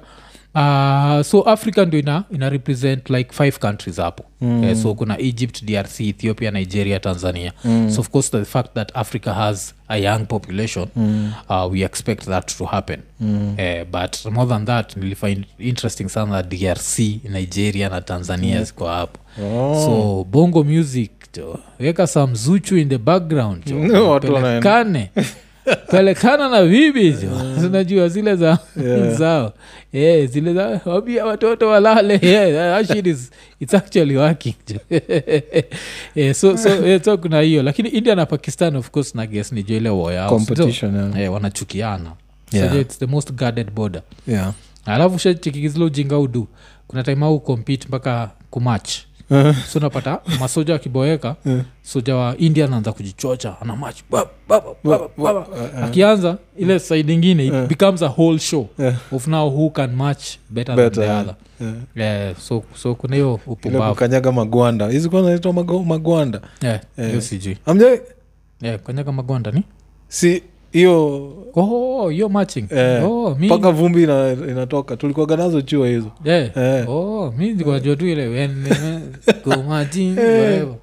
Uh, 0.55 1.23
so 1.23 1.43
africa 1.43 1.79
ndio 1.87 2.01
ina, 2.01 2.25
ina 2.35 2.49
represent 2.49 3.11
like 3.11 3.33
five 3.35 3.59
countries 3.59 3.97
hapo 3.97 4.25
mm. 4.41 4.65
yeah, 4.65 4.77
so 4.77 4.95
kuna 4.95 5.19
egypt 5.19 5.65
drc 5.65 6.01
ethiopia 6.01 6.51
nigeria 6.51 7.01
tanzania 7.01 7.53
mm. 7.65 7.91
so 7.91 8.01
of 8.01 8.09
course 8.11 8.31
the 8.31 8.45
fact 8.45 8.75
that 8.75 8.97
africa 8.97 9.27
has 9.35 9.75
a 9.89 9.97
young 9.99 10.19
population 10.27 10.87
mm. 10.97 11.33
uh, 11.49 11.73
we 11.73 11.81
expect 11.85 12.25
that 12.25 12.57
to 12.59 12.65
happen 12.65 13.01
mm. 13.21 13.57
uh, 13.59 13.85
but 14.01 14.25
more 14.33 14.47
than 14.49 14.65
that 14.67 14.97
nilifind 14.97 15.45
interesting 15.59 16.09
sana 16.09 16.43
that 16.43 16.61
drc 16.61 16.99
nigeria 17.31 17.89
na 17.89 18.01
tanzania 18.01 18.65
ziko 18.65 18.87
hapo 18.87 19.19
Oh. 19.45 19.85
so 19.85 20.25
bongo 20.31 20.65
music 20.65 21.11
jo 21.35 21.59
weka 21.81 22.07
some 22.07 22.35
zuchu 22.35 22.77
in 22.77 22.89
the 22.89 22.99
background 22.99 23.65
jo 23.67 23.79
No, 23.87 24.21
pelekane 24.21 25.11
pelekana 25.91 26.49
na 26.49 26.63
bibi 26.63 27.13
jo 27.13 27.57
zinajua 27.61 28.09
zile 28.15 28.37
za 28.37 28.59
Yeah. 28.85 29.13
zao. 29.19 29.53
Yeah, 29.93 30.27
zile 30.29 30.55
za 30.55 30.81
wabia 30.85 31.27
watoto 31.27 31.69
walale. 31.69 32.19
Yeah, 32.23 32.85
that 32.87 33.07
is, 33.07 33.31
it's 33.61 33.75
actually 33.75 34.17
working. 34.17 34.55
Yeah, 36.15 36.35
so, 36.35 36.57
so, 36.57 36.87
yeah, 36.87 37.03
so 37.03 37.19
kuna 37.19 37.41
hiyo. 37.41 37.63
Lakini 37.63 37.89
india 37.89 38.15
na 38.15 38.27
pakistan 38.27 38.77
of 38.77 38.91
course 38.91 39.15
na 39.15 39.27
guess 39.27 39.53
ni 39.53 39.63
jo 39.63 39.77
ile 39.77 39.89
yeah, 39.89 41.33
wanachukiana. 41.33 42.13
Yeah. 42.53 42.73
so, 42.73 42.81
it's 42.81 42.99
the 42.99 43.07
most 43.07 43.33
guarded 43.33 43.71
border. 43.71 44.03
Yeah. 44.29 44.53
alafu 44.87 45.19
shachikikizila 45.19 45.85
ujinga 45.85 46.19
udu 46.19 46.49
kuna 46.89 47.03
time 47.03 47.25
au 47.27 47.41
compete 47.41 47.89
mpaka 47.89 48.31
kumach 48.51 48.91
so 49.69 49.81
napata 49.81 50.21
masoja 50.41 50.73
wakiboeka 50.73 51.37
soja 51.83 52.17
wa 52.17 52.37
india 52.37 52.65
anaanza 52.65 52.93
kujichocha 52.93 53.57
ana 53.61 53.77
machi 53.77 54.05
bab. 54.11 54.29
akianza 55.83 56.39
ile 56.57 56.79
side 56.79 57.15
ingine 57.15 57.47
it 57.47 57.53
becomes 57.69 58.03
a 58.03 58.07
whole 58.09 58.39
show 58.39 58.69
Yeah. 58.79 58.97
of 59.13 59.27
now 59.27 59.49
who 59.51 59.71
can 59.71 59.97
match 59.97 60.25
better, 60.51 60.77
Better, 60.77 60.91
than 61.07 61.25
the 61.25 61.31
other. 61.31 61.35
Yeah. 61.97 62.21
yeah, 62.27 62.37
so, 62.37 62.63
so 62.75 62.95
kuna 62.95 63.17
hiyo 63.17 63.41
upumbavukanyaga 63.47 64.33
magwanda. 64.33 64.89
Hizi 64.89 65.09
kwanza 65.09 65.31
naitwa 65.31 65.53
magwanda. 65.85 66.41
Yeah, 66.63 66.81
Yeah. 66.99 67.11
hiyo 67.11 67.21
sijui. 67.23 67.59
Amjai 67.67 68.01
yeah, 68.63 68.79
kanyaga 68.81 69.13
magwanda 69.13 69.51
ni? 69.51 69.63
Si 70.09 70.43
hiyo 70.73 71.33
oh, 71.55 72.09
hiyo 72.09 72.29
matching 72.29 72.65
Eh, 72.71 73.11
oh, 73.11 73.37
mpaka 73.41 73.71
vumbi 73.71 74.03
ina, 74.03 74.33
inatoka 74.33 74.97
tulikuaga 74.97 75.37
nazo 75.37 75.63
chua 75.63 75.89
hizo 75.89 76.11
yeah. 76.25 76.51
Eh. 76.57 76.89
oh, 76.91 77.35
mi 77.39 77.47
nilikuwa 77.47 77.81
tu 77.81 78.07
ile. 78.07 78.29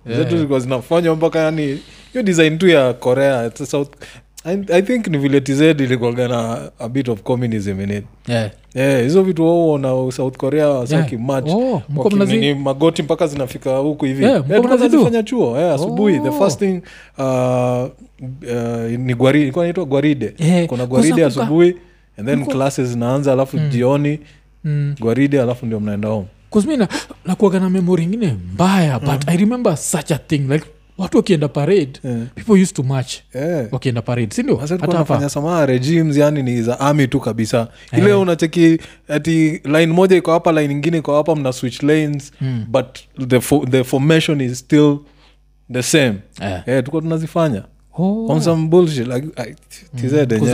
Yeah. 0.05 0.17
zetu 0.17 0.35
zilikuwa 0.35 0.59
zinafanywa 0.59 1.15
mpaka 1.15 1.39
yani 1.39 1.79
hiyo 2.11 2.23
design 2.23 2.57
tu 2.57 2.67
ya 2.67 2.93
korea 2.93 3.51
south 3.65 3.89
I, 4.45 4.57
i 4.73 4.81
think 4.81 5.07
ni 5.07 5.17
vile 5.17 5.41
tz 5.41 5.61
ilikuwaga 5.61 6.27
na 6.27 6.71
a 6.79 6.89
bit 6.89 7.09
of 7.09 7.21
communism 7.21 7.81
in 7.81 7.91
it 7.91 8.03
Yeah. 8.27 8.51
yeah, 8.73 9.01
hizo 9.03 9.23
vitu 9.23 9.45
wao 9.45 9.77
na 9.77 10.11
south 10.11 10.37
korea 10.37 10.69
wasaki 10.69 11.15
Yeah. 11.15 11.27
match 11.27 11.49
Oh, 11.49 11.81
Wakimini 11.95 12.53
magoti 12.53 13.03
mpaka 13.03 13.27
zinafika 13.27 13.77
huku 13.77 14.05
hivi 14.05 14.23
Yeah, 14.23 14.43
tulikuwa 14.47 14.77
tunazifanya 14.77 15.23
chuo 15.23 15.57
yeah, 15.59 15.75
asubuhi 15.75 16.19
the 16.19 16.29
Oh. 16.29 16.31
first 16.31 16.59
thing 16.59 16.81
uh, 17.17 17.23
uh, 17.23 18.99
ni 18.99 19.11
ilikuwa 19.11 19.63
naitwa 19.65 19.85
gwaride 19.85 20.33
yeah. 20.37 20.67
kuna 20.67 20.85
gwaride 20.85 21.25
asubuhi 21.25 21.75
and 22.17 22.27
then 22.27 22.39
Mko... 22.39 22.51
classes 22.51 22.89
zinaanza 22.89 23.33
alafu 23.33 23.57
jioni 23.57 24.19
Mm. 24.65 24.95
gwaride 24.99 25.41
alafu 25.41 25.65
ndio 25.65 25.79
mnaenda 25.79 26.07
home 26.07 26.27
kusmi 26.49 26.77
nakuaga 27.25 27.59
na 27.59 27.69
memori 27.69 28.03
ingine 28.03 28.37
mbaya 28.53 28.99
but 28.99 29.27
i 29.29 29.37
remember 29.37 29.77
such 29.77 30.11
a 30.11 30.17
thing 30.17 30.37
like 30.37 30.65
watu 30.97 31.17
wakienda 31.17 31.47
parade 31.47 31.89
Yeah. 32.03 32.19
people 32.35 32.61
used 32.63 32.75
to 32.75 32.83
march 32.83 33.13
yeah. 33.35 33.65
wakienda 33.71 34.01
parade 34.01 34.35
sindio 34.35 34.55
Sasa 34.59 34.63
hata 34.73 34.75
tulikuwa 34.77 34.97
hapa 34.97 35.07
tunafanya 35.07 35.29
samaa 35.29 35.65
regimes 35.65 36.17
yani 36.17 36.43
ni 36.43 36.61
za 36.61 36.79
army 36.79 37.07
tu 37.07 37.19
kabisa 37.19 37.67
ile 37.97 38.09
Eh. 38.09 38.19
unacheki 38.19 38.77
ati 39.07 39.61
line 39.65 39.85
moja 39.87 40.15
iko 40.17 40.31
hapa 40.31 40.51
line 40.51 40.73
ingine 40.73 40.97
iko 40.97 41.15
hapa 41.15 41.35
mna 41.35 41.53
switch 41.53 41.83
lanes 41.83 42.31
Mm. 42.41 42.65
but 42.69 42.85
the, 43.27 43.37
fo- 43.39 43.69
the 43.69 43.83
formation 43.83 44.41
is 44.41 44.59
still 44.59 44.97
the 45.73 45.83
same 45.83 46.13
yeah. 46.41 46.63
yeah, 46.67 46.83
tuko 46.83 47.01
tunazifanya 47.01 47.63
Oh. 47.97 48.27
on 48.31 48.41
some 48.41 48.67
bullshit 48.67 49.07
like 49.07 49.27
I 49.37 49.55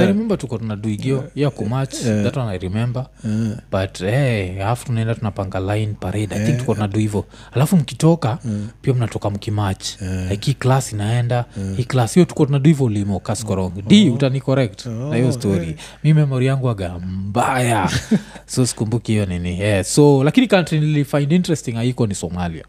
remember 0.08 0.38
tuko 0.38 0.58
tunaduigio 0.58 1.24
ya 1.36 1.50
kumach 1.50 1.94
Yeah. 2.06 2.24
that 2.24 2.38
one 2.38 2.50
i 2.52 2.58
remember. 2.58 3.06
Yeah. 3.24 3.58
but 3.72 4.00
hey, 4.00 4.64
alafu 4.64 4.86
tunaenda 4.86 5.16
tunapanga 5.16 5.60
line 5.60 5.94
parade. 6.00 6.36
I 6.36 6.46
think 6.46 6.58
tuko 6.60 6.74
tunadu 6.74 7.00
hivo. 7.00 7.26
Alafu 7.52 7.78
mkitoka 7.78 8.38
pia 8.82 8.94
mnatoka 8.94 9.30
mkimach 9.30 10.02
like 10.30 10.46
hii 10.46 10.54
class 10.54 10.94
inaenda. 10.94 11.46
Hii 11.78 11.84
class 11.84 12.14
hiyo 12.14 12.26
tuko 12.26 12.46
tunadu 12.46 12.68
hivo 12.70 12.90
limo 12.90 13.20
kaskorong. 13.20 13.72
D 13.88 14.10
utani 14.10 14.42
correct. 14.42 14.86
Na 14.86 15.16
hiyo 15.16 15.32
story. 15.32 15.76
mi 16.04 16.14
memori 16.14 16.46
yangu 16.46 16.70
aga 16.70 17.00
mbaya. 17.00 17.90
So 18.46 18.66
sikumbuki 18.66 19.12
hiyo 19.12 19.26
nini. 19.26 19.60
Yeah. 19.60 19.84
so 19.86 20.24
lakini 20.24 20.48
country 20.48 20.80
nilifind 20.80 21.32
interesting 21.32 21.72
haiko 21.72 22.08
ni 22.08 22.16
somalia 22.16 22.64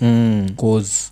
Mm. 0.00 0.46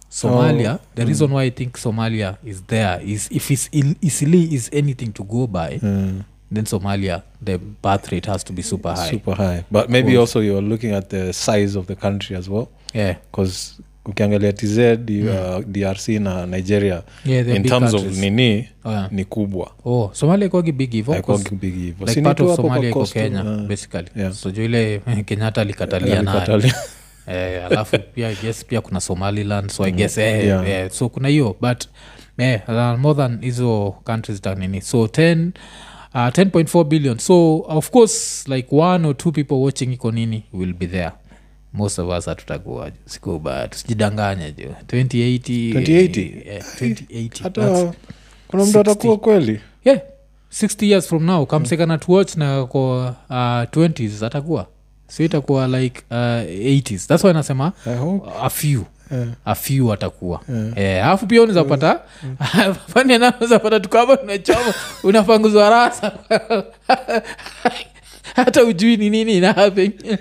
somalia 0.08 0.72
oh. 0.74 0.78
the 0.96 1.04
reason 1.04 1.32
why 1.32 1.46
i 1.46 1.50
think 1.50 1.76
somalia 1.76 2.36
is 2.44 2.62
there 2.66 3.12
is 3.12 3.28
if 3.30 3.50
is 3.50 3.68
il- 3.72 3.94
isili 4.00 4.54
is 4.54 4.70
anything 4.72 5.08
to 5.12 5.24
go 5.24 5.46
by 5.46 5.78
Mm. 5.82 6.22
then 6.54 6.64
somalia 6.66 7.22
the 7.44 7.58
birth 7.82 8.08
rate 8.12 8.30
has 8.30 8.44
to 8.44 8.52
be 8.52 8.62
super 8.62 8.94
high 8.96 9.10
super 9.10 9.36
high 9.36 9.62
but 9.70 9.88
maybe 9.88 10.16
also 10.18 10.42
you're 10.42 10.68
looking 10.68 10.92
at 10.92 11.08
the 11.08 11.32
size 11.32 11.78
of 11.78 11.86
the 11.86 11.94
country 11.94 12.36
as 12.36 12.48
well 12.48 12.66
yeah 12.94 13.16
because 13.32 13.72
ukiangalia 14.06 14.52
tz 14.52 14.78
uh, 14.78 15.64
drc 15.66 16.08
na 16.08 16.46
nigeria 16.46 17.02
Yeah, 17.24 17.48
in 17.56 17.62
terms 17.62 17.90
countries. 17.92 18.12
of 18.12 18.18
nini 18.18 18.68
Oh, 18.84 18.90
yeah. 18.92 19.12
ni 19.12 19.24
kubwa 19.24 19.70
oh 19.84 20.10
somalia 20.12 20.46
ikogi 20.46 20.72
big 20.72 20.90
hivo 20.90 21.12
Haikuwagi 21.12 21.94
like 22.06 22.22
part 22.22 22.40
of 22.40 22.56
somalia 22.56 22.90
iko 22.90 23.06
kenya 23.06 23.44
uh, 23.44 23.60
basically 23.68 24.08
yeah. 24.16 24.32
so 24.32 24.50
jo 24.50 24.64
ile 24.64 24.98
kenyatta 25.26 25.60
alikatalia 25.60 26.22
nayo. 26.22 26.62
Eh, 27.30 27.64
alafu 27.64 27.98
pia 28.14 28.28
I 28.28 28.34
guess 28.42 28.64
pia 28.64 28.80
kuna 28.80 29.00
somaliland 29.00 29.70
so 29.70 29.84
i 29.84 29.92
guess 29.92 30.18
eh, 30.18 30.44
Yeah. 30.44 30.68
eh, 30.68 30.90
so 30.90 31.08
kuna 31.08 31.28
hiyo 31.28 31.56
but 31.60 31.84
eh, 32.38 32.60
uh, 32.68 32.98
more 32.98 33.14
than 33.16 33.40
hizo 33.40 33.94
countries 34.04 34.40
tanini 34.40 34.80
so 34.80 35.04
10 35.04 35.50
uh, 36.14 36.20
10.4 36.20 36.84
billion. 36.84 37.18
So 37.18 37.58
of 37.68 37.90
course 37.90 38.48
like 38.48 38.68
one 38.76 39.08
or 39.08 39.16
two 39.16 39.32
people 39.32 39.54
watching 39.54 39.92
iko 39.92 40.10
nini 40.12 40.44
will 40.52 40.72
be 40.72 40.86
there. 40.86 41.10
Most 41.72 41.98
of 41.98 42.08
us 42.18 42.26
hatutakuwa 42.26 42.90
siku 43.06 43.38
baya 43.38 43.68
tusijidanganye 43.68 44.52
jo. 44.52 44.74
2080 44.86 45.72
2080? 45.74 46.42
eh, 46.46 46.62
2080 46.80 47.28
That's- 47.28 47.42
hata 47.42 47.92
kuna 48.48 48.62
mtu 48.64 48.72
60. 48.78 48.80
atakuwa 48.80 49.18
kweli? 49.18 49.60
Yeah 49.84 50.00
60 50.52 50.86
years 50.90 51.06
from 51.08 51.24
now. 51.24 51.46
Kamsekana 51.46 51.98
tuwatch 51.98 52.36
na 52.36 52.66
kwa 52.66 53.08
uh, 53.08 53.36
20s 53.36 54.26
atakuwa 54.26 54.66
so 55.10 55.24
itakuwa 55.24 55.66
like 55.68 56.02
uh, 56.10 56.16
80s 56.16 57.06
thats 57.06 57.24
why 57.24 57.32
nasema 57.32 57.72
a 58.42 58.50
few. 58.50 58.84
Yeah. 59.12 59.28
a 59.44 59.54
atakuwa. 59.92 60.40
Alafu 60.48 60.80
yeah. 60.80 61.06
alafu 61.06 61.26
pia 61.26 61.42
unawezapata 61.42 62.00
fani 62.94 63.14
anawezapata 63.14 63.80
tukama 63.80 64.18
unachoma 64.20 64.74
unapanguzwa 65.02 65.70
rasa 65.70 66.12
hata 68.44 68.64
ujui 68.64 68.96
ni 68.96 69.10
nini 69.10 69.36
ina 69.36 69.52
happen. 69.52 69.92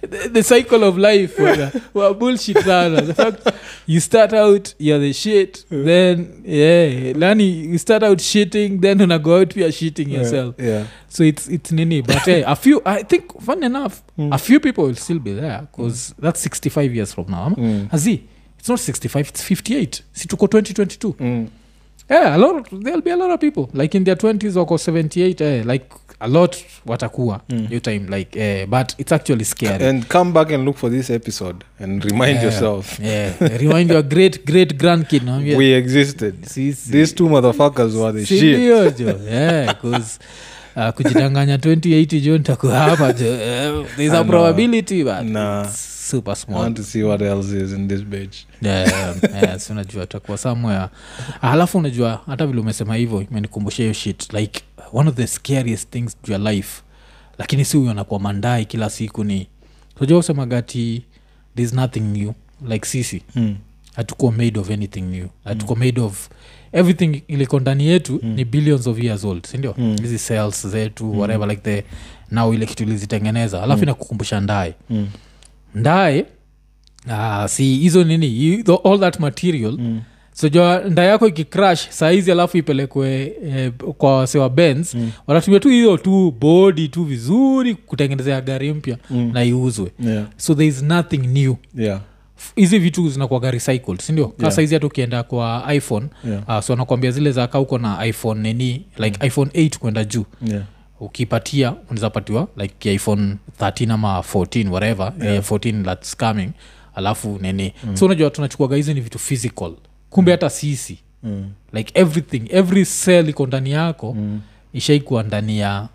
The, 0.00 0.28
the 0.28 0.42
cycle 0.42 0.84
of 0.84 0.98
life 0.98 1.38
wa, 1.42 1.70
wa 1.94 2.14
bullshit 2.14 2.58
sana. 2.58 3.00
The 3.02 3.14
fact 3.14 3.48
you 3.86 4.00
start 4.00 4.32
out 4.32 4.74
you're 4.78 4.98
the 4.98 5.12
shit 5.12 5.64
then 5.70 6.42
yeah. 6.44 7.12
Lani 7.16 7.44
you 7.44 7.78
start 7.78 8.02
out 8.02 8.18
shitting 8.18 8.80
then 8.80 9.00
una 9.00 9.18
go 9.18 9.38
out 9.40 9.54
pia 9.54 9.68
shitting 9.68 10.08
yourself. 10.10 10.54
Yeah. 10.58 10.84
so 11.08 11.22
it's 11.24 11.48
it's 11.48 11.72
nini 11.72 12.02
but 12.02 12.16
hey, 12.24 12.42
a 12.46 12.54
few 12.56 12.80
i 12.84 13.02
think 13.02 13.40
fun 13.42 13.62
enough 13.64 14.02
a 14.18 14.38
few 14.38 14.60
people 14.60 14.84
will 14.84 14.94
still 14.94 15.18
be 15.18 15.32
there 15.32 15.62
because 15.70 16.14
that's 16.18 16.40
65 16.40 16.94
years 16.94 17.12
from 17.14 17.26
now 17.30 17.48
Mm. 17.56 17.88
azi 17.92 18.20
it's 18.58 18.68
not 18.68 18.78
65 18.78 19.28
it's 19.28 19.42
58 19.42 20.02
si 20.12 20.28
tuko 20.28 20.46
2022 20.46 21.14
Mm. 21.20 21.46
Yeah 22.10 22.34
a 22.34 22.38
lot 22.38 22.56
of, 22.72 22.80
there'll 22.82 23.02
be 23.02 23.10
a 23.12 23.16
lot 23.16 23.30
of 23.34 23.40
people. 23.40 23.68
Like 23.82 23.96
in 23.98 24.04
their 24.04 24.16
20s 24.16 24.56
wako 24.56 24.78
78 24.78 25.40
eh, 25.44 25.64
like 25.66 25.84
a 26.20 26.28
lot 26.28 26.56
watakuwa 26.86 27.40
Mm. 27.48 27.66
your 27.70 27.82
time 27.82 28.06
like 28.16 28.40
eh, 28.40 28.66
but 28.66 28.92
it's 28.98 29.12
actually 29.12 29.44
scary. 29.44 29.84
And 29.86 30.04
come 30.06 30.32
back 30.32 30.50
and 30.52 30.64
look 30.64 30.76
for 30.76 30.90
this 30.90 31.10
episode 31.10 31.64
and 31.80 32.04
remind 32.04 32.34
Yeah. 32.34 32.44
yourself. 32.44 33.00
yeah 33.00 33.32
remind 33.58 33.90
your 33.90 34.02
great 34.02 34.44
great 34.46 34.74
grandkid 34.76 35.22
naambia, 35.22 35.56
we 35.58 35.74
existed. 35.76 36.34
Sisi- 36.44 36.90
these 36.92 37.14
two 37.14 37.28
motherfuckers 37.28 37.94
were 37.94 38.12
the 38.20 38.26
Si 38.26 38.38
shit 38.40 38.58
yeah, 38.58 39.74
'cause, 39.80 40.18
uh, 40.76 40.90
kujidanganya 40.94 41.56
2080 41.58 42.20
jo 42.20 42.38
ntakuwa 42.38 42.78
hapa 42.78 43.12
jo. 43.12 43.26
Eh, 43.26 43.86
there's 43.96 44.14
a 44.14 44.24
probability 44.24 45.04
but 45.04 45.22
Nah. 45.22 45.68
It's 46.18 46.40
small. 46.42 46.58
i 46.58 46.62
want 46.62 46.76
to 46.76 46.82
see 46.82 47.02
what 47.02 47.22
else 47.22 47.56
is 47.56 47.72
in 47.72 47.88
this 47.88 48.00
bitch. 48.04 48.36
Yeah, 48.62 48.88
yeah, 48.88 49.16
yeah, 49.42 49.58
si 49.60 49.72
unajua 49.72 50.06
takuwa 50.06 50.38
somewhere. 50.38 50.86
Halafu 51.40 51.78
unajua 51.78 52.20
hata 52.26 52.46
vile 52.46 52.60
umesema 52.60 52.96
hivyo 52.96 53.22
imenikumbusha 53.30 53.82
hiyo 53.82 53.92
shit. 53.92 54.32
Like 54.32 54.60
one 54.92 55.08
of 55.10 55.16
the 55.16 55.26
scariest 55.26 55.90
things 55.90 56.16
to 56.22 56.32
your 56.32 56.42
life. 56.50 56.82
Lakini 57.38 57.64
si 57.64 57.76
huyo 57.76 57.90
anakuwa 57.90 58.20
mandai 58.20 58.64
kila 58.64 58.90
siku 58.90 59.24
ni 59.24 59.46
unajua 59.96 60.18
usemagati 60.18 61.02
there's 61.56 61.72
nothing 61.72 62.00
new. 62.00 62.32
Like 62.68 62.88
sisi 62.88 63.22
mm. 63.36 63.56
hatuko 63.96 64.30
made 64.30 64.60
of 64.60 64.70
anything 64.70 65.00
new. 65.02 65.26
Hatuko 65.44 65.74
made 65.74 66.00
of 66.00 66.28
everything 66.72 67.22
iliko 67.28 67.60
ndani 67.60 67.86
yetu 67.86 68.20
Mm. 68.22 68.34
ni 68.34 68.44
billions 68.44 68.86
of 68.86 68.98
years 69.02 69.24
old 69.24 69.46
sindio 69.46 69.74
Mm. 69.78 69.96
hizi 70.02 70.18
cells 70.18 70.66
zetu 70.66 71.18
whatever 71.18 71.48
like 71.48 71.60
the 71.62 71.84
nao 72.30 72.54
ile 72.54 72.66
kitu 72.66 72.82
ilizitengeneza. 72.82 73.62
Alafu 73.62 73.82
inakukumbusha 73.82 74.40
ndae 74.40 74.74
Mm. 74.90 75.08
Ndae 75.74 76.26
uh, 77.06 77.46
si 77.46 77.74
hizo 77.76 78.04
nini 78.04 78.62
the, 78.62 78.78
all 78.84 79.00
that 79.00 79.20
material 79.20 79.72
Mm. 79.78 80.00
soja 80.32 80.78
nda 80.80 81.02
yako 81.04 81.26
ikicrash 81.28 81.88
saizi 81.88 82.32
alafu 82.32 82.56
ipelekwe 82.56 83.32
eh, 83.46 83.72
kwa 83.98 84.16
wasewa 84.18 84.48
bens 84.50 84.94
Mm. 84.94 85.10
wanatumia 85.26 85.60
tu 85.60 85.68
hiyo 85.68 85.96
tu 85.96 86.34
bodi 86.40 86.88
tu 86.88 87.04
vizuri 87.04 87.74
kutengenezea 87.74 88.40
gari 88.40 88.72
mpya 88.72 88.98
Mm. 89.10 89.30
na 89.34 89.44
iuzwe 89.44 89.90
Yeah. 90.04 90.26
so 90.36 90.54
there 90.54 90.66
is 90.68 90.82
nothing 90.82 91.18
new 91.18 91.54
Yeah. 91.76 92.00
Hizi 92.56 92.78
vitu 92.78 93.08
zinakuaga 93.08 93.50
recycled 93.50 94.00
sindio 94.00 94.26
ka 94.28 94.34
Yeah. 94.42 94.52
saizi 94.52 94.74
hata 94.74 94.86
ukienda 94.86 95.22
kwa 95.22 95.74
iphone 95.74 96.06
Yeah. 96.28 96.42
uh, 96.48 96.60
so 96.60 96.72
anakuambia 96.72 97.10
zile 97.10 97.32
za 97.32 97.46
ka 97.46 97.60
uko 97.60 97.78
na 97.78 98.06
iphone 98.06 98.40
nini 98.52 98.86
like 98.98 99.26
iphone 99.26 99.50
8 99.54 99.78
kwenda 99.78 100.04
juu 100.04 100.24
Yeah. 100.46 100.62
Ukipatia 101.00 101.72
unawezapatiwa 101.72 102.48
like 102.56 102.94
iphone 102.94 103.36
13 103.60 103.92
ama 103.92 104.18
14 104.18 104.68
whatever 104.70 105.12
Yeah. 105.22 105.36
eh, 105.36 105.42
14 105.42 105.84
thats 105.84 106.16
coming 106.16 106.50
alafu 106.94 107.38
nini 107.42 107.72
mm. 107.84 107.96
so 107.96 108.06
unajua 108.06 108.30
tunachukuaga 108.30 108.76
hizi 108.76 108.94
ni 108.94 109.00
vitu 109.00 109.18
physical 109.18 109.72
kumbe 110.10 110.32
hata 110.32 110.50
sisi 110.50 110.98
Mm. 111.22 111.50
like 111.72 112.00
everything 112.00 112.42
every 112.50 112.84
cell 112.86 113.28
iko 113.28 113.46
ndani 113.46 113.70
yako 113.70 114.12
Mm. 114.14 114.40
ishaikuwa 114.72 115.22
ndani 115.22 115.58
ya 115.58 115.88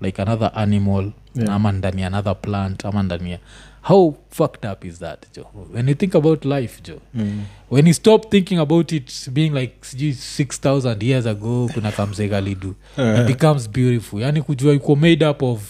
like 0.00 0.22
another 0.22 0.50
animal 0.54 1.10
Yeah. 1.36 1.54
ama 1.54 1.72
ndani 1.72 2.00
ya 2.02 2.06
another 2.06 2.40
plant 2.40 2.84
ama 2.84 3.02
ndani 3.02 3.30
ya 3.30 3.38
how 3.82 4.14
fucked 4.30 4.64
up 4.72 4.84
is 4.84 4.98
that 4.98 5.36
jo 5.36 5.46
when 5.74 5.88
you 5.88 5.94
think 5.94 6.14
about 6.14 6.44
life 6.44 6.82
jo 6.82 6.94
Mm. 7.14 7.40
when 7.70 7.86
you 7.86 7.94
stop 7.94 8.30
thinking 8.30 8.58
about 8.58 8.92
it 8.92 9.30
being 9.30 9.50
like 9.50 9.72
sijui 9.80 10.12
6000 10.12 11.02
years 11.02 11.26
ago 11.26 11.70
kuna 11.74 11.92
kamzegalidu 11.92 12.74
it 13.20 13.26
becomes 13.26 13.70
beautiful. 13.70 14.20
Yani 14.20 14.42
kujua 14.42 14.74
iko 14.74 14.96
made 14.96 15.26
up 15.26 15.42
of 15.42 15.60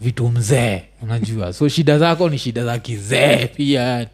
vitu 0.00 0.28
mzee 0.28 0.82
unajua. 1.02 1.52
So 1.52 1.68
shida 1.68 1.98
zako 1.98 2.28
ni 2.28 2.38
shida 2.38 2.64
za 2.64 2.78
kizee 2.78 3.46
pia 3.46 3.80
yani. 3.82 4.08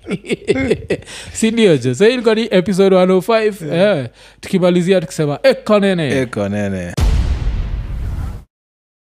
si 1.33 1.51
jo 1.53 1.95
so 1.95 2.09
ilikuwa 2.09 2.35
ni 2.35 2.49
episode 2.51 2.97
105 2.97 3.75
eh, 3.75 4.09
tukimalizia 4.41 5.01
tukisema 5.01 5.39
ekonene 5.43 6.09
eko 6.21 6.49
nene 6.49 6.95